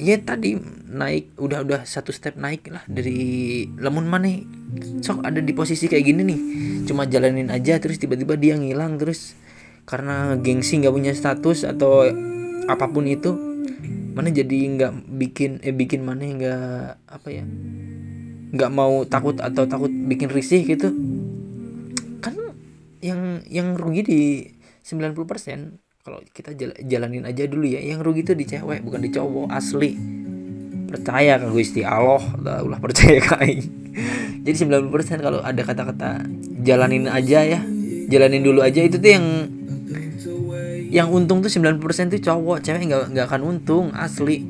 ya 0.00 0.16
tadi 0.18 0.58
naik 0.90 1.38
udah 1.38 1.62
udah 1.62 1.80
satu 1.86 2.10
step 2.10 2.34
naik 2.34 2.66
lah 2.66 2.82
dari 2.90 3.62
lemon 3.78 4.10
mana 4.10 4.42
sok 5.04 5.22
ada 5.22 5.38
di 5.38 5.54
posisi 5.54 5.86
kayak 5.86 6.02
gini 6.02 6.22
nih 6.26 6.40
cuma 6.88 7.06
jalanin 7.06 7.52
aja 7.52 7.78
terus 7.78 8.02
tiba-tiba 8.02 8.34
dia 8.34 8.58
ngilang 8.58 8.98
terus 8.98 9.38
karena 9.86 10.34
gengsi 10.40 10.82
nggak 10.82 10.90
punya 10.90 11.12
status 11.14 11.62
atau 11.62 12.02
apa 12.66 12.86
pun 12.90 13.06
itu 13.06 13.30
mana 14.16 14.34
jadi 14.34 14.56
nggak 14.74 14.92
bikin 15.14 15.62
eh 15.62 15.70
bikin 15.70 16.02
mana 16.02 16.26
nggak 16.26 17.06
apa 17.06 17.28
ya 17.30 17.44
nggak 18.50 18.70
mau 18.70 19.06
takut 19.06 19.38
atau 19.38 19.66
takut 19.66 19.90
bikin 19.90 20.30
risih 20.30 20.66
gitu 20.66 20.90
yang 23.00 23.40
yang 23.48 23.68
rugi 23.74 24.02
di 24.04 24.20
90% 24.84 26.04
kalau 26.04 26.20
kita 26.32 26.56
jalanin 26.84 27.24
aja 27.28 27.44
dulu 27.48 27.64
ya 27.68 27.80
yang 27.80 28.00
rugi 28.00 28.24
itu 28.24 28.32
di 28.36 28.44
cewek 28.48 28.84
bukan 28.84 29.00
di 29.04 29.10
cowok 29.12 29.48
asli. 29.52 29.96
Percaya 30.90 31.38
ke 31.38 31.48
Gusti 31.48 31.84
Allah 31.84 32.20
ulah 32.40 32.80
percaya 32.80 33.20
ke 33.20 33.34
aing. 33.40 33.62
Jadi 34.44 34.56
90% 34.68 35.20
kalau 35.20 35.40
ada 35.44 35.60
kata-kata 35.60 36.24
jalanin 36.64 37.08
aja 37.08 37.44
ya 37.44 37.60
jalanin 38.10 38.42
dulu 38.44 38.64
aja 38.64 38.80
itu 38.80 38.96
tuh 38.96 39.10
yang 39.12 39.26
yang 40.90 41.08
untung 41.12 41.38
tuh 41.44 41.52
90% 41.52 41.78
tuh 42.16 42.20
cowok 42.20 42.58
cewek 42.64 42.90
nggak 42.90 43.02
nggak 43.16 43.26
akan 43.28 43.42
untung 43.44 43.86
asli. 43.96 44.44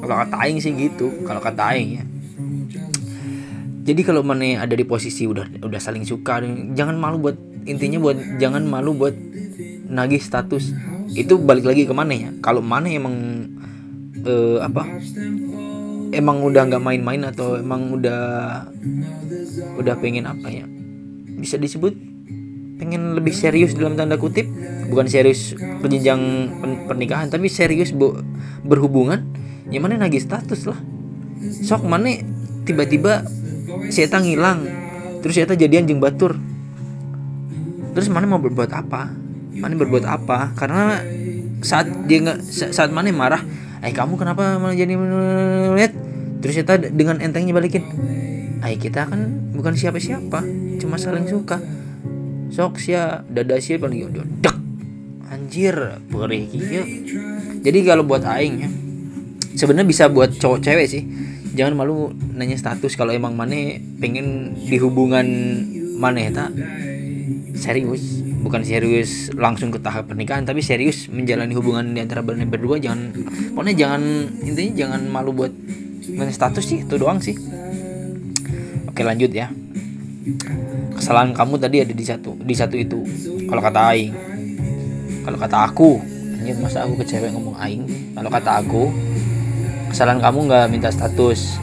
Kalau 0.00 0.16
kata 0.16 0.36
aing 0.48 0.58
sih 0.58 0.72
gitu 0.74 1.12
kalau 1.28 1.44
kata 1.44 1.76
aing 1.76 1.90
ya 2.00 2.04
jadi 3.90 4.06
kalau 4.06 4.22
mana 4.22 4.62
ada 4.62 4.78
di 4.78 4.86
posisi 4.86 5.26
udah 5.26 5.66
udah 5.66 5.80
saling 5.82 6.06
suka 6.06 6.38
jangan 6.78 6.94
malu 6.94 7.18
buat 7.18 7.34
intinya 7.66 7.98
buat 7.98 8.38
jangan 8.38 8.62
malu 8.70 8.94
buat 8.94 9.18
nagih 9.90 10.22
status. 10.22 10.70
Itu 11.10 11.42
balik 11.42 11.66
lagi 11.66 11.82
ke 11.84 11.90
mana 11.90 12.14
ya? 12.14 12.30
Kalau 12.38 12.62
mana 12.62 12.86
emang 12.86 13.14
uh, 14.22 14.62
apa? 14.62 14.86
Emang 16.14 16.42
udah 16.46 16.62
nggak 16.70 16.82
main-main 16.82 17.22
atau 17.26 17.58
emang 17.58 17.98
udah 17.98 18.20
udah 19.78 19.94
pengen 19.98 20.30
apa 20.30 20.46
ya? 20.46 20.64
Bisa 21.34 21.58
disebut 21.58 21.94
pengen 22.78 23.18
lebih 23.18 23.34
serius 23.34 23.74
dalam 23.74 23.98
tanda 23.98 24.14
kutip. 24.14 24.46
Bukan 24.86 25.10
serius 25.10 25.58
penjenjang 25.82 26.22
pernikahan 26.86 27.26
tapi 27.26 27.50
serius 27.50 27.90
bu 27.90 28.22
berhubungan. 28.62 29.26
Ya 29.70 29.82
mana 29.82 29.98
nagih 29.98 30.22
status 30.22 30.70
lah. 30.70 30.78
Sok 31.42 31.86
mana 31.86 32.22
tiba-tiba 32.66 33.26
saya 33.90 34.08
ngilang. 34.18 34.66
Terus 35.20 35.34
saya 35.36 35.52
jadian 35.52 35.84
jeng 35.84 36.00
batur. 36.00 36.38
Terus 37.92 38.08
mana 38.08 38.24
mau 38.30 38.40
berbuat 38.40 38.70
apa? 38.72 39.12
Mana 39.58 39.74
berbuat 39.76 40.06
apa? 40.06 40.54
Karena 40.56 41.02
saat 41.60 41.90
dia 42.08 42.24
nggak 42.24 42.40
saat 42.72 42.88
mana 42.88 43.12
marah 43.12 43.44
eh 43.84 43.92
kamu 43.92 44.16
kenapa 44.16 44.56
malah 44.56 44.72
jadi 44.72 44.96
lihat? 45.76 45.92
Terus 46.40 46.56
saya 46.56 46.80
dengan 46.80 47.20
entengnya 47.20 47.52
balikin 47.52 47.84
ay 48.64 48.80
kita 48.80 49.08
kan 49.08 49.52
bukan 49.52 49.76
siapa-siapa 49.76 50.40
cuma 50.80 50.96
saling 50.96 51.28
suka. 51.28 51.60
Sok 52.50 52.82
sia 52.82 53.22
dada 53.30 53.60
sia 53.62 53.78
paling 53.78 54.10
dek! 54.40 54.56
Anjir 55.30 56.02
perih 56.10 56.50
gitu 56.50 56.82
jadi 57.62 57.78
kalau 57.86 58.02
buat 58.02 58.26
aing 58.26 58.54
ya 58.66 58.70
sebenarnya 59.54 59.86
bisa 59.86 60.04
buat 60.10 60.34
cowok 60.34 60.58
cewek 60.58 60.86
sih 60.90 61.02
jangan 61.54 61.74
malu 61.74 62.14
nanya 62.34 62.56
status 62.56 62.94
kalau 62.94 63.10
emang 63.10 63.34
mana 63.34 63.78
pengen 63.98 64.54
di 64.54 64.76
hubungan 64.78 65.26
mana 65.98 66.30
tak? 66.32 66.50
Serius 67.58 68.24
bukan 68.40 68.64
serius 68.64 69.28
langsung 69.36 69.68
ke 69.68 69.76
tahap 69.76 70.08
pernikahan 70.08 70.48
tapi 70.48 70.64
serius 70.64 71.12
menjalani 71.12 71.52
hubungan 71.52 71.92
di 71.92 72.00
antara 72.00 72.24
berdua 72.24 72.80
jangan 72.80 73.12
pokoknya 73.52 73.74
jangan 73.76 74.02
intinya 74.40 74.72
jangan 74.72 75.00
malu 75.12 75.36
buat 75.36 75.52
nanya 76.08 76.32
status 76.32 76.64
sih 76.64 76.82
itu 76.86 76.94
doang 76.96 77.20
sih. 77.20 77.36
Oke 78.88 79.04
lanjut 79.04 79.30
ya. 79.30 79.52
Kesalahan 80.96 81.32
kamu 81.32 81.56
tadi 81.60 81.76
ada 81.84 81.94
di 81.94 82.04
satu 82.04 82.36
di 82.40 82.54
satu 82.56 82.76
itu 82.76 83.00
kalau 83.48 83.60
kata 83.60 83.80
aing. 83.92 84.12
Kalau 85.20 85.36
kata 85.36 85.56
aku 85.68 86.00
anjir 86.40 86.56
masa 86.56 86.88
aku 86.88 86.96
ke 87.00 87.04
cewek 87.04 87.28
ngomong 87.36 87.56
aing? 87.60 87.84
Kalau 88.16 88.32
kata 88.32 88.64
aku 88.64 88.88
kesalahan 89.90 90.22
kamu 90.22 90.46
nggak 90.46 90.64
minta 90.70 90.88
status. 90.88 91.58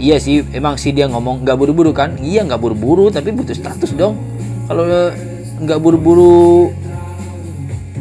Iya 0.00 0.16
sih 0.16 0.44
emang 0.56 0.80
sih 0.80 0.92
dia 0.96 1.08
ngomong 1.08 1.44
nggak 1.44 1.56
buru-buru 1.56 1.92
kan? 1.96 2.16
Iya 2.20 2.44
nggak 2.44 2.60
buru-buru 2.60 3.08
tapi 3.08 3.32
butuh 3.32 3.56
status 3.56 3.96
dong. 3.96 4.16
Kalau 4.68 4.84
nggak 5.60 5.80
buru-buru 5.80 6.70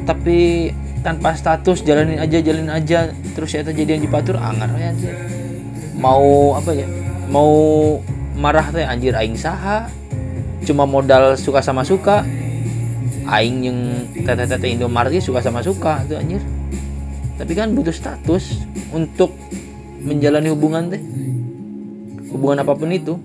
tapi 0.03 0.71
tanpa 0.99 1.35
status 1.35 1.83
jalanin 1.83 2.19
aja 2.19 2.43
jalanin 2.43 2.71
aja. 2.71 3.11
Terus 3.35 3.49
saya 3.55 3.63
terjadi 3.67 3.99
yang 3.99 4.03
dipatur 4.03 4.35
angar 4.35 4.69
ya 4.75 4.91
mau 5.99 6.55
apa 6.55 6.71
ya? 6.75 6.87
Mau 7.27 7.51
marah 8.35 8.71
teh 8.71 8.83
anjir 8.83 9.15
aing 9.15 9.35
saha. 9.35 9.91
Cuma 10.63 10.83
modal 10.83 11.39
suka 11.39 11.63
sama 11.63 11.87
suka 11.87 12.27
aing 13.29 13.57
yang 13.61 13.79
tete-tete 14.25 14.67
Indomaret 14.73 15.21
suka 15.21 15.39
sama 15.39 15.61
suka 15.61 16.01
tuh 16.09 16.17
anjir 16.17 16.41
tapi 17.39 17.55
kan 17.55 17.71
butuh 17.71 17.95
status 17.95 18.67
untuk 18.91 19.31
menjalani 20.03 20.51
hubungan 20.51 20.91
teh. 20.91 20.99
Hubungan 22.35 22.67
apa 22.67 22.75
pun 22.75 22.91
itu. 22.91 23.15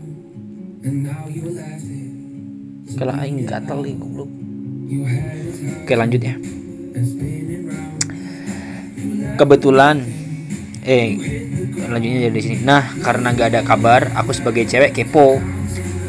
Kalau 2.95 3.15
aing 3.19 3.43
gatal 3.43 3.83
nih 3.83 3.99
goblok. 3.99 4.31
Oke 5.83 5.95
lanjut 5.99 6.23
ya. 6.23 6.39
Kebetulan 9.35 10.07
eh 10.87 11.19
lanjutnya 11.91 12.31
dari 12.31 12.39
sini. 12.39 12.57
Nah 12.63 12.95
karena 13.03 13.35
gak 13.35 13.51
ada 13.51 13.61
kabar 13.67 14.15
aku 14.15 14.31
sebagai 14.31 14.63
cewek 14.71 14.95
kepo. 14.95 15.43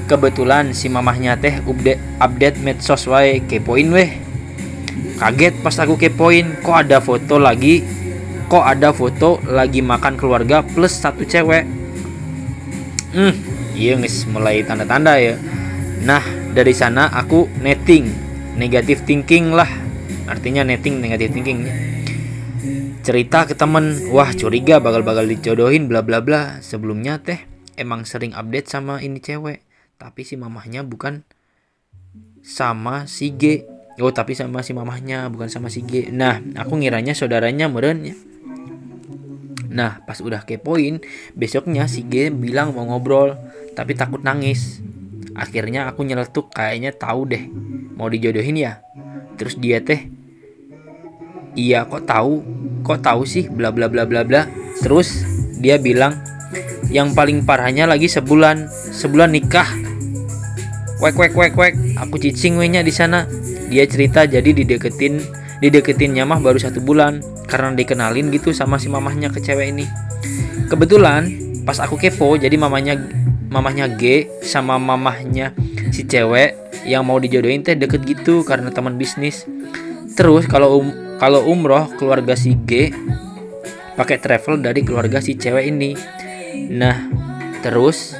Kebetulan 0.06 0.78
si 0.78 0.94
mamahnya 0.94 1.34
teh 1.42 1.58
update 1.66 2.22
update 2.22 2.62
medsos 2.62 3.10
wae 3.10 3.42
kepoin 3.50 3.90
weh 3.90 4.25
kaget 5.20 5.56
pas 5.64 5.76
aku 5.80 5.96
kepoin 5.96 6.60
kok 6.60 6.76
ada 6.86 7.00
foto 7.00 7.40
lagi 7.40 7.84
kok 8.46 8.62
ada 8.62 8.94
foto 8.94 9.42
lagi 9.48 9.82
makan 9.82 10.20
keluarga 10.20 10.62
plus 10.62 10.94
satu 11.02 11.26
cewek. 11.26 11.66
Hmm 13.16 13.34
iya 13.76 14.00
guys 14.00 14.24
mulai 14.30 14.64
tanda-tanda 14.64 15.20
ya. 15.20 15.36
Nah 16.04 16.24
dari 16.56 16.72
sana 16.72 17.12
aku 17.12 17.50
netting 17.60 18.08
negatif 18.56 19.04
thinking 19.04 19.52
lah. 19.52 19.68
Artinya 20.26 20.64
netting 20.64 21.04
negatif 21.04 21.36
thinking. 21.36 21.68
Cerita 23.06 23.46
ke 23.46 23.54
temen 23.54 24.10
wah 24.10 24.34
curiga 24.34 24.82
bakal-bakal 24.82 25.28
dijodohin 25.28 25.92
bla 25.92 26.02
bla 26.02 26.24
bla. 26.24 26.64
Sebelumnya 26.64 27.22
teh 27.22 27.44
emang 27.76 28.08
sering 28.08 28.34
update 28.34 28.72
sama 28.72 29.04
ini 29.04 29.20
cewek. 29.20 29.62
Tapi 29.96 30.22
si 30.28 30.36
mamahnya 30.36 30.84
bukan 30.84 31.24
sama 32.46 33.10
si 33.10 33.34
G 33.34 33.64
oh 34.00 34.12
tapi 34.12 34.36
sama 34.36 34.60
si 34.60 34.76
mamahnya 34.76 35.32
bukan 35.32 35.48
sama 35.48 35.72
si 35.72 35.84
G. 35.84 36.12
Nah 36.12 36.44
aku 36.60 36.80
ngiranya 36.80 37.16
saudaranya 37.16 37.72
meren 37.72 38.04
ya. 38.04 38.16
Nah 39.72 40.04
pas 40.04 40.20
udah 40.20 40.44
kepoin 40.44 41.00
besoknya 41.36 41.88
si 41.88 42.04
G 42.08 42.32
bilang 42.32 42.76
mau 42.76 42.84
ngobrol 42.88 43.40
tapi 43.76 43.96
takut 43.96 44.24
nangis. 44.24 44.84
Akhirnya 45.36 45.88
aku 45.92 46.08
nyeletuk 46.08 46.52
kayaknya 46.52 46.96
tahu 46.96 47.28
deh 47.28 47.44
mau 47.96 48.12
dijodohin 48.12 48.60
ya. 48.60 48.84
Terus 49.36 49.60
dia 49.60 49.80
teh 49.80 50.08
iya 51.56 51.88
kok 51.88 52.08
tahu? 52.08 52.44
Kok 52.84 53.00
tahu 53.00 53.24
sih? 53.24 53.48
Bla 53.48 53.72
bla 53.72 53.88
bla 53.88 54.04
bla 54.04 54.28
bla. 54.28 54.48
Terus 54.80 55.24
dia 55.60 55.80
bilang 55.80 56.20
yang 56.92 57.16
paling 57.16 57.44
parahnya 57.48 57.88
lagi 57.88 58.12
sebulan 58.12 58.68
sebulan 58.96 59.32
nikah. 59.32 59.68
Wek 61.04 61.16
wek 61.20 61.36
wek 61.36 61.56
wek. 61.56 61.76
Aku 62.00 62.16
cicing 62.16 62.56
wenya 62.56 62.80
di 62.80 62.92
sana 62.92 63.28
dia 63.70 63.84
cerita 63.90 64.26
jadi 64.30 64.52
dideketin 64.52 65.22
dideketin 65.64 66.16
nyamah 66.16 66.40
baru 66.44 66.60
satu 66.60 66.84
bulan 66.84 67.24
karena 67.48 67.74
dikenalin 67.74 68.30
gitu 68.34 68.52
sama 68.52 68.76
si 68.76 68.92
mamahnya 68.92 69.32
ke 69.32 69.40
cewek 69.40 69.72
ini. 69.72 69.86
Kebetulan 70.68 71.32
pas 71.64 71.80
aku 71.82 71.98
kepo 71.98 72.36
jadi 72.38 72.54
mamanya 72.58 73.00
mamahnya 73.50 73.90
G 73.96 74.28
sama 74.44 74.76
mamahnya 74.76 75.56
si 75.90 76.04
cewek 76.06 76.58
yang 76.86 77.08
mau 77.08 77.18
dijodohin 77.18 77.66
teh 77.66 77.74
deket 77.74 78.04
gitu 78.06 78.44
karena 78.44 78.70
teman 78.70 79.00
bisnis. 79.00 79.48
Terus 80.14 80.46
kalau 80.46 80.84
um, 80.84 80.90
kalau 81.18 81.48
umroh 81.48 81.90
keluarga 81.96 82.36
si 82.36 82.54
G 82.68 82.92
pakai 83.96 84.20
travel 84.20 84.60
dari 84.60 84.84
keluarga 84.84 85.24
si 85.24 85.40
cewek 85.40 85.72
ini. 85.72 85.96
Nah 86.72 87.08
terus 87.64 88.14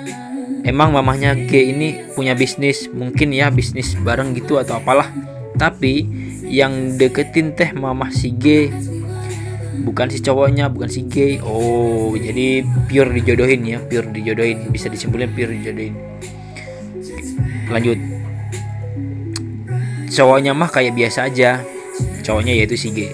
emang 0.66 0.96
mamahnya 0.96 1.36
G 1.36 1.76
ini 1.76 2.02
punya 2.16 2.34
bisnis 2.34 2.90
mungkin 2.90 3.36
ya 3.36 3.52
bisnis 3.52 3.94
bareng 4.02 4.34
gitu 4.34 4.58
atau 4.58 4.82
apalah 4.82 5.35
tapi 5.56 6.06
yang 6.46 6.96
deketin 6.96 7.56
teh 7.56 7.72
mamah 7.74 8.12
si 8.14 8.32
G. 8.36 8.70
Bukan 9.76 10.08
si 10.08 10.24
cowoknya 10.24 10.72
bukan 10.72 10.88
si 10.88 11.04
G. 11.08 11.40
Oh 11.44 12.16
jadi 12.16 12.64
pure 12.88 13.12
dijodohin 13.12 13.62
ya 13.66 13.80
pure 13.84 14.08
dijodohin. 14.14 14.70
Bisa 14.70 14.88
disimpulin 14.88 15.32
pure 15.34 15.52
dijodohin. 15.52 15.96
Lanjut. 17.68 18.00
Cowoknya 20.16 20.56
mah 20.56 20.70
kayak 20.72 20.96
biasa 20.96 21.28
aja. 21.28 21.60
Cowoknya 22.24 22.54
yaitu 22.56 22.78
si 22.78 22.94
G. 22.94 23.12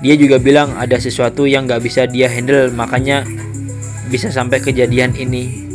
Dia 0.00 0.16
juga 0.16 0.40
bilang 0.40 0.72
ada 0.80 0.96
sesuatu 0.96 1.44
yang 1.44 1.68
gak 1.68 1.84
bisa 1.84 2.08
dia 2.08 2.24
handle 2.24 2.72
makanya 2.72 3.28
bisa 4.08 4.32
sampai 4.32 4.58
kejadian 4.58 5.12
ini 5.14 5.69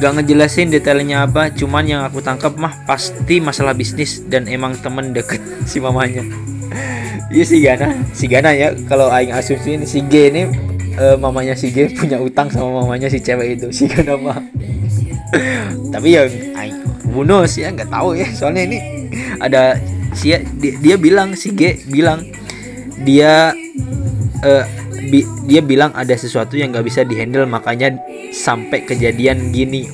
Gak 0.00 0.16
ngejelasin 0.16 0.72
detailnya 0.72 1.28
apa, 1.28 1.52
cuman 1.52 1.84
yang 1.84 2.00
aku 2.00 2.24
tangkap 2.24 2.56
mah 2.56 2.72
pasti 2.88 3.36
masalah 3.36 3.76
bisnis 3.76 4.24
dan 4.24 4.48
emang 4.48 4.72
temen 4.80 5.12
deket 5.12 5.44
si 5.70 5.76
mamanya. 5.76 6.24
Iya 7.30 7.44
si 7.46 7.62
Gana, 7.62 7.94
si 8.16 8.24
Gana 8.26 8.50
ya. 8.56 8.72
Kalau 8.88 9.12
aing 9.12 9.30
asumsiin 9.30 9.84
si 9.84 10.02
G 10.08 10.32
ini 10.32 10.42
uh, 10.96 11.20
mamanya 11.20 11.52
si 11.52 11.68
G 11.70 11.92
punya 11.92 12.18
utang 12.18 12.48
sama 12.48 12.82
mamanya 12.82 13.12
si 13.12 13.20
cewek 13.20 13.60
itu, 13.60 13.68
si 13.70 13.86
Gana 13.86 14.16
mah. 14.16 14.40
Tapi 15.94 16.08
ya 16.16 16.26
aing 16.58 16.80
knows 17.12 17.58
ya 17.58 17.74
nggak 17.74 17.90
tahu 17.90 18.14
ya 18.14 18.28
soalnya 18.32 18.62
ini 18.70 18.78
ada 19.42 19.76
si 20.14 20.34
dia, 20.58 20.72
dia 20.78 20.96
bilang 20.96 21.34
si 21.34 21.50
G 21.54 21.82
bilang 21.90 22.26
dia 23.02 23.54
uh, 24.44 24.64
bi, 25.08 25.24
dia 25.48 25.64
bilang 25.64 25.94
ada 25.96 26.12
sesuatu 26.12 26.58
yang 26.58 26.74
nggak 26.74 26.84
bisa 26.84 27.00
dihandle 27.06 27.48
makanya 27.48 27.96
sampai 28.34 28.84
kejadian 28.84 29.54
gini. 29.54 29.88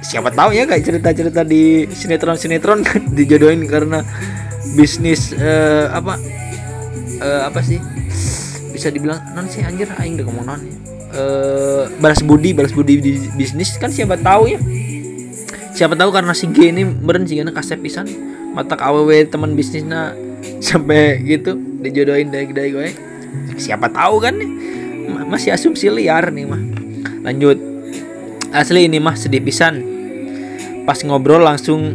Siapa 0.00 0.32
tahu 0.32 0.54
ya 0.54 0.64
kayak 0.64 0.84
cerita-cerita 0.86 1.42
di 1.42 1.84
sinetron-sinetron 1.90 2.86
dijodohin 3.18 3.66
karena 3.68 4.00
bisnis 4.78 5.34
uh, 5.36 5.92
apa 5.92 6.16
uh, 7.20 7.42
apa 7.50 7.60
sih? 7.60 7.82
Bisa 8.72 8.88
dibilang 8.94 9.18
non 9.34 9.50
sih 9.50 9.60
anjir 9.66 9.90
aing 9.98 10.16
udah 10.16 10.26
ngomong 10.30 10.46
non. 10.46 10.62
Uh, 11.08 11.88
balas 11.98 12.20
budi 12.20 12.52
balas 12.52 12.70
budi 12.70 13.00
di 13.00 13.12
bisnis 13.36 13.74
kan 13.76 13.92
siapa 13.92 14.16
tahu 14.16 14.54
ya. 14.54 14.60
Siapa 15.74 15.94
tahu 15.94 16.10
karena 16.10 16.34
si 16.34 16.50
G 16.50 16.74
ini 16.74 16.82
beren 16.86 17.26
sih 17.26 17.38
karena 17.38 17.52
kasep 17.52 17.82
pisan. 17.82 18.06
Mata 18.54 18.74
aww 18.80 19.10
teman 19.28 19.54
bisnisnya 19.54 20.16
sampai 20.58 21.22
gitu 21.26 21.54
dijodohin 21.82 22.30
dari 22.32 22.50
dari 22.50 22.70
gue 22.74 23.07
siapa 23.58 23.90
tahu 23.90 24.22
kan 24.22 24.38
nih. 24.38 24.50
Masih 25.28 25.52
asumsi 25.52 25.88
liar 25.88 26.30
nih 26.30 26.46
mah. 26.48 26.62
Lanjut. 27.24 27.58
Asli 28.54 28.88
ini 28.88 28.96
mah 29.02 29.16
sedih 29.16 29.44
pisan. 29.44 29.84
Pas 30.88 31.00
ngobrol 31.04 31.44
langsung 31.44 31.92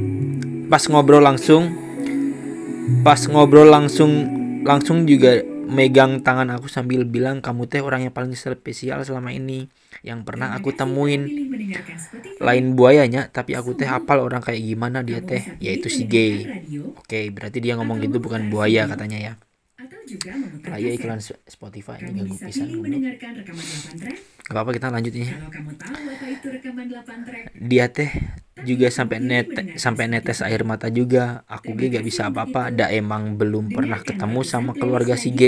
pas 0.70 0.86
ngobrol 0.86 1.22
langsung 1.22 1.70
pas 3.02 3.20
ngobrol 3.26 3.70
langsung 3.70 4.12
langsung 4.62 5.10
juga 5.10 5.42
megang 5.64 6.22
tangan 6.22 6.54
aku 6.54 6.70
sambil 6.70 7.08
bilang 7.08 7.42
kamu 7.42 7.66
teh 7.66 7.82
orang 7.82 8.06
yang 8.06 8.14
paling 8.14 8.36
spesial 8.38 9.02
selama 9.02 9.34
ini 9.34 9.66
yang 10.06 10.22
pernah 10.22 10.54
aku 10.54 10.76
temuin. 10.76 11.26
Lain 12.38 12.78
buayanya 12.78 13.34
tapi 13.34 13.58
aku 13.58 13.74
teh 13.74 13.88
hafal 13.90 14.22
orang 14.22 14.44
kayak 14.46 14.62
gimana 14.62 15.02
dia 15.02 15.24
teh 15.26 15.58
yaitu 15.58 15.90
si 15.90 16.06
gay. 16.06 16.46
Oke 16.94 17.34
berarti 17.34 17.58
dia 17.64 17.74
ngomong 17.80 17.98
gitu 18.04 18.22
bukan 18.22 18.54
buaya 18.54 18.86
katanya 18.86 19.18
ya 19.18 19.34
Raya 20.64 20.90
iklan 20.96 21.20
Spotify 21.22 22.00
ini 22.02 22.24
gak 22.24 22.42
pisan 22.44 22.70
Gak 24.44 24.52
apa-apa 24.52 24.72
kita 24.76 24.92
lanjut 24.92 25.14
ini. 25.16 25.32
Dia 27.64 27.88
teh 27.88 28.12
juga 28.64 28.88
sampai 28.92 29.20
net 29.24 29.48
sampai 29.76 30.12
netes 30.12 30.44
air 30.44 30.64
mata 30.68 30.92
juga. 30.92 31.48
Aku 31.48 31.76
G 31.80 31.92
gak 31.92 32.04
bisa 32.04 32.28
apa-apa. 32.28 32.72
da 32.72 32.92
emang 32.92 33.40
belum 33.40 33.72
pernah 33.72 34.00
ketemu 34.04 34.40
sama 34.44 34.72
keluarga 34.76 35.16
si 35.16 35.32
G. 35.32 35.42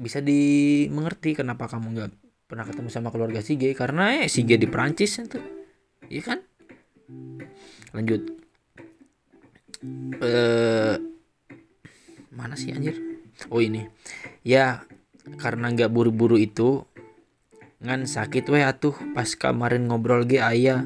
bisa 0.00 0.24
dimengerti 0.24 1.36
kenapa 1.36 1.68
kamu 1.68 1.86
gak 2.00 2.10
pernah 2.48 2.64
ketemu 2.64 2.88
sama 2.88 3.12
keluarga 3.12 3.44
si 3.44 3.60
G 3.60 3.76
karena 3.76 4.24
eh 4.24 4.32
si 4.32 4.48
G 4.48 4.56
di 4.56 4.64
Perancis 4.64 5.20
itu. 5.20 5.36
Iya 6.08 6.22
kan? 6.24 6.38
Lanjut. 7.92 8.22
Eh 10.20 11.09
mana 12.40 12.56
sih 12.56 12.72
anjir? 12.72 12.96
Oh 13.52 13.60
ini. 13.60 13.84
Ya 14.40 14.88
karena 15.36 15.68
nggak 15.68 15.92
buru-buru 15.92 16.40
itu 16.40 16.88
ngan 17.84 18.08
sakit 18.08 18.48
weh 18.48 18.64
atuh. 18.64 18.96
Pas 19.12 19.28
kemarin 19.36 19.84
ngobrol 19.84 20.24
ge 20.24 20.40
ayah. 20.40 20.80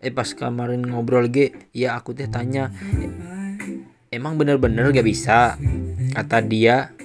Eh 0.00 0.08
pas 0.08 0.32
kemarin 0.32 0.80
ngobrol 0.80 1.28
ge 1.28 1.52
ya 1.76 2.00
aku 2.00 2.16
teh 2.16 2.30
tanya 2.30 2.72
emang 4.08 4.40
bener-bener 4.40 4.88
gak 4.88 5.04
bisa? 5.04 5.60
Kata 6.16 6.40
dia 6.40 6.96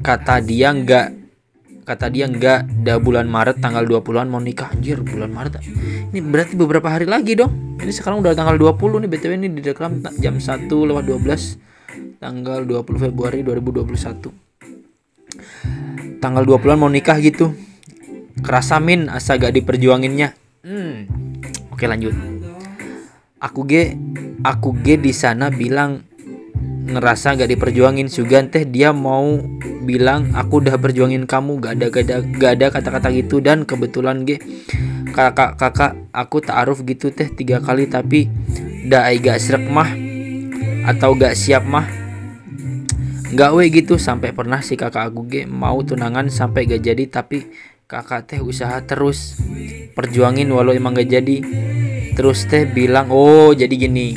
kata 0.00 0.40
dia 0.40 0.72
nggak 0.72 1.08
kata 1.84 2.06
dia 2.08 2.24
nggak. 2.24 2.84
Dah 2.86 2.96
bulan 2.96 3.28
Maret 3.28 3.60
tanggal 3.60 3.84
20-an 3.84 4.28
mau 4.32 4.40
nikah. 4.40 4.72
Anjir 4.72 5.04
bulan 5.04 5.28
Maret. 5.28 5.60
Ini 6.10 6.18
berarti 6.24 6.54
beberapa 6.56 6.88
hari 6.88 7.04
lagi 7.04 7.36
dong. 7.36 7.76
Ini 7.80 7.92
sekarang 7.92 8.20
udah 8.20 8.36
tanggal 8.36 8.56
20 8.60 9.04
nih 9.04 9.10
BTW 9.10 9.32
ini 9.40 9.48
di 9.52 9.60
reklam 9.64 10.04
jam 10.20 10.36
1 10.36 10.68
lewat 10.68 11.04
12 11.08 11.69
tanggal 12.20 12.68
20 12.68 13.00
Februari 13.00 13.40
2021 13.40 14.50
tanggal 16.20 16.44
20-an 16.44 16.76
mau 16.76 16.92
nikah 16.92 17.16
gitu. 17.18 17.56
Kerasa 18.44 18.76
min 18.78 19.08
asa 19.08 19.40
gak 19.40 19.56
diperjuanginnya. 19.56 20.36
Hmm. 20.60 21.08
oke 21.72 21.84
lanjut. 21.88 22.12
Aku 23.40 23.64
ge 23.64 23.96
aku 24.44 24.76
ge 24.84 25.00
di 25.00 25.16
sana 25.16 25.48
bilang 25.48 26.04
ngerasa 26.84 27.40
gak 27.40 27.48
diperjuangin. 27.48 28.12
Sugan 28.12 28.52
teh 28.52 28.68
dia 28.68 28.92
mau 28.92 29.40
bilang 29.88 30.36
aku 30.36 30.60
udah 30.60 30.76
perjuangin 30.76 31.24
kamu. 31.24 31.56
Gak 31.64 31.72
ada 31.80 31.86
gak 31.88 32.04
ada 32.04 32.16
gak 32.20 32.52
ada 32.60 32.66
kata-kata 32.68 33.08
gitu. 33.16 33.40
Dan 33.40 33.64
kebetulan 33.64 34.28
ge 34.28 34.44
kakak 35.16 35.56
kakak 35.56 35.96
aku 36.12 36.44
taaruf 36.44 36.84
gitu 36.84 37.08
teh 37.08 37.32
tiga 37.32 37.64
kali. 37.64 37.88
Tapi 37.88 38.28
dah 38.88 39.08
gak 39.08 39.40
serak 39.40 39.64
mah? 39.64 39.88
Atau 40.84 41.16
gak 41.16 41.36
siap 41.36 41.64
mah 41.64 41.99
nggak 43.30 43.50
we 43.54 43.70
gitu 43.70 43.94
sampai 43.94 44.34
pernah 44.34 44.58
si 44.58 44.74
kakak 44.74 45.14
aku 45.14 45.26
ge 45.30 45.42
mau 45.46 45.78
tunangan 45.86 46.26
sampai 46.26 46.66
gak 46.66 46.82
jadi 46.82 47.04
tapi 47.06 47.46
kakak 47.86 48.26
teh 48.26 48.40
usaha 48.42 48.82
terus 48.82 49.38
perjuangin 49.94 50.50
walau 50.50 50.74
emang 50.74 50.94
gak 50.98 51.10
jadi. 51.10 51.38
Terus 52.10 52.44
teh 52.50 52.66
bilang 52.66 53.08
oh 53.14 53.54
jadi 53.54 53.70
gini 53.70 54.12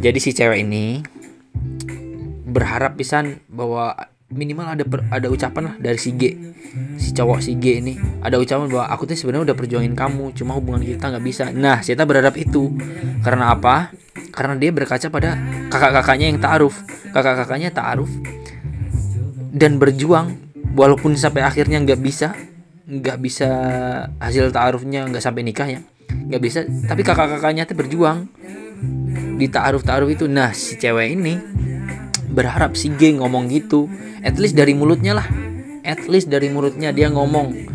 jadi 0.00 0.16
si 0.16 0.32
cewek 0.32 0.64
ini 0.64 1.04
berharap 2.48 2.96
pisan 2.96 3.44
bahwa 3.52 3.92
minimal 4.32 4.72
ada 4.72 4.84
per, 4.86 5.04
ada 5.12 5.28
ucapan 5.28 5.62
lah 5.70 5.74
dari 5.76 5.98
si 6.00 6.16
G 6.16 6.32
si 6.96 7.12
cowok 7.12 7.44
si 7.44 7.60
G 7.60 7.84
ini. 7.84 8.00
Ada 8.24 8.40
ucapan 8.40 8.70
bahwa 8.72 8.86
aku 8.88 9.04
teh 9.04 9.18
sebenarnya 9.18 9.52
udah 9.52 9.56
perjuangin 9.58 9.92
kamu 9.92 10.32
cuma 10.32 10.56
hubungan 10.56 10.80
kita 10.80 11.12
nggak 11.12 11.24
bisa. 11.26 11.44
Nah 11.52 11.84
kita 11.84 12.08
berharap 12.08 12.38
itu. 12.40 12.72
Karena 13.20 13.52
apa 13.52 13.92
karena 14.28 14.54
dia 14.60 14.70
berkaca 14.70 15.08
pada 15.08 15.40
kakak-kakaknya 15.72 16.26
yang 16.30 16.38
taaruf. 16.38 16.76
Kakak-kakaknya 17.10 17.72
taaruf. 17.72 18.10
Dan 19.50 19.80
berjuang 19.80 20.36
walaupun 20.76 21.16
sampai 21.18 21.42
akhirnya 21.42 21.82
nggak 21.82 22.00
bisa 22.00 22.36
nggak 22.90 23.18
bisa 23.22 23.48
hasil 24.18 24.50
taarufnya 24.50 25.06
nggak 25.06 25.22
sampai 25.22 25.42
nikah 25.42 25.68
ya 25.68 25.80
nggak 26.10 26.42
bisa. 26.42 26.66
Tapi 26.66 27.02
kakak-kakaknya 27.02 27.66
tuh 27.66 27.76
berjuang. 27.78 28.28
Di 29.40 29.46
taaruf 29.48 29.82
taaruf 29.82 30.12
itu 30.12 30.28
nah 30.28 30.52
si 30.52 30.76
cewek 30.76 31.16
ini 31.16 31.34
berharap 32.30 32.78
si 32.78 32.92
G 32.94 33.18
ngomong 33.18 33.50
gitu. 33.50 33.90
At 34.20 34.36
least 34.36 34.54
dari 34.54 34.76
mulutnya 34.76 35.18
lah. 35.18 35.26
At 35.82 36.06
least 36.06 36.28
dari 36.28 36.52
mulutnya 36.52 36.92
dia 36.92 37.08
ngomong 37.08 37.70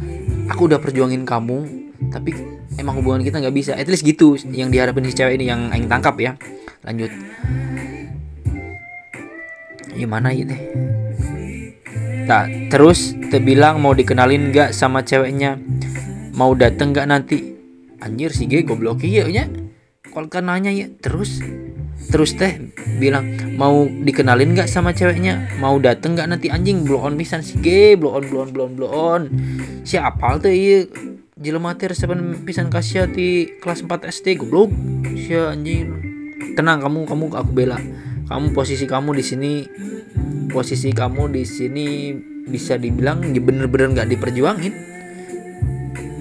aku 0.49 0.69
udah 0.69 0.77
perjuangin 0.77 1.25
kamu 1.25 1.85
tapi 2.13 2.54
emang 2.79 2.99
hubungan 2.99 3.21
kita 3.23 3.39
nggak 3.41 3.55
bisa. 3.55 3.71
At 3.75 3.87
least 3.87 4.03
gitu 4.03 4.39
yang 4.51 4.71
diharapin 4.71 5.07
si 5.07 5.15
cewek 5.15 5.39
ini 5.39 5.49
yang 5.49 5.71
aing 5.71 5.87
tangkap 5.87 6.15
ya. 6.19 6.35
Lanjut. 6.85 7.11
Gimana 9.95 10.35
ya 10.35 10.43
deh? 10.43 10.61
Tak 12.25 12.73
terus 12.73 13.15
terbilang 13.29 13.79
mau 13.79 13.93
dikenalin 13.93 14.49
gak 14.49 14.73
sama 14.75 15.05
ceweknya? 15.05 15.61
Mau 16.35 16.51
dateng 16.57 16.91
gak 16.91 17.07
nanti? 17.07 17.53
Anjir 18.01 18.35
si 18.35 18.49
G 18.49 18.65
goblok 18.65 19.01
iya 19.07 19.23
nya 19.29 19.47
Kalau 20.11 20.27
kan 20.27 20.49
nanya 20.49 20.73
ya 20.73 20.91
terus. 20.99 21.39
Terus 22.11 22.35
teh 22.35 22.59
bilang 22.99 23.29
mau 23.55 23.87
dikenalin 23.87 24.57
gak 24.57 24.67
sama 24.67 24.91
ceweknya? 24.91 25.53
Mau 25.61 25.79
dateng 25.79 26.17
gak 26.17 26.27
nanti? 26.27 26.51
Anjing 26.51 26.83
blow 26.83 27.05
on 27.05 27.15
pisan 27.15 27.45
si 27.45 27.55
G 27.61 27.93
Blow 27.95 28.19
on 28.19 28.25
blow 28.27 28.41
on 28.43 28.49
blow 28.51 28.65
on 28.67 28.73
blow 28.75 28.89
on. 28.91 29.21
Siapa 29.85 30.41
tuh 30.41 30.51
iya 30.51 30.89
Jelema 31.35 31.75
teh 31.75 31.91
resepan 31.91 32.47
pisan 32.47 32.71
kasih 32.71 33.11
di 33.11 33.59
kelas 33.59 33.83
4 33.83 34.07
SD 34.07 34.39
goblok. 34.39 34.71
Si 35.19 35.35
anjing. 35.35 35.91
Tenang 36.55 36.79
kamu 36.79 37.03
kamu 37.03 37.25
aku 37.35 37.51
bela. 37.51 37.75
Kamu 38.31 38.55
posisi 38.55 38.87
kamu 38.87 39.19
di 39.19 39.19
sini 39.19 39.51
posisi 40.47 40.95
kamu 40.95 41.35
di 41.35 41.43
sini 41.43 42.15
bisa 42.47 42.79
dibilang 42.79 43.19
ya 43.35 43.43
bener-bener 43.43 43.91
nggak 43.91 44.15
diperjuangin. 44.15 44.73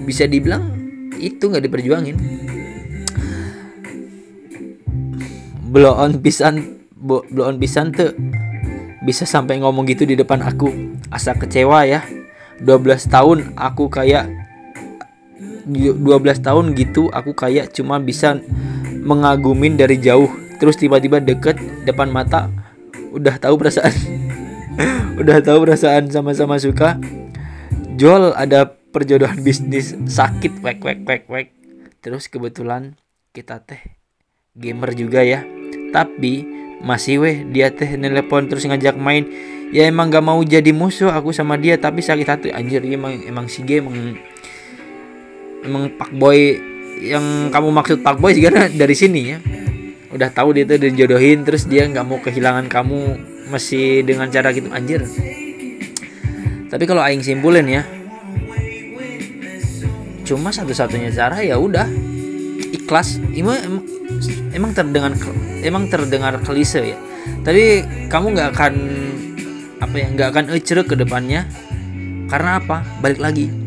Bisa 0.03 0.27
dibilang 0.27 0.75
itu 1.15 1.47
nggak 1.47 1.63
diperjuangin. 1.63 2.17
Blow 5.71 5.95
on 5.95 6.19
pisan 6.19 6.83
blow 6.91 7.23
on 7.47 7.55
pisan 7.55 7.95
tuh 7.95 8.11
bisa 9.07 9.23
sampai 9.23 9.63
ngomong 9.63 9.87
gitu 9.87 10.03
di 10.03 10.19
depan 10.19 10.43
aku. 10.43 10.75
Asa 11.07 11.39
kecewa 11.39 11.87
ya. 11.87 12.03
12 12.59 13.07
tahun 13.07 13.55
aku 13.55 13.87
kayak 13.87 14.44
12 15.65 16.01
tahun 16.45 16.77
gitu 16.77 17.09
aku 17.09 17.33
kayak 17.33 17.73
cuma 17.73 17.97
bisa 17.97 18.37
mengagumin 19.05 19.77
dari 19.77 19.97
jauh. 19.97 20.29
Terus 20.61 20.79
tiba-tiba 20.79 21.19
deket 21.19 21.57
depan 21.85 22.09
mata 22.09 22.49
udah 23.13 23.35
tahu 23.37 23.55
perasaan. 23.59 23.93
Udah 25.15 25.39
tahu 25.39 25.63
perasaan 25.63 26.11
sama-sama 26.11 26.59
suka. 26.59 26.99
Jol 27.95 28.35
ada 28.35 28.67
perjodohan 28.67 29.39
bisnis 29.39 29.95
sakit 29.95 30.59
wek 30.59 30.83
wek 30.83 31.07
wek 31.07 31.23
wek. 31.31 31.47
Terus 32.03 32.27
kebetulan 32.27 32.99
kita 33.31 33.63
teh 33.63 33.79
gamer 34.51 34.91
juga 34.91 35.23
ya. 35.23 35.47
Tapi 35.95 36.43
masih 36.83 37.23
weh 37.23 37.47
dia 37.47 37.71
teh 37.71 37.95
nelpon 37.95 38.51
terus 38.51 38.67
ngajak 38.67 38.99
main. 38.99 39.23
Ya 39.71 39.87
emang 39.87 40.11
gak 40.11 40.27
mau 40.27 40.43
jadi 40.43 40.75
musuh 40.75 41.07
aku 41.07 41.31
sama 41.31 41.55
dia 41.55 41.79
tapi 41.79 42.03
sakit 42.03 42.27
hati. 42.27 42.49
Anjir 42.51 42.83
emang 42.83 43.15
emang 43.23 43.47
si 43.47 43.63
game 43.63 43.87
emang 43.87 44.19
emang 45.63 45.93
pak 45.95 46.11
boy 46.11 46.59
yang 47.01 47.51
kamu 47.51 47.69
maksud 47.75 47.97
Pak 47.99 48.17
Boy 48.19 48.35
juga 48.37 48.67
dari 48.71 48.95
sini 48.95 49.21
ya. 49.35 49.37
Udah 50.15 50.31
tahu 50.31 50.55
dia 50.55 50.63
tuh 50.63 50.79
dijodohin 50.79 51.43
terus 51.43 51.67
dia 51.67 51.83
nggak 51.85 52.05
mau 52.07 52.19
kehilangan 52.23 52.71
kamu 52.71 53.19
masih 53.51 54.05
dengan 54.07 54.31
cara 54.31 54.55
gitu. 54.55 54.71
Anjir. 54.71 55.03
Tapi 56.71 56.83
kalau 56.87 57.03
aing 57.03 57.23
simpulin 57.23 57.67
ya 57.67 57.83
cuma 60.25 60.49
satu-satunya 60.49 61.11
cara 61.11 61.43
ya 61.43 61.59
udah. 61.59 61.85
Ikhlas. 62.71 63.19
Emang 63.35 63.83
emang 64.55 64.71
terdengar 64.71 65.11
emang 65.61 65.91
terdengar 65.91 66.39
klise 66.41 66.95
ya. 66.95 66.97
Tapi 67.43 67.83
kamu 68.07 68.33
nggak 68.33 68.49
akan 68.55 68.73
apa 69.83 69.95
ya 69.99 70.07
nggak 70.15 70.29
akan 70.31 70.45
ecerek 70.55 70.87
ke 70.89 70.95
depannya. 70.95 71.43
Karena 72.25 72.57
apa? 72.57 72.81
Balik 73.03 73.21
lagi 73.21 73.64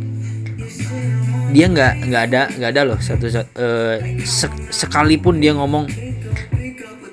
dia 1.48 1.66
nggak 1.68 1.92
nggak 2.12 2.22
ada 2.28 2.42
nggak 2.61 2.70
ada 2.76 2.82
loh 2.84 2.98
satu 3.00 3.24
uh, 3.28 3.96
sek, 4.20 4.52
sekalipun 4.68 5.40
dia 5.40 5.56
ngomong 5.56 5.88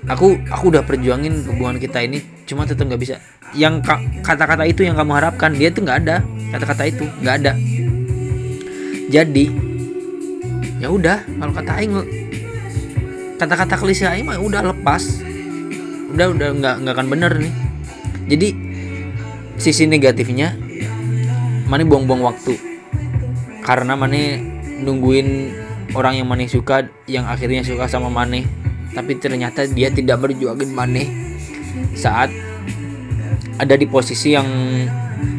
aku 0.05 0.37
aku 0.51 0.63
udah 0.75 0.83
perjuangin 0.85 1.45
hubungan 1.49 1.79
kita 1.81 2.03
ini 2.05 2.21
cuma 2.45 2.67
tetap 2.67 2.85
nggak 2.85 3.01
bisa. 3.01 3.15
Yang 3.55 3.87
kata-kata 4.21 4.67
itu 4.67 4.85
yang 4.85 4.99
kamu 4.99 5.11
harapkan 5.17 5.55
dia 5.55 5.71
tuh 5.71 5.85
nggak 5.85 5.99
ada. 6.05 6.21
Kata-kata 6.53 6.83
itu 6.85 7.03
nggak 7.23 7.35
ada. 7.41 7.51
Jadi 9.09 9.45
ya 10.83 10.91
udah 10.91 11.23
kalau 11.23 11.53
kata 11.55 11.71
Aing 11.79 11.93
kata-kata 13.39 13.75
klise 13.79 14.05
Aing 14.05 14.27
mah 14.29 14.37
udah 14.37 14.61
lepas. 14.75 15.23
Udah 16.13 16.31
udah 16.31 16.49
nggak 16.53 16.75
nggak 16.85 16.93
akan 16.93 17.07
bener 17.09 17.31
nih. 17.39 17.53
Jadi 18.29 18.47
sisi 19.55 19.87
negatifnya 19.87 20.53
mana 21.65 21.81
buang-buang 21.87 22.21
waktu 22.21 22.74
karena 23.65 23.97
mana 23.97 24.37
nungguin 24.85 25.57
orang 25.97 26.21
yang 26.21 26.29
mana 26.29 26.45
suka 26.45 26.85
yang 27.09 27.25
akhirnya 27.25 27.65
suka 27.65 27.89
sama 27.89 28.13
mana 28.13 28.45
tapi 28.93 29.17
ternyata 29.17 29.65
dia 29.65 29.89
tidak 29.89 30.21
berjuangin 30.21 30.69
mana 30.71 31.01
saat 31.97 32.29
ada 33.59 33.75
di 33.75 33.87
posisi 33.87 34.35
yang 34.35 34.47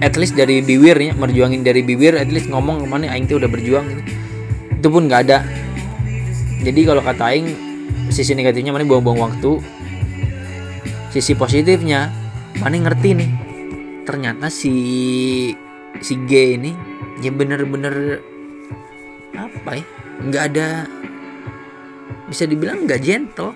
at 0.01 0.17
least 0.17 0.37
dari 0.37 0.61
bibir 0.65 0.97
ya 0.97 1.13
merjuangin 1.17 1.65
dari 1.65 1.85
bibir 1.85 2.17
at 2.17 2.29
least 2.29 2.49
ngomong 2.49 2.85
ke 2.85 2.87
mana 2.89 3.13
aing 3.13 3.29
tuh 3.29 3.41
udah 3.41 3.49
berjuang. 3.49 3.87
Itu 4.77 4.89
pun 4.89 5.09
nggak 5.09 5.21
ada. 5.29 5.45
Jadi 6.65 6.81
kalau 6.85 7.05
kata 7.05 7.33
aing 7.33 7.49
sisi 8.13 8.33
negatifnya 8.33 8.73
mana 8.73 8.85
buang-buang 8.89 9.21
waktu. 9.21 9.61
Sisi 11.13 11.33
positifnya 11.33 12.13
mana 12.61 12.77
ngerti 12.77 13.11
nih 13.17 13.31
ternyata 14.05 14.53
si 14.53 14.73
si 16.01 16.15
G 16.29 16.61
ini 16.61 16.73
ya 17.21 17.31
bener-bener 17.33 18.21
apa 19.37 19.71
ya? 19.81 19.85
Nggak 20.25 20.43
ada 20.53 20.67
bisa 22.29 22.45
dibilang 22.49 22.85
nggak 22.85 23.01
gentle. 23.03 23.53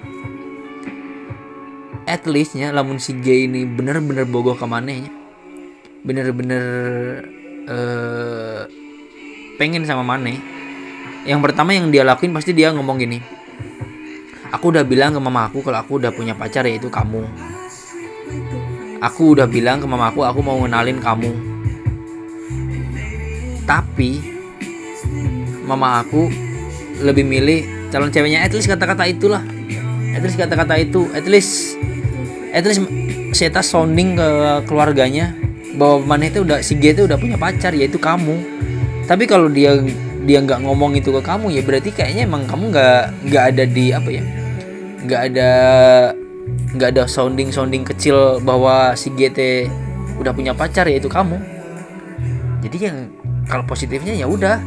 At 2.08 2.26
leastnya 2.26 2.74
lamun 2.74 2.98
si 2.98 3.14
G 3.22 3.46
ini 3.46 3.62
bener-bener 3.68 4.26
bogoh 4.26 4.58
ke 4.58 4.66
manehnya. 4.66 5.12
Bener-bener 6.02 6.64
uh, 7.68 8.64
pengen 9.60 9.84
sama 9.84 10.00
Mane 10.00 10.40
yang 11.28 11.44
pertama 11.44 11.76
yang 11.76 11.92
dia 11.92 12.00
lakuin 12.00 12.32
pasti 12.32 12.56
dia 12.56 12.72
ngomong 12.72 12.96
gini 12.96 13.20
aku 14.50 14.72
udah 14.72 14.84
bilang 14.88 15.12
ke 15.12 15.20
mama 15.20 15.52
aku 15.52 15.60
kalau 15.60 15.78
aku 15.84 16.00
udah 16.00 16.10
punya 16.10 16.34
pacar 16.34 16.66
yaitu 16.66 16.90
kamu. 16.90 17.24
Aku 19.00 19.32
udah 19.32 19.48
bilang 19.48 19.80
ke 19.80 19.88
mama 19.88 20.12
aku 20.12 20.28
aku 20.28 20.44
mau 20.44 20.60
ngenalin 20.60 21.00
kamu 21.00 21.49
tapi 23.70 24.18
mama 25.62 26.02
aku 26.02 26.26
lebih 26.98 27.22
milih 27.22 27.90
calon 27.94 28.10
ceweknya. 28.10 28.42
At 28.42 28.50
least 28.50 28.66
kata-kata 28.66 29.06
itulah. 29.06 29.46
At 30.10 30.26
least 30.26 30.34
kata-kata 30.34 30.74
itu. 30.82 31.06
At 31.14 31.30
least 31.30 31.78
at 32.50 32.66
least 32.66 32.82
saya 33.30 33.62
sounding 33.62 34.18
ke 34.18 34.28
keluarganya 34.66 35.38
bahwa 35.78 36.02
mana 36.02 36.26
itu 36.26 36.42
udah 36.42 36.58
si 36.66 36.74
G 36.82 36.98
itu 36.98 37.06
udah 37.06 37.14
punya 37.14 37.38
pacar 37.38 37.70
yaitu 37.78 38.02
kamu. 38.02 38.42
Tapi 39.06 39.30
kalau 39.30 39.46
dia 39.46 39.78
dia 40.26 40.42
nggak 40.42 40.66
ngomong 40.66 40.98
itu 40.98 41.14
ke 41.14 41.22
kamu 41.22 41.54
ya 41.54 41.62
berarti 41.62 41.94
kayaknya 41.94 42.26
emang 42.28 42.44
kamu 42.44 42.74
nggak 42.74 43.00
nggak 43.30 43.44
ada 43.54 43.64
di 43.64 43.88
apa 43.88 44.10
ya 44.12 44.22
nggak 45.00 45.20
ada 45.32 45.50
nggak 46.76 46.88
ada 46.92 47.02
sounding 47.08 47.48
sounding 47.48 47.88
kecil 47.88 48.36
bahwa 48.44 48.92
si 49.00 49.08
GT 49.16 49.70
udah 50.20 50.34
punya 50.34 50.52
pacar 50.52 50.90
yaitu 50.90 51.06
kamu. 51.08 51.40
Jadi 52.60 52.76
yang 52.76 53.08
kalau 53.50 53.66
positifnya 53.66 54.14
ya 54.14 54.30
udah. 54.30 54.62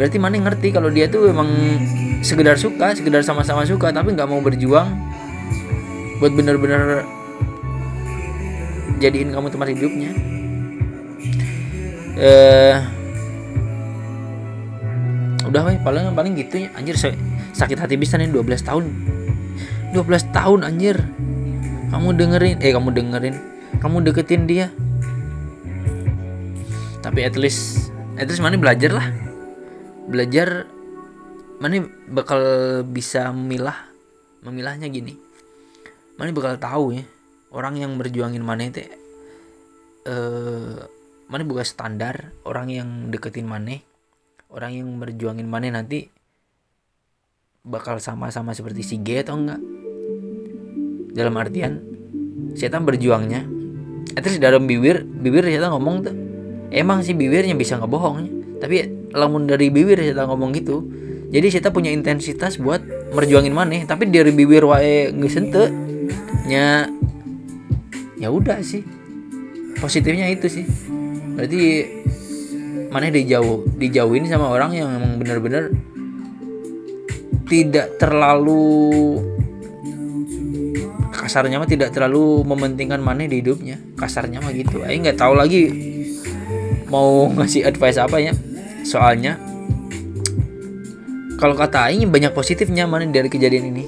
Berarti 0.00 0.16
mana 0.16 0.40
ngerti 0.40 0.72
kalau 0.72 0.88
dia 0.88 1.04
tuh 1.04 1.28
emang 1.28 1.52
sekedar 2.24 2.56
suka 2.56 2.96
sekedar 2.96 3.20
sama-sama 3.20 3.68
suka 3.68 3.92
tapi 3.92 4.16
nggak 4.16 4.24
mau 4.24 4.40
berjuang 4.40 4.88
buat 6.16 6.32
bener-bener 6.32 7.04
jadiin 8.96 9.36
kamu 9.36 9.52
tempat 9.52 9.68
hidupnya. 9.76 10.10
Eh 12.16 12.76
udah 15.44 15.62
weh 15.68 15.76
paling 15.84 16.16
paling 16.16 16.32
gitu 16.40 16.64
ya. 16.64 16.68
Anjir 16.72 16.96
sakit 17.52 17.76
hati 17.76 18.00
bisa 18.00 18.16
nih 18.16 18.32
12 18.32 18.64
tahun. 18.64 18.88
12 19.92 20.32
tahun 20.32 20.64
anjir. 20.64 20.96
Kamu 21.92 22.16
dengerin 22.16 22.64
eh 22.64 22.72
kamu 22.72 22.96
dengerin. 22.96 23.36
Kamu 23.76 24.00
deketin 24.08 24.48
dia 24.48 24.72
tapi 27.02 27.26
at 27.26 27.34
least 27.34 27.90
at 28.14 28.30
least 28.30 28.40
mana 28.40 28.54
belajar 28.54 28.94
lah. 28.94 29.06
Belajar 30.06 30.70
mana 31.58 31.82
bakal 32.06 32.40
bisa 32.86 33.34
memilah 33.34 33.76
memilahnya 34.46 34.86
gini. 34.86 35.18
Mana 36.16 36.30
bakal 36.30 36.56
tahu 36.62 36.94
ya 36.94 37.04
orang 37.50 37.82
yang 37.82 37.98
berjuangin 37.98 38.40
mana 38.40 38.70
itu 38.70 38.86
eh 40.06 40.78
mana 41.26 41.42
bukan 41.42 41.66
standar 41.66 42.30
orang 42.46 42.68
yang 42.70 42.88
deketin 43.10 43.46
mana 43.46 43.78
orang 44.52 44.72
yang 44.74 44.88
berjuangin 45.00 45.48
mana 45.48 45.72
nanti 45.72 46.10
bakal 47.62 48.02
sama-sama 48.02 48.52
seperti 48.54 48.82
si 48.86 48.96
G 49.02 49.26
atau 49.26 49.38
enggak. 49.38 49.60
Dalam 51.12 51.34
artian 51.36 51.82
saya 52.54 52.78
berjuangnya. 52.78 53.42
Itu 54.12 54.28
dalam 54.42 54.66
bibir 54.68 55.06
bibir 55.06 55.46
saya 55.46 55.72
ngomong 55.72 55.96
tuh 56.04 56.31
emang 56.72 57.04
sih 57.04 57.12
bibirnya 57.12 57.54
bisa 57.54 57.76
ngebohong. 57.76 58.42
Tapi 58.58 59.08
lamun 59.12 59.44
dari 59.44 59.68
bibir 59.68 60.00
kita 60.00 60.24
ngomong 60.24 60.56
gitu 60.56 60.86
jadi 61.32 61.48
kita 61.48 61.72
punya 61.72 61.88
intensitas 61.88 62.60
buat 62.60 62.84
merjuangin 63.16 63.56
mana 63.56 63.80
tapi 63.88 64.12
dari 64.12 64.36
bibir 64.36 64.68
wae 64.68 65.08
nggak 65.16 65.32
sente 65.32 65.64
nya 66.44 66.84
ya 68.20 68.28
udah 68.28 68.60
sih. 68.60 68.84
Positifnya 69.80 70.28
itu 70.28 70.46
sih. 70.46 70.68
Berarti 71.34 71.62
mana 72.92 73.08
dijauh 73.08 73.64
dijauhin 73.80 74.28
sama 74.28 74.52
orang 74.52 74.76
yang 74.76 74.92
emang 74.92 75.16
bener-bener 75.16 75.72
tidak 77.48 77.96
terlalu 77.96 79.18
kasarnya 81.10 81.56
mah 81.56 81.70
tidak 81.70 81.96
terlalu 81.96 82.44
mementingkan 82.44 83.00
mana 83.00 83.24
di 83.24 83.40
hidupnya. 83.40 83.80
Kasarnya 83.96 84.44
mah 84.44 84.52
gitu. 84.52 84.84
Ayo 84.84 85.00
nggak 85.00 85.16
tahu 85.16 85.32
lagi 85.32 85.62
mau 86.92 87.32
ngasih 87.32 87.64
advice 87.64 87.96
apa 87.96 88.20
ya? 88.20 88.36
Soalnya 88.84 89.40
kalau 91.40 91.56
kata 91.56 91.88
Aing 91.88 92.12
banyak 92.12 92.36
positifnya 92.36 92.84
mana 92.84 93.08
dari 93.08 93.32
kejadian 93.32 93.72
ini. 93.72 93.84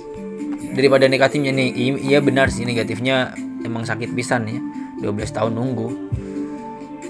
Daripada 0.75 1.07
negatifnya 1.07 1.53
nih 1.55 2.01
iya 2.01 2.19
benar 2.19 2.51
sih 2.51 2.65
negatifnya 2.65 3.37
emang 3.63 3.85
sakit 3.85 4.17
pisan 4.17 4.49
ya. 4.49 4.61
12 5.05 5.37
tahun 5.37 5.53
nunggu. 5.53 5.89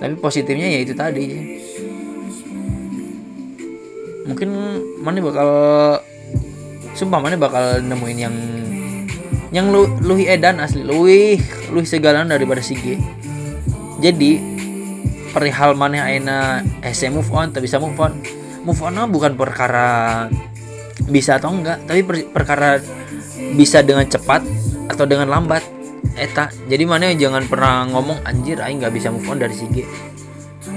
Tapi 0.03 0.19
positifnya 0.19 0.67
ya 0.67 0.79
itu 0.83 0.93
tadi. 0.99 1.27
Mungkin 4.27 4.49
mana 4.99 5.23
bakal 5.23 5.49
sumpah 6.99 7.23
mana 7.23 7.39
bakal 7.39 7.79
nemuin 7.87 8.19
yang 8.19 8.37
yang 9.55 9.71
lu 9.71 9.87
luhi 10.03 10.27
edan 10.27 10.59
asli. 10.59 10.83
Luhi 10.83 11.39
luhi 11.71 11.87
segala 11.87 12.27
daripada 12.27 12.59
Sige 12.61 12.99
jadi 14.05 14.54
perihal 15.35 15.75
mana 15.75 16.07
aina 16.07 16.63
ese 16.79 17.11
move 17.11 17.27
on 17.35 17.51
tapi 17.51 17.67
bisa 17.67 17.83
move 17.83 17.99
on. 17.99 18.15
Move 18.63 18.81
on 18.87 18.95
bukan 19.11 19.35
perkara 19.35 20.31
bisa 21.11 21.43
atau 21.43 21.51
enggak 21.51 21.83
tapi 21.85 22.07
per, 22.07 22.17
perkara 22.31 22.79
bisa 23.59 23.83
dengan 23.83 24.07
cepat 24.07 24.47
atau 24.87 25.05
dengan 25.05 25.27
lambat. 25.27 25.67
Eta 26.15 26.55
jadi 26.71 26.87
mana 26.87 27.11
jangan 27.11 27.43
pernah 27.51 27.83
ngomong 27.91 28.23
anjir 28.23 28.63
aing 28.63 28.79
nggak 28.79 28.95
bisa 28.95 29.11
move 29.11 29.27
on 29.27 29.43
dari 29.43 29.51
si 29.51 29.67
G 29.75 29.83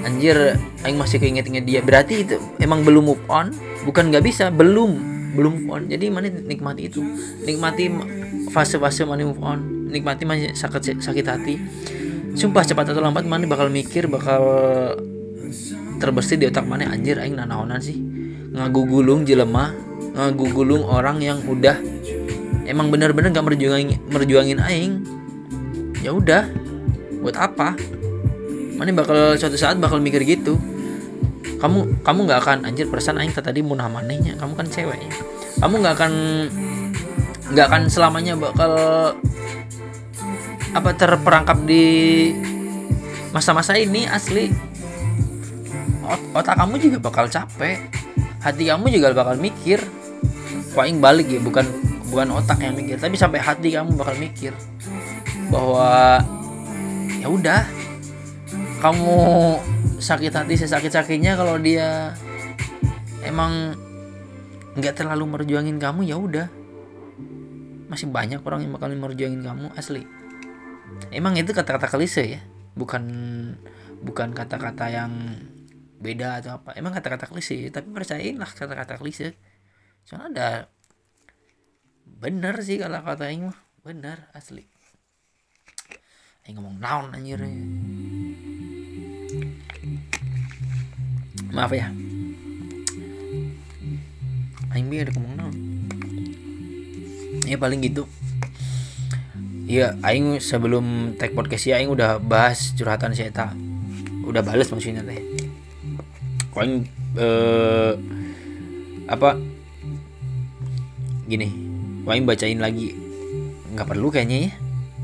anjir 0.02 0.58
aing 0.82 0.98
masih 0.98 1.22
keinget-inget 1.22 1.64
dia. 1.64 1.80
Berarti 1.86 2.26
itu 2.26 2.42
emang 2.58 2.82
belum 2.82 3.14
move 3.14 3.24
on 3.30 3.54
bukan 3.86 4.10
nggak 4.10 4.26
bisa 4.26 4.50
belum 4.50 4.98
belum 5.38 5.52
move 5.62 5.70
on. 5.70 5.82
Jadi 5.86 6.10
mana 6.10 6.34
nikmati 6.34 6.90
itu. 6.90 7.06
Nikmati 7.46 7.94
fase-fase 8.50 9.06
mana 9.06 9.30
move 9.30 9.38
on. 9.46 9.88
Nikmati 9.94 10.26
masih 10.26 10.58
sakit 10.58 11.00
sakit 11.06 11.26
hati 11.30 11.56
sumpah 12.38 12.62
cepat 12.62 12.94
atau 12.94 13.02
lambat 13.02 13.26
mana 13.26 13.50
bakal 13.50 13.74
mikir 13.74 14.06
bakal 14.06 14.42
terbersih 15.98 16.38
di 16.38 16.46
otak 16.46 16.70
mana 16.70 16.86
anjir 16.94 17.18
aing 17.18 17.34
nanaonan 17.34 17.82
sih. 17.82 17.98
Ngagu 18.54 18.86
gulung 18.86 19.26
jelema 19.26 19.74
ngegugulung 20.14 20.86
orang 20.86 21.22
yang 21.22 21.42
udah 21.46 21.78
emang 22.70 22.94
bener-bener 22.94 23.34
gak 23.34 23.46
merjuangin 23.46 23.98
merjuangin 24.14 24.62
aing. 24.62 25.02
Ya 26.06 26.14
udah 26.14 26.46
buat 27.26 27.34
apa? 27.34 27.74
Mana 28.78 28.94
bakal 28.94 29.34
suatu 29.42 29.58
saat 29.58 29.82
bakal 29.82 29.98
mikir 29.98 30.22
gitu. 30.22 30.62
Kamu 31.58 32.06
kamu 32.06 32.20
nggak 32.30 32.40
akan 32.46 32.58
anjir 32.70 32.86
perasaan 32.86 33.18
aing 33.18 33.34
tadi 33.34 33.66
mau 33.66 33.74
manehnya. 33.74 34.38
Kamu 34.38 34.54
kan 34.54 34.70
cewek 34.70 35.02
ya 35.02 35.14
kamu 35.58 35.74
nggak 35.82 35.96
akan 35.98 36.14
nggak 37.54 37.66
akan 37.66 37.82
selamanya 37.90 38.34
bakal 38.38 38.72
apa 40.78 40.94
terperangkap 40.94 41.58
di 41.66 41.86
masa-masa 43.34 43.74
ini 43.74 44.06
asli. 44.06 44.54
Ot 46.06 46.22
otak 46.38 46.54
kamu 46.54 46.78
juga 46.78 46.98
bakal 47.02 47.26
capek. 47.26 47.82
Hati 48.46 48.70
kamu 48.70 48.94
juga 48.94 49.18
bakal 49.18 49.42
mikir. 49.42 49.82
Paling 50.78 51.02
balik 51.02 51.26
ya 51.34 51.42
bukan 51.42 51.66
bukan 52.08 52.38
otak 52.38 52.62
yang 52.64 52.78
mikir 52.78 53.02
tapi 53.02 53.20
sampai 53.20 53.42
hati 53.42 53.74
kamu 53.74 54.00
bakal 54.00 54.16
mikir 54.16 54.56
bahwa 55.52 56.24
ya 57.20 57.28
udah 57.28 57.68
kamu 58.80 59.18
sakit 60.00 60.32
hati 60.32 60.56
sesakit 60.56 60.94
sakitnya 60.94 61.36
kalau 61.36 61.60
dia 61.60 62.16
emang 63.26 63.76
nggak 64.78 65.02
terlalu 65.02 65.26
merjuangin 65.26 65.82
kamu 65.82 66.06
ya 66.06 66.16
udah. 66.22 66.48
Masih 67.88 68.12
banyak 68.12 68.44
orang 68.44 68.68
yang 68.68 68.76
bakal 68.78 68.94
merjuangin 68.94 69.42
kamu 69.42 69.74
asli 69.74 70.17
emang 71.12 71.34
itu 71.40 71.52
kata-kata 71.54 71.88
klise 71.92 72.24
ya? 72.38 72.42
Bukan 72.78 73.04
bukan 74.06 74.30
kata-kata 74.36 74.86
yang 74.92 75.14
beda 75.98 76.42
atau 76.44 76.62
apa. 76.62 76.78
Emang 76.78 76.94
kata-kata 76.94 77.30
klise 77.30 77.70
tapi 77.74 77.90
percayain 77.90 78.38
lah 78.38 78.50
kata-kata 78.50 79.00
klise. 79.02 79.34
Soalnya 80.06 80.28
ada 80.32 80.50
bener 82.06 82.56
sih 82.64 82.78
kalau 82.78 83.02
kata 83.02 83.30
ini 83.34 83.50
mah. 83.50 83.60
Bener 83.82 84.28
asli. 84.36 84.68
Aing 86.46 86.60
ngomong 86.60 86.78
naon 86.80 87.12
anjir. 87.16 87.40
Maaf 91.52 91.72
ya. 91.72 91.88
Aing 94.76 94.88
ada 94.92 95.12
ngomong 95.16 95.34
naon. 95.40 95.56
Ya 97.48 97.56
paling 97.56 97.80
gitu 97.80 98.04
Iya, 99.68 100.00
Aing 100.00 100.40
sebelum 100.40 101.20
tag 101.20 101.36
podcast 101.36 101.68
ya 101.68 101.76
Aing 101.76 101.92
udah 101.92 102.24
bahas 102.24 102.72
curhatan 102.72 103.12
si 103.12 103.28
Eta. 103.28 103.52
Udah 104.24 104.40
bales 104.40 104.72
maksudnya 104.72 105.04
teh. 105.04 105.20
Aing 106.56 106.88
eh, 107.20 107.92
apa? 109.12 109.36
Gini 111.28 111.52
Aing 112.08 112.24
bacain 112.24 112.64
lagi. 112.64 112.96
Nggak 113.76 113.88
perlu 113.92 114.08
kayaknya 114.08 114.48
ya. 114.48 114.52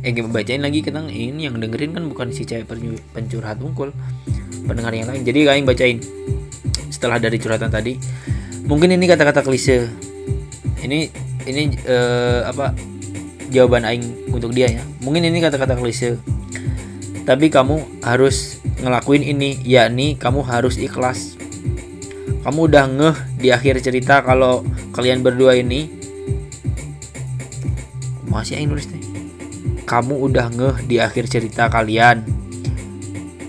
Eh 0.07 0.15
bacain 0.31 0.63
lagi 0.63 0.79
kita 0.79 1.03
ini 1.11 1.51
yang 1.51 1.59
dengerin 1.59 1.99
kan 1.99 2.07
bukan 2.07 2.31
si 2.31 2.47
cewek 2.47 2.63
pencurhat 3.11 3.59
unggul. 3.59 3.91
Pendengar 4.63 4.95
yang 4.95 5.11
lain. 5.11 5.27
Jadi 5.27 5.43
kalian 5.43 5.67
bacain. 5.67 5.99
Setelah 6.87 7.19
dari 7.19 7.35
curhatan 7.35 7.67
tadi 7.67 7.99
mungkin 8.63 8.95
ini 8.95 9.11
kata-kata 9.11 9.43
klise. 9.43 9.91
Ini 10.79 11.11
ini 11.51 11.63
uh, 11.83 12.47
apa 12.47 12.92
jawaban 13.53 13.85
aing 13.85 14.33
untuk 14.33 14.51
dia 14.51 14.67
ya. 14.67 14.83
Mungkin 15.05 15.29
ini 15.29 15.37
kata-kata 15.37 15.77
klise. 15.77 16.17
Tapi 17.23 17.53
kamu 17.53 18.03
harus 18.03 18.59
ngelakuin 18.81 19.23
ini 19.23 19.61
yakni 19.63 20.17
kamu 20.17 20.41
harus 20.41 20.81
ikhlas. 20.81 21.37
Kamu 22.43 22.67
udah 22.67 22.89
ngeh 22.89 23.17
di 23.39 23.53
akhir 23.53 23.79
cerita 23.79 24.25
kalau 24.25 24.65
kalian 24.91 25.21
berdua 25.21 25.55
ini. 25.55 25.87
Masih 28.27 28.57
aing 28.57 28.73
nulis 28.73 28.89
deh 28.89 29.03
kamu 29.83 30.15
udah 30.25 30.47
ngeh 30.49 30.77
di 30.89 30.97
akhir 30.97 31.29
cerita 31.29 31.69
kalian. 31.69 32.25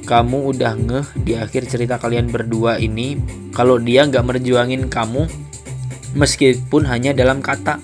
Kamu 0.04 0.52
udah 0.52 0.76
ngeh 0.76 1.06
di 1.24 1.32
akhir 1.40 1.64
cerita 1.72 1.96
kalian 1.96 2.28
berdua 2.28 2.76
ini 2.76 3.16
kalau 3.56 3.80
dia 3.80 4.04
nggak 4.04 4.20
merjuangin 4.20 4.92
kamu 4.92 5.24
meskipun 6.12 6.84
hanya 6.84 7.16
dalam 7.16 7.40
kata 7.40 7.80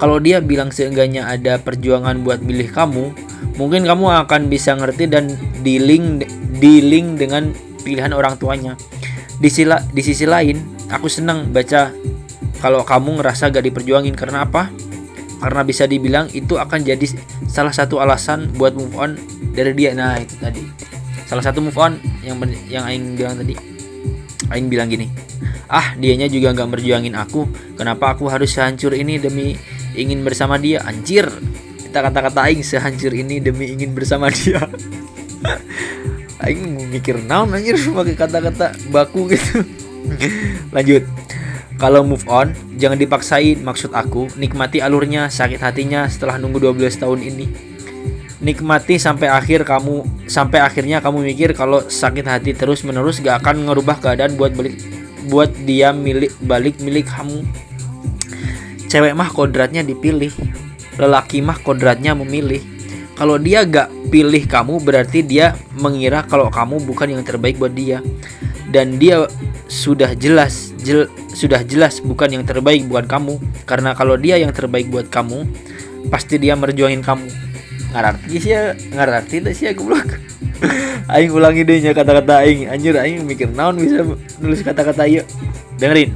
kalau 0.00 0.16
dia 0.16 0.40
bilang 0.40 0.72
seenggaknya 0.72 1.28
ada 1.28 1.60
perjuangan 1.60 2.24
buat 2.24 2.40
milih 2.40 2.72
kamu 2.72 3.12
mungkin 3.60 3.84
kamu 3.84 4.24
akan 4.24 4.48
bisa 4.48 4.72
ngerti 4.72 5.04
dan 5.12 5.36
dealing 5.60 6.24
dealing 6.56 7.20
dengan 7.20 7.52
pilihan 7.84 8.16
orang 8.16 8.40
tuanya. 8.40 8.80
Di 9.40 9.48
sisi, 9.52 9.68
di 9.68 10.02
sisi 10.04 10.24
lain 10.24 10.56
aku 10.88 11.04
senang 11.08 11.52
baca 11.52 11.92
kalau 12.64 12.80
kamu 12.80 13.20
ngerasa 13.20 13.52
gak 13.52 13.64
diperjuangin. 13.64 14.16
Karena 14.16 14.48
apa? 14.48 14.72
Karena 15.40 15.60
bisa 15.64 15.84
dibilang 15.84 16.32
itu 16.32 16.56
akan 16.56 16.80
jadi 16.80 17.04
salah 17.48 17.72
satu 17.72 18.00
alasan 18.00 18.52
buat 18.56 18.72
move 18.72 18.96
on 18.96 19.20
dari 19.52 19.76
dia. 19.76 19.92
Nah 19.92 20.16
itu 20.16 20.36
tadi. 20.40 20.64
Salah 21.28 21.44
satu 21.44 21.60
move 21.60 21.76
on 21.76 22.00
yang 22.24 22.40
yang 22.68 22.84
aing 22.88 23.16
bilang 23.20 23.36
tadi. 23.36 23.52
Aing 24.48 24.68
bilang 24.72 24.88
gini 24.88 25.30
ah 25.70 25.94
dianya 25.94 26.26
juga 26.26 26.50
nggak 26.50 26.68
merjuangin 26.68 27.14
aku. 27.14 27.46
Kenapa 27.78 28.18
aku 28.18 28.26
harus 28.26 28.50
sehancur 28.50 28.90
ini 28.92 29.22
demi 29.22 29.54
ingin 29.94 30.22
bersama 30.22 30.56
dia 30.60 30.82
anjir 30.86 31.26
kita 31.82 32.06
kata-kata 32.06 32.46
aing 32.46 32.62
sehancur 32.62 33.10
ini 33.10 33.42
demi 33.42 33.70
ingin 33.74 33.90
bersama 33.94 34.30
dia 34.36 34.62
aing 36.46 36.90
mikir 36.90 37.18
naon 37.22 37.54
anjir 37.54 37.76
pakai 37.78 38.14
kata-kata 38.14 38.74
baku 38.90 39.30
gitu 39.34 39.66
lanjut 40.74 41.04
kalau 41.80 42.04
move 42.04 42.28
on, 42.28 42.52
jangan 42.76 43.00
dipaksain 43.00 43.56
maksud 43.64 43.96
aku. 43.96 44.28
Nikmati 44.36 44.84
alurnya, 44.84 45.32
sakit 45.32 45.64
hatinya 45.64 46.04
setelah 46.12 46.36
nunggu 46.36 46.60
12 46.60 47.00
tahun 47.00 47.24
ini. 47.24 47.48
Nikmati 48.44 49.00
sampai 49.00 49.32
akhir 49.32 49.64
kamu 49.64 50.28
sampai 50.28 50.60
akhirnya 50.60 51.00
kamu 51.00 51.24
mikir 51.32 51.56
kalau 51.56 51.80
sakit 51.80 52.24
hati 52.28 52.52
terus 52.52 52.84
menerus 52.84 53.24
gak 53.24 53.40
akan 53.40 53.68
ngerubah 53.68 53.96
keadaan 54.00 54.36
buat 54.36 54.52
balik 54.52 54.76
buat 55.28 55.52
dia 55.64 55.92
milik 55.96 56.36
balik 56.44 56.76
milik 56.84 57.08
kamu. 57.08 57.48
Cewek 58.90 59.14
mah 59.14 59.30
kodratnya 59.30 59.86
dipilih, 59.86 60.34
lelaki 60.98 61.38
mah 61.38 61.62
kodratnya 61.62 62.10
memilih. 62.10 62.58
Kalau 63.14 63.38
dia 63.38 63.62
gak 63.62 63.86
pilih 64.10 64.42
kamu 64.50 64.82
berarti 64.82 65.22
dia 65.22 65.54
mengira 65.78 66.26
kalau 66.26 66.50
kamu 66.50 66.82
bukan 66.82 67.14
yang 67.14 67.22
terbaik 67.22 67.54
buat 67.54 67.70
dia. 67.70 68.02
Dan 68.66 68.98
dia 68.98 69.30
sudah 69.70 70.18
jelas 70.18 70.74
jel, 70.82 71.06
sudah 71.30 71.62
jelas 71.62 72.02
bukan 72.02 72.34
yang 72.34 72.42
terbaik 72.42 72.82
buat 72.90 73.06
kamu. 73.06 73.38
Karena 73.62 73.94
kalau 73.94 74.18
dia 74.18 74.42
yang 74.42 74.50
terbaik 74.50 74.90
buat 74.90 75.06
kamu 75.06 75.46
pasti 76.10 76.42
dia 76.42 76.58
merjuangin 76.58 77.06
kamu. 77.06 77.30
Ngarti 77.94 78.42
sih 78.42 78.50
ya 78.50 78.74
ngarti 78.74 79.38
itu 79.38 79.50
sih 79.54 79.66
aku 79.70 79.86
blok 79.86 80.18
aing 81.14 81.30
ulangi 81.30 81.62
deh 81.62 81.78
kata-kata 81.94 82.42
aing. 82.42 82.66
Anjir 82.66 82.98
aing 82.98 83.22
mikir 83.22 83.54
naon 83.54 83.78
bisa 83.78 84.02
nulis 84.42 84.66
kata-kata 84.66 85.06
yuk 85.06 85.26
dengerin 85.78 86.10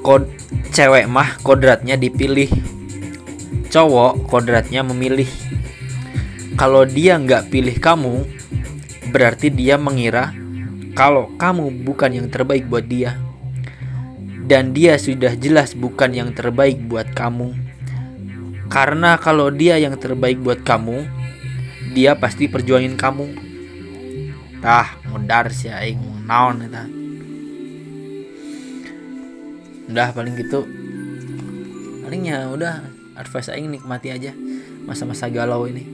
kod 0.00 0.28
cewek 0.72 1.06
mah 1.06 1.36
kodratnya 1.44 1.96
dipilih. 1.96 2.48
Cowok 3.70 4.26
kodratnya 4.26 4.82
memilih. 4.82 5.28
Kalau 6.58 6.84
dia 6.84 7.16
nggak 7.16 7.48
pilih 7.48 7.76
kamu 7.78 8.26
berarti 9.14 9.48
dia 9.48 9.80
mengira 9.80 10.34
kalau 10.92 11.30
kamu 11.38 11.86
bukan 11.86 12.10
yang 12.10 12.28
terbaik 12.28 12.66
buat 12.66 12.84
dia. 12.84 13.16
Dan 14.50 14.74
dia 14.74 14.98
sudah 14.98 15.38
jelas 15.38 15.78
bukan 15.78 16.10
yang 16.10 16.34
terbaik 16.34 16.82
buat 16.90 17.14
kamu. 17.14 17.54
Karena 18.66 19.14
kalau 19.14 19.54
dia 19.54 19.78
yang 19.78 19.94
terbaik 19.94 20.42
buat 20.42 20.66
kamu 20.66 21.06
dia 21.94 22.18
pasti 22.18 22.50
perjuangin 22.50 22.98
kamu. 22.98 23.26
Tah 24.58 24.98
mudar 25.08 25.48
sih 25.54 25.70
aing 25.70 26.26
naon 26.26 26.66
eta 26.66 26.99
udah 29.90 30.14
paling 30.14 30.34
gitu. 30.38 30.64
Palingnya 32.06 32.50
udah 32.50 32.86
advice 33.18 33.50
aing 33.52 33.70
nikmati 33.70 34.14
aja 34.14 34.32
masa-masa 34.86 35.26
galau 35.28 35.66
ini. 35.66 35.84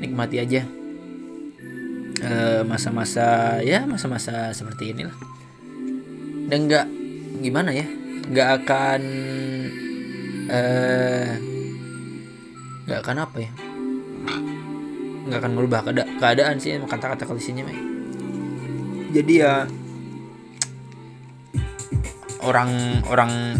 Nikmati 0.00 0.36
aja 0.42 0.62
Eh, 2.20 2.62
masa-masa 2.68 3.56
uh, 3.56 3.64
ya 3.64 3.88
masa-masa 3.88 4.52
seperti 4.52 4.92
inilah. 4.92 5.16
Dan 6.52 6.68
nggak 6.68 6.86
gimana 7.40 7.72
ya 7.72 7.88
nggak 8.28 8.48
akan 8.60 9.00
eh, 10.52 11.32
nggak 12.84 12.98
uh, 13.00 13.02
akan 13.08 13.16
apa 13.24 13.36
ya 13.40 13.50
nggak 15.30 15.38
akan 15.40 15.52
merubah 15.56 15.80
keada 15.80 16.04
keadaan 16.20 16.60
sih 16.60 16.76
kata-kata 16.84 17.24
kalisinya 17.24 17.64
jadi 19.16 19.32
ya 19.32 19.54
orang 22.44 23.02
orang 23.08 23.58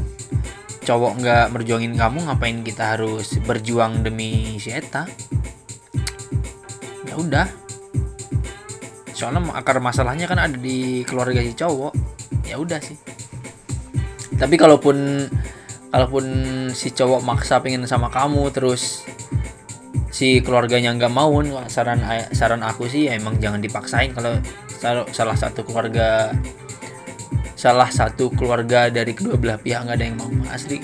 cowok 0.84 1.12
nggak 1.20 1.46
berjuangin 1.54 1.94
kamu 1.94 2.26
ngapain 2.26 2.64
kita 2.64 2.96
harus 2.96 3.36
berjuang 3.44 4.02
demi 4.02 4.56
si 4.56 4.72
Eta? 4.72 5.04
Ya 7.06 7.14
udah. 7.14 7.46
Soalnya 9.12 9.52
akar 9.52 9.78
masalahnya 9.84 10.24
kan 10.24 10.40
ada 10.40 10.56
di 10.56 11.04
keluarga 11.04 11.44
si 11.44 11.52
cowok. 11.52 11.92
Ya 12.48 12.56
udah 12.56 12.80
sih. 12.80 12.96
Tapi 14.40 14.56
kalaupun 14.56 15.28
kalaupun 15.90 16.24
si 16.72 16.94
cowok 16.94 17.20
maksa 17.20 17.58
pengen 17.60 17.84
sama 17.84 18.08
kamu 18.08 18.48
terus 18.54 19.04
si 20.10 20.38
keluarganya 20.42 20.94
nggak 20.94 21.12
mau 21.12 21.32
saran 21.66 22.02
saran 22.30 22.62
aku 22.62 22.86
sih 22.86 23.10
ya 23.10 23.18
emang 23.18 23.38
jangan 23.42 23.62
dipaksain 23.62 24.14
kalau 24.14 24.38
salah 25.10 25.36
satu 25.36 25.66
keluarga 25.66 26.34
salah 27.60 27.92
satu 27.92 28.32
keluarga 28.32 28.88
dari 28.88 29.12
kedua 29.12 29.36
belah 29.36 29.60
pihak 29.60 29.84
nggak 29.84 29.96
ada 30.00 30.04
yang 30.08 30.16
mau 30.16 30.32
asli. 30.48 30.80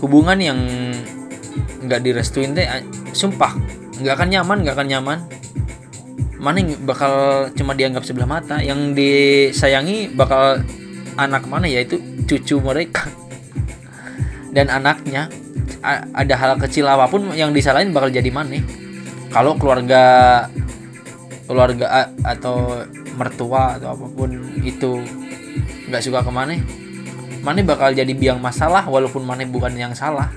Hubungan 0.00 0.40
yang 0.40 0.58
nggak 1.84 2.00
direstuin 2.00 2.56
teh 2.56 2.64
sumpah 3.12 3.52
nggak 4.00 4.14
akan 4.16 4.28
nyaman 4.32 4.58
nggak 4.64 4.74
akan 4.80 4.88
nyaman. 4.88 5.18
Mana 6.40 6.64
bakal 6.88 7.12
cuma 7.52 7.76
dianggap 7.76 8.08
sebelah 8.08 8.24
mata? 8.24 8.64
Yang 8.64 8.96
disayangi 8.96 10.08
bakal 10.16 10.64
anak 11.20 11.44
mana 11.52 11.68
ya? 11.68 11.84
Itu 11.84 12.00
cucu 12.24 12.64
mereka. 12.64 13.04
Dan 14.56 14.72
anaknya 14.72 15.28
ada 16.16 16.34
hal 16.40 16.56
kecil 16.56 16.88
apa 16.88 17.12
pun 17.12 17.28
yang 17.36 17.52
disalahin 17.52 17.92
bakal 17.92 18.08
jadi 18.08 18.32
mana 18.32 18.56
kalau 19.28 19.52
keluarga 19.60 20.02
keluarga 21.44 22.08
atau 22.24 22.88
mertua 23.20 23.76
atau 23.76 23.92
apa 23.92 24.06
pun 24.08 24.30
itu 24.64 25.04
nggak 25.88 26.02
suka 26.02 26.24
ke 26.24 26.32
mana 26.32 26.56
mana 27.44 27.60
bakal 27.60 27.92
jadi 27.92 28.08
biang 28.16 28.40
masalah 28.40 28.88
walaupun 28.88 29.20
mana 29.20 29.44
bukan 29.44 29.76
yang 29.76 29.92
salah. 29.92 30.32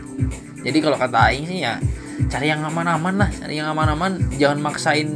Jadi 0.60 0.84
kalau 0.84 1.00
kata 1.00 1.32
Aing 1.32 1.48
sih 1.48 1.64
ya 1.64 1.80
cari 2.28 2.52
yang 2.52 2.60
aman-aman 2.68 3.16
lah 3.16 3.30
cari 3.32 3.56
yang 3.56 3.72
aman-aman. 3.72 4.20
Jangan 4.36 4.60
maksain 4.60 5.08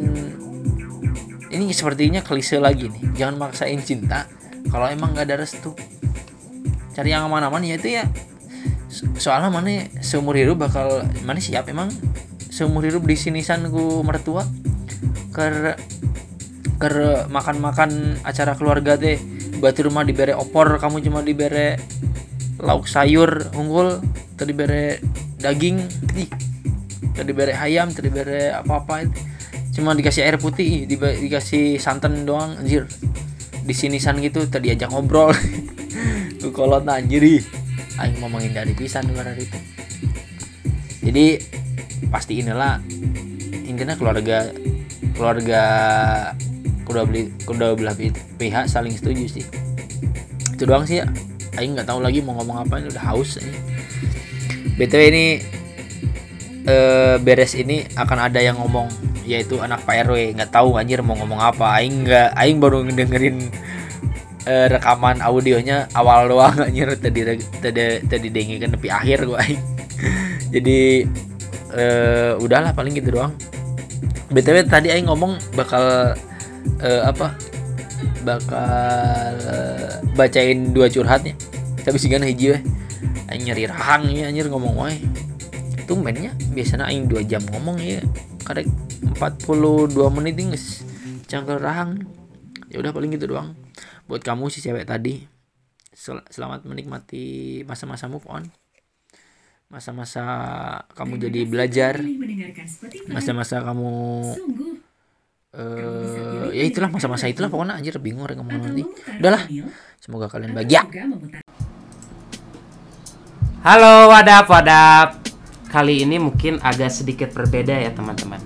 ini 1.52 1.68
sepertinya 1.76 2.24
klise 2.24 2.64
lagi 2.64 2.88
nih. 2.88 3.04
Jangan 3.20 3.36
maksain 3.36 3.84
cinta 3.84 4.24
kalau 4.72 4.88
emang 4.88 5.12
gak 5.12 5.28
ada 5.28 5.44
restu. 5.44 5.76
Cari 6.96 7.12
yang 7.12 7.28
aman-aman 7.28 7.60
ya 7.68 7.76
itu 7.76 8.00
ya. 8.00 8.08
Soalnya 9.20 9.52
mana 9.52 9.84
seumur 10.00 10.40
hidup 10.40 10.64
bakal 10.64 11.04
mana 11.28 11.44
siap 11.44 11.68
emang. 11.68 11.92
Seumur 12.48 12.88
hidup 12.88 13.04
di 13.04 13.20
sini 13.20 13.44
ku 13.68 14.00
mertua. 14.00 14.48
Ker 15.36 15.76
ker 16.80 16.96
makan-makan 17.28 18.24
acara 18.24 18.56
keluarga 18.56 18.96
teh 18.96 19.20
batu 19.62 19.86
rumah 19.86 20.02
dibere 20.02 20.34
opor 20.34 20.82
kamu 20.82 21.06
cuma 21.06 21.22
dibere 21.22 21.78
lauk 22.58 22.90
sayur 22.90 23.54
unggul 23.54 24.02
tadi 24.34 24.58
bere 24.58 24.98
daging 25.38 25.78
ih 26.18 26.30
tadi 27.14 27.32
bere 27.32 27.54
ayam 27.54 27.94
tadi 27.94 28.10
bere 28.10 28.50
apa-apa 28.50 29.06
cuma 29.72 29.96
dikasih 29.96 30.28
air 30.28 30.36
putih 30.36 30.84
di, 30.84 30.96
dikasih 31.00 31.80
santan 31.80 32.28
doang 32.28 32.60
anjir. 32.60 32.86
Di 33.62 33.72
sini 33.72 34.02
san 34.02 34.20
gitu 34.20 34.44
tadi 34.50 34.74
ajak 34.74 34.92
ngobrol. 34.92 35.32
Kalau 36.58 36.84
anjir 36.84 37.24
aing 38.02 38.18
mau 38.20 38.28
menghindari 38.28 38.76
pisan 38.76 39.08
luar 39.12 39.32
itu. 39.38 39.58
Jadi 41.02 41.26
pasti 42.12 42.44
inilah 42.44 42.82
intinya 43.66 43.96
keluarga 43.96 44.52
keluarga 45.16 45.64
kuda 46.86 47.06
beli 47.06 47.32
kuda 47.46 47.78
belah 47.78 47.96
pihak 48.38 48.66
saling 48.68 48.94
setuju 48.96 49.40
sih. 49.40 49.46
Itu 50.56 50.70
doang 50.70 50.86
sih 50.86 51.02
ya. 51.02 51.08
Aing 51.60 51.76
nggak 51.76 51.88
tahu 51.90 52.00
lagi 52.00 52.24
mau 52.24 52.38
ngomong 52.40 52.64
apa 52.64 52.80
ini 52.80 52.88
udah 52.94 53.04
haus 53.12 53.36
ini. 53.42 53.52
Btw 54.80 55.02
ini 55.12 55.26
uh, 56.66 57.16
beres 57.20 57.54
ini 57.58 57.84
akan 58.00 58.18
ada 58.32 58.40
yang 58.40 58.56
ngomong 58.58 58.88
yaitu 59.28 59.62
anak 59.62 59.84
Pak 59.86 60.10
RW 60.10 60.34
nggak 60.36 60.52
tahu 60.52 60.80
anjir 60.80 61.04
mau 61.04 61.18
ngomong 61.20 61.40
apa. 61.40 61.82
Aing 61.82 62.08
nggak 62.08 62.30
Aing 62.40 62.58
baru 62.64 62.88
ngedengerin 62.88 63.52
uh, 64.48 64.68
rekaman 64.72 65.20
audionya 65.20 65.92
awal 65.92 66.32
doang 66.32 66.56
anjir. 66.68 66.88
Tadi 66.96 67.20
tadi 67.60 67.84
tadi 68.08 68.28
dengerin 68.32 68.72
tapi 68.72 68.88
akhir 68.88 69.28
gua 69.28 69.44
Aing. 69.44 69.62
Jadi 70.56 70.80
uh, 71.76 72.40
udahlah 72.40 72.72
paling 72.72 72.96
gitu 72.96 73.20
doang. 73.20 73.36
Btw 74.32 74.64
tadi 74.72 74.88
Aing 74.88 75.12
ngomong 75.12 75.36
bakal 75.60 76.16
uh, 76.82 77.10
apa? 77.10 77.36
Bakal 78.22 79.34
bacain 80.14 80.74
dua 80.74 80.90
curhatnya 80.90 81.34
tapi 81.82 81.98
sih 81.98 82.10
kan 82.10 82.22
hiji 82.22 82.54
weh. 82.54 82.64
Nyari 83.32 83.64
rahang 83.66 84.12
ya 84.12 84.30
anjir 84.30 84.48
ngomong 84.52 84.76
wae. 84.78 85.00
Itu 85.80 85.98
mainnya 85.98 86.36
biasanya 86.54 86.92
aing 86.92 87.10
dua 87.10 87.26
jam 87.26 87.42
ngomong 87.50 87.80
ya. 87.82 88.04
Kadek 88.46 88.68
42 89.18 89.98
menit 90.14 90.36
guys 90.38 90.86
cangkel 91.26 91.58
rahang. 91.58 92.06
Ya 92.70 92.80
udah 92.80 92.92
paling 92.94 93.16
gitu 93.16 93.32
doang. 93.32 93.58
Buat 94.06 94.22
kamu 94.22 94.52
si 94.52 94.62
cewek 94.62 94.86
tadi 94.86 95.26
sel 95.92 96.24
selamat 96.28 96.68
menikmati 96.68 97.62
masa-masa 97.66 98.12
move 98.12 98.28
on. 98.30 98.46
Masa-masa 99.72 100.24
kamu 100.94 101.32
jadi 101.32 101.40
belajar. 101.48 102.04
Masa-masa 103.08 103.64
kamu 103.64 103.92
uh, 105.56 106.48
ya 106.52 106.64
itulah 106.64 106.88
masa-masa 106.88 107.28
itulah 107.28 107.52
pokoknya 107.52 107.80
anjir 107.80 107.96
bingung 108.00 108.24
orang 108.24 108.40
ngomong 108.40 108.60
nanti 108.60 108.84
udahlah 109.20 109.44
semoga 110.00 110.28
kalian 110.32 110.56
bahagia. 110.56 110.82
halo 113.62 114.10
wadap 114.10 114.46
wadap. 114.50 115.10
Kali 115.72 116.04
ini 116.04 116.20
mungkin 116.20 116.60
agak 116.60 116.92
sedikit 116.92 117.32
berbeda 117.32 117.72
ya 117.72 117.96
teman-teman. 117.96 118.44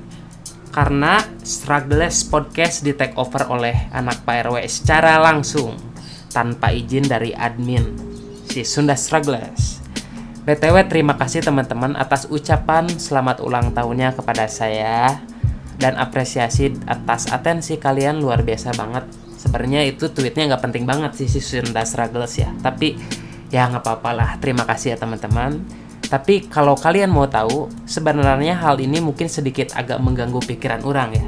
Karena 0.70 1.18
Struggless 1.42 2.22
Podcast 2.28 2.86
di 2.86 2.94
take 2.94 3.18
over 3.18 3.50
oleh 3.50 3.90
anak 3.90 4.22
Pak 4.22 4.46
RW 4.46 4.62
secara 4.70 5.18
langsung 5.18 5.74
tanpa 6.36 6.76
izin 6.76 7.08
dari 7.08 7.32
admin 7.32 7.96
si 8.52 8.68
Sunda 8.68 9.00
Struggless 9.00 9.80
BTW 10.44 10.92
terima 10.92 11.16
kasih 11.16 11.40
teman-teman 11.40 11.96
atas 11.96 12.28
ucapan 12.28 12.92
selamat 12.92 13.40
ulang 13.40 13.72
tahunnya 13.72 14.12
kepada 14.20 14.52
saya 14.52 15.16
dan 15.76 16.00
apresiasi 16.00 16.74
atas 16.88 17.28
atensi 17.32 17.76
kalian 17.80 18.20
luar 18.20 18.42
biasa 18.42 18.76
banget. 18.76 19.06
Sebenarnya 19.36 19.86
itu 19.86 20.10
tweetnya 20.10 20.56
nggak 20.56 20.64
penting 20.72 20.84
banget 20.90 21.14
sih 21.20 21.30
si 21.30 21.44
Sunda 21.44 21.86
Struggles 21.86 22.34
ya. 22.40 22.50
Tapi 22.60 22.98
ya 23.54 23.70
nggak 23.70 23.84
apa-apa 23.84 24.12
lah. 24.16 24.30
Terima 24.42 24.66
kasih 24.66 24.96
ya 24.96 24.98
teman-teman. 24.98 25.62
Tapi 26.06 26.48
kalau 26.50 26.78
kalian 26.78 27.10
mau 27.10 27.26
tahu 27.26 27.70
sebenarnya 27.90 28.58
hal 28.58 28.78
ini 28.78 29.02
mungkin 29.02 29.26
sedikit 29.26 29.74
agak 29.74 29.98
mengganggu 30.02 30.42
pikiran 30.42 30.86
orang 30.86 31.10
ya. 31.14 31.26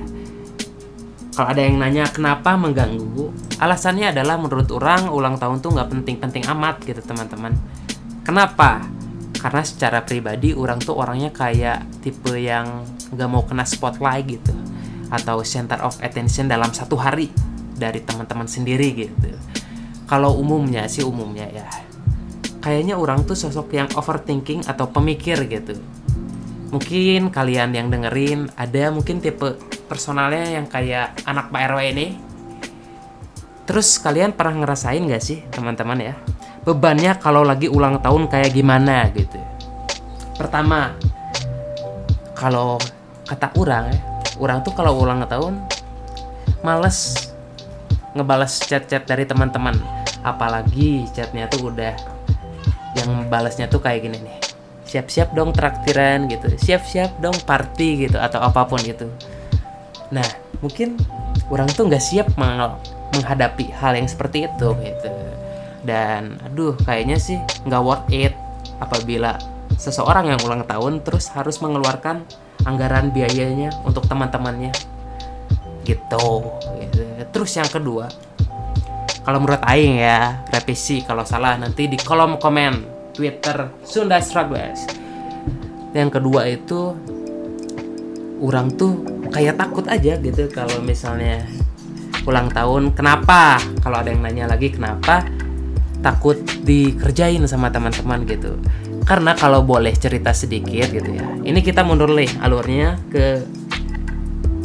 Kalau 1.38 1.54
ada 1.54 1.62
yang 1.62 1.78
nanya 1.78 2.10
kenapa 2.10 2.58
mengganggu? 2.58 3.30
Alasannya 3.62 4.10
adalah 4.10 4.42
menurut 4.42 4.74
orang 4.74 5.14
ulang 5.14 5.38
tahun 5.38 5.62
tuh 5.62 5.78
nggak 5.78 5.90
penting-penting 5.94 6.50
amat 6.50 6.82
gitu 6.82 7.02
teman-teman. 7.06 7.54
Kenapa? 8.26 8.82
Karena 9.38 9.62
secara 9.62 10.02
pribadi 10.02 10.58
orang 10.58 10.82
tuh 10.82 10.98
orangnya 10.98 11.30
kayak 11.30 12.02
tipe 12.02 12.34
yang 12.34 12.82
nggak 13.14 13.30
mau 13.30 13.44
kena 13.44 13.64
spotlight 13.64 14.26
gitu. 14.28 14.54
Atau 15.08 15.40
center 15.48 15.80
of 15.84 15.96
attention 16.04 16.52
dalam 16.52 16.72
satu 16.76 17.00
hari 17.00 17.32
dari 17.78 18.02
teman-teman 18.04 18.50
sendiri 18.50 18.92
gitu. 18.96 19.32
Kalau 20.08 20.36
umumnya 20.40 20.88
sih 20.88 21.04
umumnya 21.04 21.48
ya. 21.52 21.68
Kayaknya 22.64 23.00
orang 23.00 23.24
tuh 23.24 23.38
sosok 23.38 23.72
yang 23.76 23.88
overthinking 23.96 24.68
atau 24.68 24.90
pemikir 24.92 25.40
gitu. 25.48 25.80
Mungkin 26.68 27.32
kalian 27.32 27.72
yang 27.72 27.88
dengerin 27.88 28.52
ada 28.60 28.92
mungkin 28.92 29.24
tipe 29.24 29.56
personalnya 29.88 30.60
yang 30.60 30.68
kayak 30.68 31.16
anak 31.24 31.48
Pak 31.48 31.62
RW 31.72 31.80
ini. 31.96 32.08
Terus 33.68 34.00
kalian 34.00 34.36
pernah 34.36 34.64
ngerasain 34.64 35.04
gak 35.08 35.24
sih 35.24 35.44
teman-teman 35.52 36.12
ya? 36.12 36.14
Bebannya 36.68 37.16
kalau 37.20 37.48
lagi 37.48 37.72
ulang 37.72 38.04
tahun 38.04 38.28
kayak 38.28 38.52
gimana 38.52 39.08
gitu. 39.16 39.40
Pertama 40.36 40.96
kalau 42.36 42.80
kata 43.28 43.52
orang 43.60 43.92
ya 43.92 44.00
orang 44.40 44.64
tuh 44.64 44.72
kalau 44.72 44.96
ulang 44.98 45.22
tahun 45.28 45.60
males 46.64 47.28
ngebales 48.18 48.58
chat-chat 48.66 49.06
dari 49.06 49.30
teman-teman. 49.30 49.78
Apalagi 50.26 51.06
chatnya 51.14 51.46
tuh 51.48 51.70
udah 51.70 51.94
yang 52.98 53.30
balasnya 53.30 53.70
tuh 53.70 53.80
kayak 53.80 54.10
gini 54.10 54.18
nih. 54.18 54.38
Siap-siap 54.90 55.38
dong 55.38 55.54
traktiran 55.54 56.26
gitu. 56.26 56.50
Siap-siap 56.58 57.22
dong 57.22 57.38
party 57.46 58.10
gitu 58.10 58.18
atau 58.18 58.42
apa 58.42 58.66
pun 58.66 58.82
gitu. 58.82 59.06
Nah 60.10 60.26
mungkin 60.60 60.98
orang 61.54 61.70
tuh 61.70 61.86
nggak 61.86 62.02
siap 62.02 62.28
menghadapi 63.14 63.70
hal 63.78 63.94
yang 63.96 64.10
seperti 64.10 64.50
itu 64.50 64.68
gitu. 64.82 65.10
Dan 65.86 66.42
aduh 66.44 66.74
kayaknya 66.84 67.22
sih 67.22 67.38
nggak 67.70 67.84
worth 67.86 68.10
it 68.10 68.34
apabila 68.82 69.38
seseorang 69.78 70.34
yang 70.34 70.42
ulang 70.42 70.66
tahun 70.66 71.06
terus 71.06 71.30
harus 71.32 71.62
mengeluarkan 71.62 72.26
anggaran 72.68 73.16
biayanya 73.16 73.72
untuk 73.88 74.04
teman-temannya. 74.12 74.76
Gitu, 75.88 76.28
terus 77.32 77.56
yang 77.56 77.72
kedua 77.72 78.12
kalau 79.28 79.44
menurut 79.44 79.60
Aing 79.68 80.00
ya 80.00 80.40
revisi 80.48 81.04
kalau 81.04 81.28
salah 81.28 81.60
nanti 81.60 81.92
di 81.92 82.00
kolom 82.00 82.40
komen 82.40 82.88
Twitter 83.12 83.76
Sunda 83.84 84.24
Struggles. 84.24 84.88
Yang 85.92 86.16
kedua 86.16 86.48
itu 86.48 86.96
orang 88.40 88.72
tuh 88.80 89.04
kayak 89.28 89.60
takut 89.60 89.84
aja 89.92 90.16
gitu 90.24 90.48
kalau 90.48 90.80
misalnya 90.80 91.44
ulang 92.24 92.48
tahun 92.56 92.96
kenapa? 92.96 93.60
Kalau 93.84 94.00
ada 94.00 94.16
yang 94.16 94.24
nanya 94.24 94.48
lagi 94.48 94.72
kenapa? 94.72 95.28
Takut 96.00 96.40
dikerjain 96.64 97.44
sama 97.52 97.68
teman-teman 97.68 98.24
gitu 98.24 98.56
karena 99.08 99.32
kalau 99.40 99.64
boleh 99.64 99.96
cerita 99.96 100.36
sedikit 100.36 100.92
gitu 100.92 101.16
ya. 101.16 101.24
Ini 101.48 101.64
kita 101.64 101.88
mundur 101.88 102.12
nih 102.12 102.28
alurnya 102.44 103.00
ke 103.08 103.40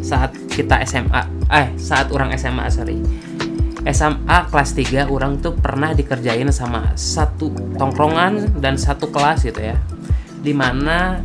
saat 0.02 0.34
kita 0.50 0.82
SMA 0.82 1.46
eh 1.46 1.70
saat 1.78 2.10
orang 2.10 2.34
SMA 2.34 2.66
sorry. 2.66 2.98
SMA 3.82 4.38
kelas 4.50 4.74
3 4.78 5.10
orang 5.10 5.38
tuh 5.38 5.54
pernah 5.58 5.94
dikerjain 5.94 6.50
sama 6.54 6.94
satu 6.98 7.50
tongkrongan 7.78 8.58
dan 8.58 8.74
satu 8.74 9.10
kelas 9.14 9.46
gitu 9.46 9.62
ya. 9.62 9.78
Di 10.42 10.50
mana 10.50 11.22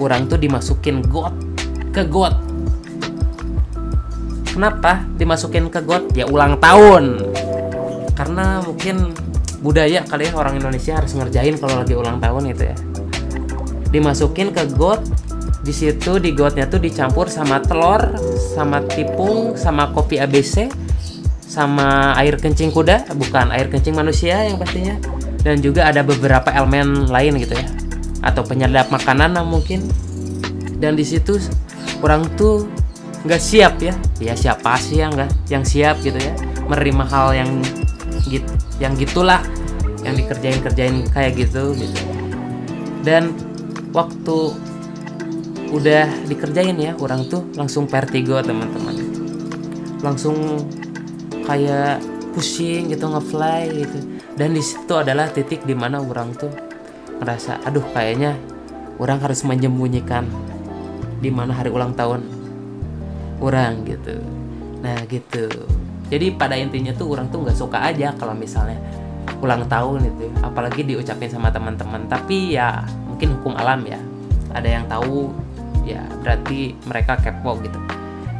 orang 0.00 0.24
tuh 0.24 0.40
dimasukin 0.40 1.04
got 1.04 1.36
ke 1.92 2.08
got. 2.08 2.32
Kenapa 4.48 5.04
dimasukin 5.20 5.68
ke 5.68 5.84
got? 5.84 6.12
Ya 6.16 6.24
ulang 6.24 6.56
tahun. 6.60 7.28
Karena 8.16 8.60
mungkin 8.64 9.12
budaya 9.58 10.06
kali 10.06 10.30
ya 10.30 10.32
orang 10.38 10.58
Indonesia 10.58 10.94
harus 10.94 11.14
ngerjain 11.14 11.58
kalau 11.58 11.82
lagi 11.82 11.94
ulang 11.98 12.22
tahun 12.22 12.54
itu 12.54 12.62
ya. 12.70 12.76
Dimasukin 13.90 14.54
ke 14.54 14.68
got 14.78 15.02
di 15.64 15.74
situ 15.74 16.22
di 16.22 16.32
gotnya 16.32 16.70
tuh 16.70 16.78
dicampur 16.78 17.26
sama 17.26 17.58
telur 17.58 18.14
sama 18.54 18.80
tipung 18.86 19.58
sama 19.58 19.90
kopi 19.90 20.22
ABC 20.22 20.70
sama 21.48 22.14
air 22.16 22.38
kencing 22.38 22.70
kuda 22.70 23.10
bukan 23.18 23.50
air 23.50 23.66
kencing 23.66 23.96
manusia 23.96 24.46
yang 24.46 24.60
pastinya. 24.60 24.96
Dan 25.38 25.62
juga 25.62 25.86
ada 25.86 26.02
beberapa 26.02 26.50
elemen 26.50 27.08
lain 27.08 27.38
gitu 27.38 27.54
ya 27.54 27.66
atau 28.18 28.42
penyedap 28.42 28.90
makanan 28.90 29.34
lah 29.38 29.46
mungkin. 29.46 29.86
Dan 30.78 30.94
di 30.94 31.02
situ 31.02 31.38
orang 32.02 32.26
tuh 32.38 32.70
nggak 33.26 33.42
siap 33.42 33.82
ya. 33.82 33.94
Ya 34.22 34.34
siapa 34.38 34.78
sih 34.78 35.02
yang 35.02 35.14
nggak 35.14 35.30
yang 35.50 35.64
siap 35.66 35.98
gitu 36.02 36.18
ya 36.18 36.34
menerima 36.68 37.04
hal 37.08 37.28
yang 37.34 37.50
gitu 38.28 38.57
yang 38.78 38.94
gitulah 38.94 39.42
yang 40.06 40.14
dikerjain 40.14 40.60
kerjain 40.62 40.96
kayak 41.10 41.34
gitu 41.34 41.74
gitu. 41.74 41.98
Dan 43.02 43.34
waktu 43.90 44.38
udah 45.68 46.06
dikerjain 46.24 46.78
ya 46.80 46.96
orang 47.02 47.26
tuh 47.26 47.44
langsung 47.58 47.90
vertigo 47.90 48.38
teman-teman. 48.40 48.96
Langsung 50.00 50.64
kayak 51.44 51.98
pusing 52.32 52.94
gitu 52.94 53.10
ngefly 53.10 53.62
gitu. 53.74 53.98
Dan 54.38 54.54
di 54.54 54.62
situ 54.62 54.94
adalah 54.94 55.26
titik 55.34 55.66
di 55.66 55.74
mana 55.74 55.98
orang 55.98 56.30
tuh 56.38 56.50
ngerasa 57.18 57.66
aduh 57.66 57.82
kayaknya 57.90 58.38
orang 59.02 59.18
harus 59.18 59.42
menyembunyikan 59.42 60.30
di 61.18 61.34
mana 61.34 61.50
hari 61.50 61.74
ulang 61.74 61.98
tahun 61.98 62.22
orang 63.42 63.82
gitu. 63.82 64.22
Nah 64.78 65.02
gitu 65.10 65.50
jadi 66.08 66.32
pada 66.32 66.56
intinya 66.56 66.92
tuh 66.96 67.12
orang 67.12 67.28
tuh 67.28 67.44
nggak 67.44 67.56
suka 67.56 67.78
aja 67.84 68.16
kalau 68.16 68.32
misalnya 68.32 68.80
ulang 69.44 69.68
tahun 69.68 70.08
itu 70.08 70.24
apalagi 70.40 70.82
diucapin 70.82 71.28
sama 71.28 71.52
teman-teman. 71.52 72.08
Tapi 72.08 72.56
ya 72.56 72.80
mungkin 73.04 73.36
hukum 73.38 73.54
alam 73.60 73.84
ya. 73.84 74.00
Ada 74.56 74.68
yang 74.80 74.84
tahu 74.88 75.28
ya 75.84 76.00
berarti 76.24 76.72
mereka 76.88 77.20
kepo 77.20 77.60
gitu 77.60 77.76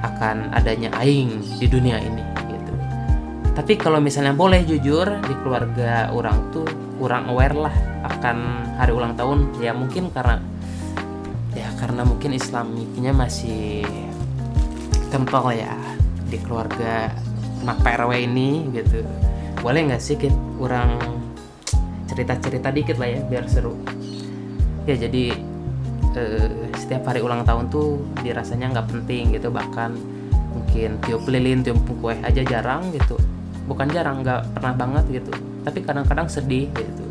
akan 0.00 0.54
adanya 0.56 0.88
aing 0.96 1.44
di 1.60 1.66
dunia 1.68 2.00
ini 2.00 2.24
gitu. 2.48 2.72
Tapi 3.52 3.76
kalau 3.76 4.00
misalnya 4.00 4.32
boleh 4.32 4.64
jujur 4.64 5.04
di 5.04 5.34
keluarga 5.44 6.08
orang 6.08 6.48
tuh 6.48 6.64
kurang 6.96 7.28
aware 7.28 7.54
lah 7.68 7.74
akan 8.08 8.36
hari 8.80 8.96
ulang 8.96 9.12
tahun. 9.12 9.60
Ya 9.60 9.76
mungkin 9.76 10.08
karena 10.08 10.40
ya 11.52 11.68
karena 11.76 12.00
mungkin 12.08 12.32
islamiknya 12.32 13.12
masih 13.12 13.84
kental 15.12 15.52
ya 15.52 15.76
di 16.28 16.36
keluarga 16.40 17.12
anak 17.64 17.78
PRW 17.82 18.12
ini 18.28 18.68
gitu. 18.74 19.02
Boleh 19.58 19.90
nggak 19.90 20.02
sih 20.02 20.14
kita 20.14 20.34
kurang 20.58 20.98
cerita-cerita 22.08 22.72
dikit 22.72 22.96
lah 22.98 23.08
ya 23.10 23.20
biar 23.26 23.44
seru? 23.50 23.74
Ya 24.88 24.96
jadi 24.96 25.34
eh, 26.16 26.48
setiap 26.78 27.10
hari 27.10 27.20
ulang 27.20 27.44
tahun 27.44 27.68
tuh 27.68 28.02
dirasanya 28.22 28.72
nggak 28.74 28.88
penting 28.88 29.36
gitu 29.36 29.52
bahkan 29.52 29.94
mungkin 30.54 30.98
tiup 31.04 31.22
lilin 31.28 31.60
tiup 31.62 31.78
kue 32.00 32.14
aja 32.22 32.42
jarang 32.46 32.90
gitu. 32.94 33.18
Bukan 33.68 33.92
jarang 33.92 34.24
nggak 34.24 34.56
pernah 34.56 34.74
banget 34.74 35.04
gitu. 35.22 35.32
Tapi 35.66 35.78
kadang-kadang 35.84 36.26
sedih 36.30 36.70
gitu. 36.72 37.04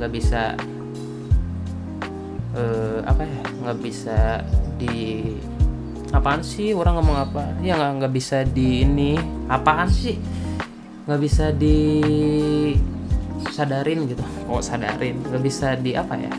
Nggak 0.00 0.10
bisa 0.14 0.56
eh, 2.56 2.98
apa 3.04 3.22
ya 3.26 3.40
nggak 3.66 3.78
bisa 3.82 4.42
di 4.78 5.34
apaan 6.12 6.40
sih? 6.40 6.72
Orang 6.72 7.00
ngomong 7.00 7.16
apa? 7.28 7.42
Ya 7.60 7.76
nggak 7.76 7.92
nggak 8.02 8.12
bisa 8.14 8.44
di 8.44 8.84
ini. 8.84 9.16
Apaan 9.48 9.88
sih? 9.88 10.16
Nggak 11.04 11.20
bisa 11.20 11.44
di 11.52 11.78
sadarin 13.52 14.08
gitu. 14.08 14.24
Oh 14.48 14.60
sadarin. 14.60 15.20
Nggak 15.24 15.42
bisa 15.42 15.76
di 15.76 15.92
apa 15.96 16.14
ya? 16.16 16.32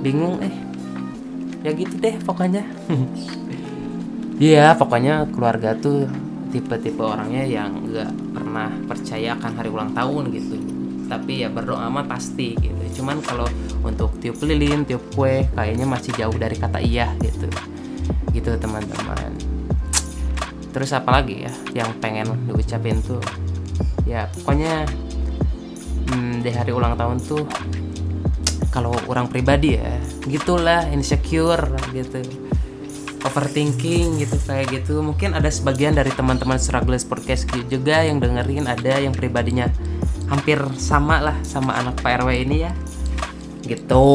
Bingung 0.00 0.40
eh. 0.44 0.54
Ya 1.64 1.70
gitu 1.72 1.96
deh 2.00 2.16
pokoknya. 2.22 2.64
Iya 4.36 4.76
pokoknya 4.76 5.32
keluarga 5.32 5.72
tuh 5.72 6.04
tipe-tipe 6.52 7.00
orangnya 7.00 7.40
yang 7.48 7.88
nggak 7.88 8.36
pernah 8.36 8.68
percaya 8.84 9.32
akan 9.32 9.52
hari 9.56 9.72
ulang 9.72 9.96
tahun 9.96 10.28
gitu. 10.28 10.60
Tapi 11.08 11.40
ya 11.40 11.48
berdoa 11.48 11.88
mah 11.88 12.04
pasti 12.04 12.52
gitu. 12.52 13.00
Cuman 13.00 13.24
kalau 13.24 13.48
untuk 13.80 14.12
tiup 14.20 14.36
lilin 14.44 14.84
tiup 14.84 15.00
kue 15.16 15.48
kayaknya 15.56 15.88
masih 15.88 16.12
jauh 16.20 16.36
dari 16.36 16.52
kata 16.52 16.84
iya 16.84 17.16
gitu 17.24 17.48
gitu 18.36 18.52
teman-teman. 18.60 19.32
Terus 20.76 20.92
apa 20.92 21.08
lagi 21.08 21.48
ya 21.48 21.52
yang 21.72 21.88
pengen 22.04 22.28
diucapin 22.44 23.00
tuh? 23.00 23.22
Ya 24.04 24.28
pokoknya 24.28 24.84
hmm, 26.12 26.44
di 26.44 26.50
hari 26.52 26.70
ulang 26.76 27.00
tahun 27.00 27.16
tuh 27.24 27.48
kalau 28.68 28.92
orang 29.08 29.24
pribadi 29.24 29.80
ya 29.80 29.96
gitulah 30.28 30.84
insecure 30.92 31.64
gitu. 31.96 32.20
Overthinking 33.24 34.20
gitu 34.20 34.36
kayak 34.44 34.68
gitu. 34.70 35.00
Mungkin 35.00 35.32
ada 35.32 35.48
sebagian 35.48 35.96
dari 35.96 36.12
teman-teman 36.12 36.60
struggle 36.60 36.94
podcast 37.08 37.48
juga 37.66 38.04
yang 38.04 38.20
dengerin 38.20 38.68
ada 38.68 39.00
yang 39.00 39.16
pribadinya 39.16 39.66
hampir 40.28 40.60
sama 40.76 41.18
lah 41.24 41.36
sama 41.42 41.74
anak 41.74 41.98
Pak 42.04 42.22
RW 42.22 42.46
ini 42.46 42.68
ya. 42.68 42.72
Gitu 43.64 44.06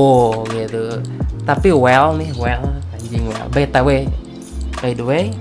gitu. 0.46 1.02
Tapi 1.42 1.74
well 1.74 2.14
nih 2.16 2.32
well 2.38 2.82
anjing 3.12 3.28
well 3.28 3.48
btw 3.52 4.08
by 4.80 4.96
the 4.96 5.04
way 5.04 5.36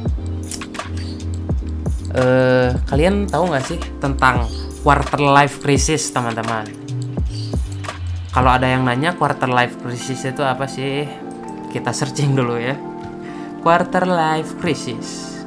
eh 2.11 2.75
kalian 2.91 3.31
tahu 3.31 3.47
nggak 3.47 3.62
sih 3.62 3.79
tentang 4.03 4.51
quarter 4.83 5.23
life 5.23 5.62
crisis 5.62 6.11
teman-teman? 6.11 6.66
Kalau 8.35 8.51
ada 8.51 8.66
yang 8.66 8.83
nanya 8.83 9.14
quarter 9.14 9.47
life 9.47 9.79
crisis 9.79 10.27
itu 10.27 10.43
apa 10.43 10.66
sih? 10.66 11.07
Kita 11.71 11.95
searching 11.95 12.35
dulu 12.35 12.59
ya. 12.59 12.75
Quarter 13.62 14.11
life 14.11 14.59
crisis. 14.59 15.39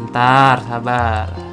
Bentar 0.00 0.64
sabar 0.64 1.51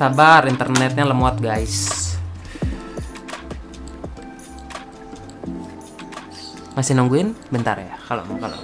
sabar 0.00 0.48
internetnya 0.48 1.04
lemot 1.04 1.36
guys. 1.44 2.16
Masih 6.72 6.96
nungguin? 6.96 7.36
Bentar 7.52 7.76
ya 7.76 8.00
kalau 8.08 8.24
mau 8.24 8.40
kalau. 8.40 8.56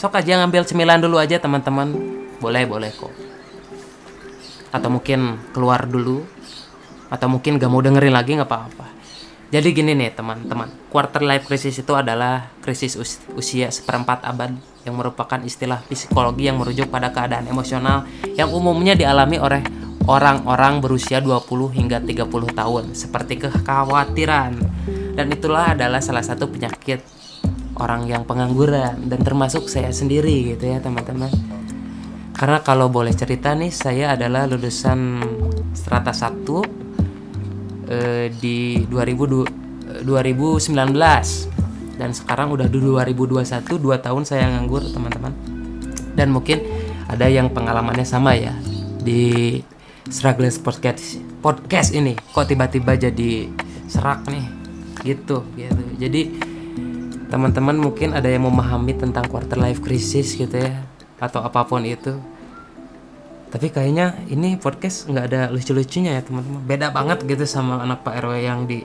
Sok 0.00 0.16
aja 0.16 0.40
ngambil 0.40 0.64
cemilan 0.64 1.04
dulu 1.04 1.20
aja 1.20 1.36
teman-teman. 1.36 1.92
Boleh 2.40 2.64
boleh 2.64 2.88
kok. 2.96 3.12
Atau 4.72 4.88
mungkin 4.88 5.36
keluar 5.52 5.84
dulu. 5.84 6.24
Atau 7.12 7.28
mungkin 7.28 7.60
gak 7.60 7.68
mau 7.68 7.84
dengerin 7.84 8.16
lagi 8.16 8.40
nggak 8.40 8.48
apa-apa. 8.48 8.88
Jadi 9.52 9.76
gini 9.76 9.92
nih 9.92 10.16
teman-teman. 10.16 10.88
Quarter 10.88 11.20
life 11.20 11.44
crisis 11.44 11.76
itu 11.76 11.92
adalah 11.92 12.48
krisis 12.64 12.96
us- 12.96 13.20
usia 13.36 13.68
seperempat 13.68 14.24
abad 14.24 14.56
yang 14.88 14.96
merupakan 14.96 15.44
istilah 15.44 15.84
psikologi 15.92 16.48
yang 16.48 16.56
merujuk 16.56 16.88
pada 16.88 17.12
keadaan 17.12 17.44
emosional 17.52 18.08
yang 18.32 18.48
umumnya 18.48 18.96
dialami 18.96 19.36
oleh 19.36 19.60
orang-orang 20.10 20.82
berusia 20.82 21.22
20 21.22 21.70
hingga 21.70 22.02
30 22.02 22.26
tahun 22.50 22.84
seperti 22.98 23.46
kekhawatiran. 23.46 24.58
Dan 25.14 25.26
itulah 25.30 25.78
adalah 25.78 26.02
salah 26.02 26.26
satu 26.26 26.50
penyakit 26.50 27.06
orang 27.78 28.10
yang 28.10 28.26
pengangguran 28.26 29.06
dan 29.06 29.20
termasuk 29.22 29.70
saya 29.70 29.94
sendiri 29.94 30.54
gitu 30.54 30.66
ya 30.66 30.82
teman-teman. 30.82 31.30
Karena 32.34 32.58
kalau 32.64 32.90
boleh 32.90 33.14
cerita 33.14 33.54
nih 33.54 33.70
saya 33.70 34.18
adalah 34.18 34.50
lulusan 34.50 35.22
strata 35.76 36.10
1 36.10 37.86
eh, 37.86 38.26
di 38.34 38.82
2000, 38.88 40.02
2019 40.02 42.00
dan 42.00 42.10
sekarang 42.16 42.48
udah 42.56 42.66
2021 42.66 43.44
2 43.76 43.78
tahun 44.00 44.22
saya 44.26 44.50
nganggur 44.56 44.82
teman-teman. 44.90 45.32
Dan 46.16 46.34
mungkin 46.34 46.64
ada 47.06 47.28
yang 47.30 47.52
pengalamannya 47.52 48.08
sama 48.08 48.34
ya 48.34 48.56
di 49.00 49.60
Struggles 50.08 50.56
podcast 50.56 51.20
podcast 51.44 51.92
ini. 51.92 52.16
Kok 52.32 52.48
tiba-tiba 52.48 52.96
jadi 52.96 53.52
serak 53.84 54.24
nih? 54.32 54.46
Gitu 55.04 55.44
gitu. 55.58 55.82
Jadi 56.00 56.22
teman-teman 57.28 57.76
mungkin 57.76 58.16
ada 58.16 58.26
yang 58.26 58.48
memahami 58.48 58.96
tentang 58.96 59.28
quarter 59.28 59.60
life 59.60 59.84
crisis 59.84 60.32
gitu 60.32 60.56
ya 60.56 60.80
atau 61.20 61.44
apa 61.44 61.68
pun 61.68 61.84
itu. 61.84 62.16
Tapi 63.50 63.68
kayaknya 63.68 64.16
ini 64.32 64.56
podcast 64.56 65.04
nggak 65.10 65.26
ada 65.28 65.40
lucu-lucunya 65.52 66.16
ya 66.16 66.22
teman-teman. 66.24 66.64
Beda 66.64 66.88
banget 66.88 67.20
gitu 67.28 67.44
sama 67.44 67.84
anak 67.84 68.00
Pak 68.00 68.24
RW 68.24 68.32
yang 68.40 68.64
di 68.64 68.80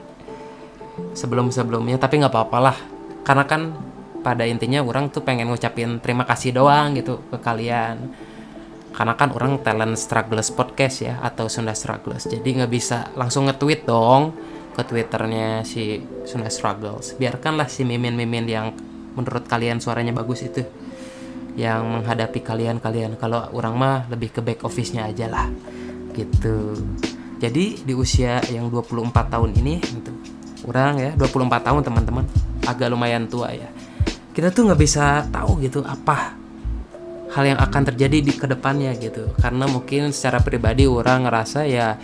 sebelum-sebelumnya 1.16 1.96
tapi 1.96 2.20
nggak 2.20 2.34
apa-apa 2.34 2.58
lah. 2.60 2.76
Karena 3.24 3.48
kan 3.48 3.72
pada 4.20 4.44
intinya 4.44 4.84
orang 4.84 5.08
tuh 5.08 5.24
pengen 5.24 5.48
ngucapin 5.48 6.02
terima 6.02 6.26
kasih 6.26 6.50
doang 6.50 6.98
gitu 6.98 7.22
ke 7.30 7.38
kalian 7.38 8.10
karena 8.96 9.12
kan 9.12 9.28
orang 9.36 9.60
talent 9.60 10.00
struggles 10.00 10.48
podcast 10.48 11.04
ya 11.04 11.20
atau 11.20 11.52
Sunda 11.52 11.76
struggles 11.76 12.24
jadi 12.24 12.64
nggak 12.64 12.72
bisa 12.72 13.12
langsung 13.12 13.44
nge-tweet 13.44 13.84
dong 13.84 14.32
ke 14.76 14.84
twitternya 14.84 15.64
si 15.64 16.04
Sunda 16.28 16.52
struggles. 16.52 17.16
Biarkanlah 17.16 17.64
si 17.64 17.80
mimin-mimin 17.88 18.44
yang 18.44 18.76
menurut 19.16 19.48
kalian 19.48 19.80
suaranya 19.80 20.12
bagus 20.12 20.44
itu 20.44 20.60
yang 21.56 21.88
menghadapi 21.88 22.44
kalian-kalian. 22.44 23.16
Kalau 23.16 23.48
orang 23.56 23.72
mah 23.72 23.96
lebih 24.12 24.36
ke 24.36 24.44
back 24.44 24.68
office-nya 24.68 25.08
aja 25.08 25.32
lah 25.32 25.48
gitu. 26.12 26.76
Jadi 27.40 27.80
di 27.88 27.92
usia 27.96 28.44
yang 28.52 28.68
24 28.68 29.32
tahun 29.32 29.56
ini 29.56 29.80
gitu. 29.80 30.12
Orang 30.68 31.00
ya 31.00 31.16
24 31.16 31.48
tahun 31.64 31.80
teman-teman. 31.80 32.24
Agak 32.68 32.92
lumayan 32.92 33.24
tua 33.24 33.56
ya. 33.56 33.72
Kita 34.36 34.52
tuh 34.52 34.68
nggak 34.68 34.80
bisa 34.80 35.24
tahu 35.32 35.56
gitu 35.64 35.80
apa 35.80 36.36
hal 37.32 37.44
yang 37.46 37.58
akan 37.58 37.82
terjadi 37.92 38.18
di 38.22 38.32
ke 38.34 38.46
depannya 38.46 38.94
gitu. 38.98 39.32
Karena 39.40 39.66
mungkin 39.66 40.14
secara 40.14 40.42
pribadi 40.42 40.86
orang 40.86 41.26
ngerasa 41.26 41.66
ya 41.66 41.98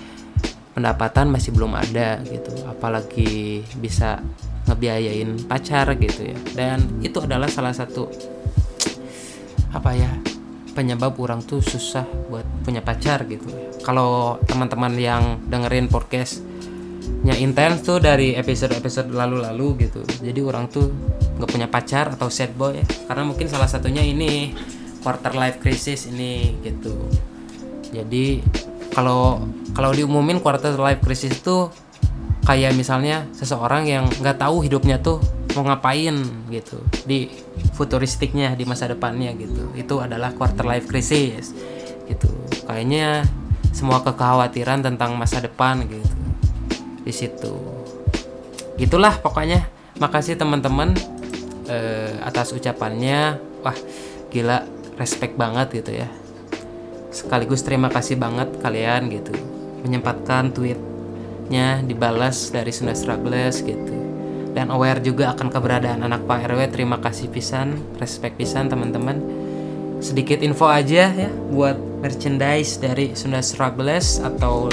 pendapatan 0.72 1.30
masih 1.30 1.54
belum 1.54 1.76
ada 1.78 2.22
gitu. 2.26 2.50
Apalagi 2.66 3.62
bisa 3.78 4.18
ngebiayain 4.66 5.46
pacar 5.46 5.94
gitu 5.98 6.32
ya. 6.32 6.38
Dan 6.54 7.02
itu 7.02 7.18
adalah 7.22 7.46
salah 7.50 7.74
satu 7.74 8.08
apa 9.72 9.90
ya 9.96 10.12
penyebab 10.72 11.16
orang 11.20 11.44
tuh 11.44 11.60
susah 11.60 12.04
buat 12.32 12.44
punya 12.64 12.80
pacar 12.80 13.28
gitu. 13.28 13.48
Kalau 13.84 14.40
teman-teman 14.48 14.96
yang 14.96 15.40
dengerin 15.48 15.88
podcastnya 15.88 17.36
intens 17.36 17.84
tuh 17.84 18.00
dari 18.00 18.32
episode-episode 18.36 19.12
lalu-lalu 19.12 19.88
gitu. 19.88 20.00
Jadi 20.24 20.40
orang 20.40 20.68
tuh 20.72 20.88
nggak 21.36 21.50
punya 21.50 21.68
pacar 21.68 22.16
atau 22.16 22.32
sad 22.32 22.56
boy 22.56 22.80
ya. 22.80 22.84
Karena 23.08 23.22
mungkin 23.28 23.46
salah 23.48 23.68
satunya 23.68 24.00
ini 24.00 24.52
quarter 25.02 25.34
life 25.34 25.58
crisis 25.58 26.06
ini 26.08 26.56
gitu. 26.62 26.94
Jadi 27.92 28.40
kalau 28.94 29.44
kalau 29.76 29.90
diumumin 29.92 30.38
quarter 30.40 30.72
life 30.78 31.02
crisis 31.02 31.42
itu 31.42 31.68
kayak 32.46 32.74
misalnya 32.74 33.26
seseorang 33.36 33.86
yang 33.86 34.04
nggak 34.22 34.38
tahu 34.40 34.64
hidupnya 34.64 35.02
tuh 35.02 35.20
mau 35.58 35.66
ngapain 35.68 36.16
gitu. 36.48 36.80
Di 37.04 37.28
futuristiknya 37.76 38.56
di 38.56 38.64
masa 38.64 38.88
depannya 38.88 39.34
gitu. 39.36 39.68
Itu 39.76 40.00
adalah 40.00 40.32
quarter 40.32 40.64
life 40.64 40.88
crisis 40.88 41.52
gitu. 42.08 42.30
Kayaknya 42.64 43.26
semua 43.74 44.00
kekhawatiran 44.00 44.84
tentang 44.86 45.18
masa 45.18 45.42
depan 45.42 45.84
gitu. 45.84 46.08
Di 47.02 47.12
situ. 47.12 47.54
Gitulah 48.78 49.18
pokoknya. 49.20 49.68
Makasih 50.00 50.40
teman-teman 50.40 50.96
eh, 51.68 52.16
atas 52.24 52.54
ucapannya. 52.56 53.36
Wah 53.62 53.76
gila 54.32 54.64
respect 55.02 55.34
banget 55.34 55.82
gitu 55.82 55.98
ya 55.98 56.06
sekaligus 57.10 57.66
terima 57.66 57.90
kasih 57.90 58.14
banget 58.14 58.54
kalian 58.62 59.10
gitu 59.10 59.34
menyempatkan 59.82 60.54
tweetnya 60.54 61.82
dibalas 61.82 62.54
dari 62.54 62.70
Sunda 62.70 62.94
Struggles 62.94 63.66
gitu 63.66 64.02
dan 64.52 64.68
aware 64.68 65.00
juga 65.00 65.32
akan 65.32 65.48
keberadaan 65.48 66.04
anak 66.04 66.28
Pak 66.28 66.52
RW. 66.52 66.60
Terima 66.68 67.00
kasih 67.00 67.32
pisan, 67.32 67.80
respect 67.96 68.36
pisan 68.36 68.68
teman-teman. 68.68 69.18
Sedikit 70.04 70.44
info 70.44 70.68
aja 70.68 71.08
ya 71.08 71.30
buat 71.48 71.78
merchandise 72.04 72.76
dari 72.76 73.16
Sunda 73.16 73.40
Struggles 73.40 74.20
atau 74.20 74.68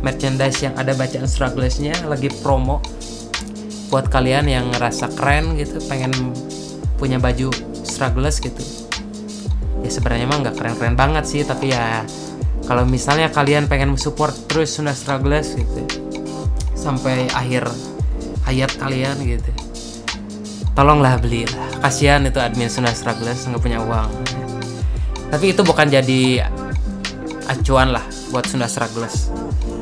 merchandise 0.00 0.64
yang 0.64 0.74
ada 0.80 0.96
bacaan 0.96 1.28
Strugglesnya 1.28 1.92
lagi 2.08 2.30
promo 2.40 2.80
buat 3.92 4.10
kalian 4.10 4.50
yang 4.50 4.66
ngerasa 4.74 5.14
keren 5.14 5.54
gitu, 5.60 5.78
pengen 5.86 6.10
punya 6.98 7.20
baju 7.20 7.52
Struggles 7.86 8.40
gitu. 8.42 8.85
Ya 9.86 9.90
sebenarnya 9.94 10.26
mah 10.26 10.42
nggak 10.42 10.58
keren-keren 10.58 10.98
banget 10.98 11.24
sih, 11.30 11.46
tapi 11.46 11.70
ya 11.70 12.02
kalau 12.66 12.82
misalnya 12.82 13.30
kalian 13.30 13.70
pengen 13.70 13.94
support 13.94 14.34
terus 14.50 14.74
Sunda 14.74 14.90
Struggles 14.90 15.54
gitu 15.54 15.86
sampai 16.74 17.30
akhir 17.30 17.70
hayat 18.46 18.74
kalian 18.78 19.14
gitu 19.22 19.50
tolonglah 20.74 21.18
beli 21.22 21.46
lah 21.46 21.66
kasihan 21.86 22.26
itu 22.26 22.42
admin 22.42 22.66
Sunda 22.66 22.90
Struggles 22.90 23.46
nggak 23.46 23.62
punya 23.62 23.78
uang. 23.80 24.10
Tapi 25.30 25.54
itu 25.54 25.62
bukan 25.62 25.86
jadi 25.90 26.46
acuan 27.46 27.94
lah 27.94 28.02
buat 28.34 28.46
Sunda 28.50 28.66
Struggles. 28.66 29.30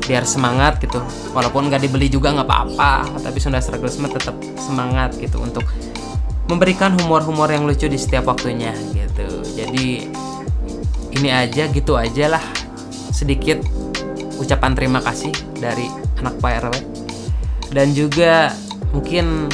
Biar 0.05 0.21
semangat 0.21 0.77
gitu 0.85 1.01
walaupun 1.33 1.65
nggak 1.65 1.81
dibeli 1.81 2.13
juga 2.13 2.29
nggak 2.29 2.45
apa-apa 2.45 3.09
tapi 3.25 3.41
Sunda 3.41 3.57
Struggles 3.57 3.97
tetap 3.97 4.37
semangat 4.61 5.17
gitu 5.17 5.41
untuk 5.41 5.65
memberikan 6.45 6.93
humor-humor 7.01 7.49
yang 7.49 7.65
lucu 7.65 7.89
di 7.89 7.97
setiap 7.97 8.29
waktunya 8.29 8.73
gitu. 8.93 9.27
Jadi 9.55 10.09
ini 11.15 11.29
aja 11.31 11.69
gitu 11.69 11.97
aja 11.97 12.37
lah. 12.37 12.43
Sedikit 13.09 13.63
ucapan 14.35 14.75
terima 14.75 14.99
kasih 14.99 15.31
dari 15.57 15.87
anak 16.19 16.37
Pak 16.43 16.51
RW 16.67 16.75
dan 17.71 17.91
juga 17.91 18.51
mungkin 18.91 19.51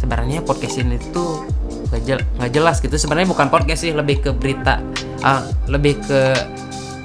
sebenarnya 0.00 0.44
podcast 0.44 0.80
ini 0.80 1.00
tuh 1.12 1.44
nggak 1.88 2.02
jel 2.04 2.20
jelas 2.50 2.82
gitu. 2.82 2.96
Sebenarnya 2.96 3.30
bukan 3.30 3.48
podcast 3.48 3.86
sih 3.86 3.92
lebih 3.94 4.24
ke 4.24 4.30
berita 4.34 4.80
uh, 5.22 5.42
lebih 5.70 6.00
ke 6.02 6.20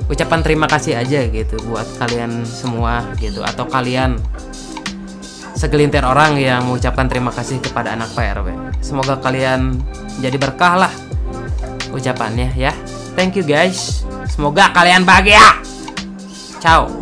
ucapan 0.09 0.41
terima 0.41 0.65
kasih 0.65 0.97
aja 0.97 1.29
gitu 1.29 1.55
buat 1.69 1.85
kalian 2.01 2.43
semua 2.43 3.05
gitu. 3.21 3.45
Atau 3.45 3.69
kalian 3.69 4.17
segelintir 5.59 6.07
orang 6.07 6.39
yang 6.39 6.63
mengucapkan 6.63 7.11
terima 7.11 7.35
kasih 7.35 7.59
kepada 7.59 7.91
anak 7.91 8.15
Pak 8.15 8.39
RW. 8.39 8.47
Semoga 8.79 9.19
kalian 9.19 9.75
jadi 10.23 10.39
berkah 10.39 10.87
lah 10.87 10.93
ucapannya 11.91 12.55
ya. 12.55 12.71
Thank 13.19 13.35
you 13.35 13.43
guys. 13.43 14.07
Semoga 14.31 14.71
kalian 14.71 15.03
bahagia. 15.03 15.59
Ciao. 16.63 16.98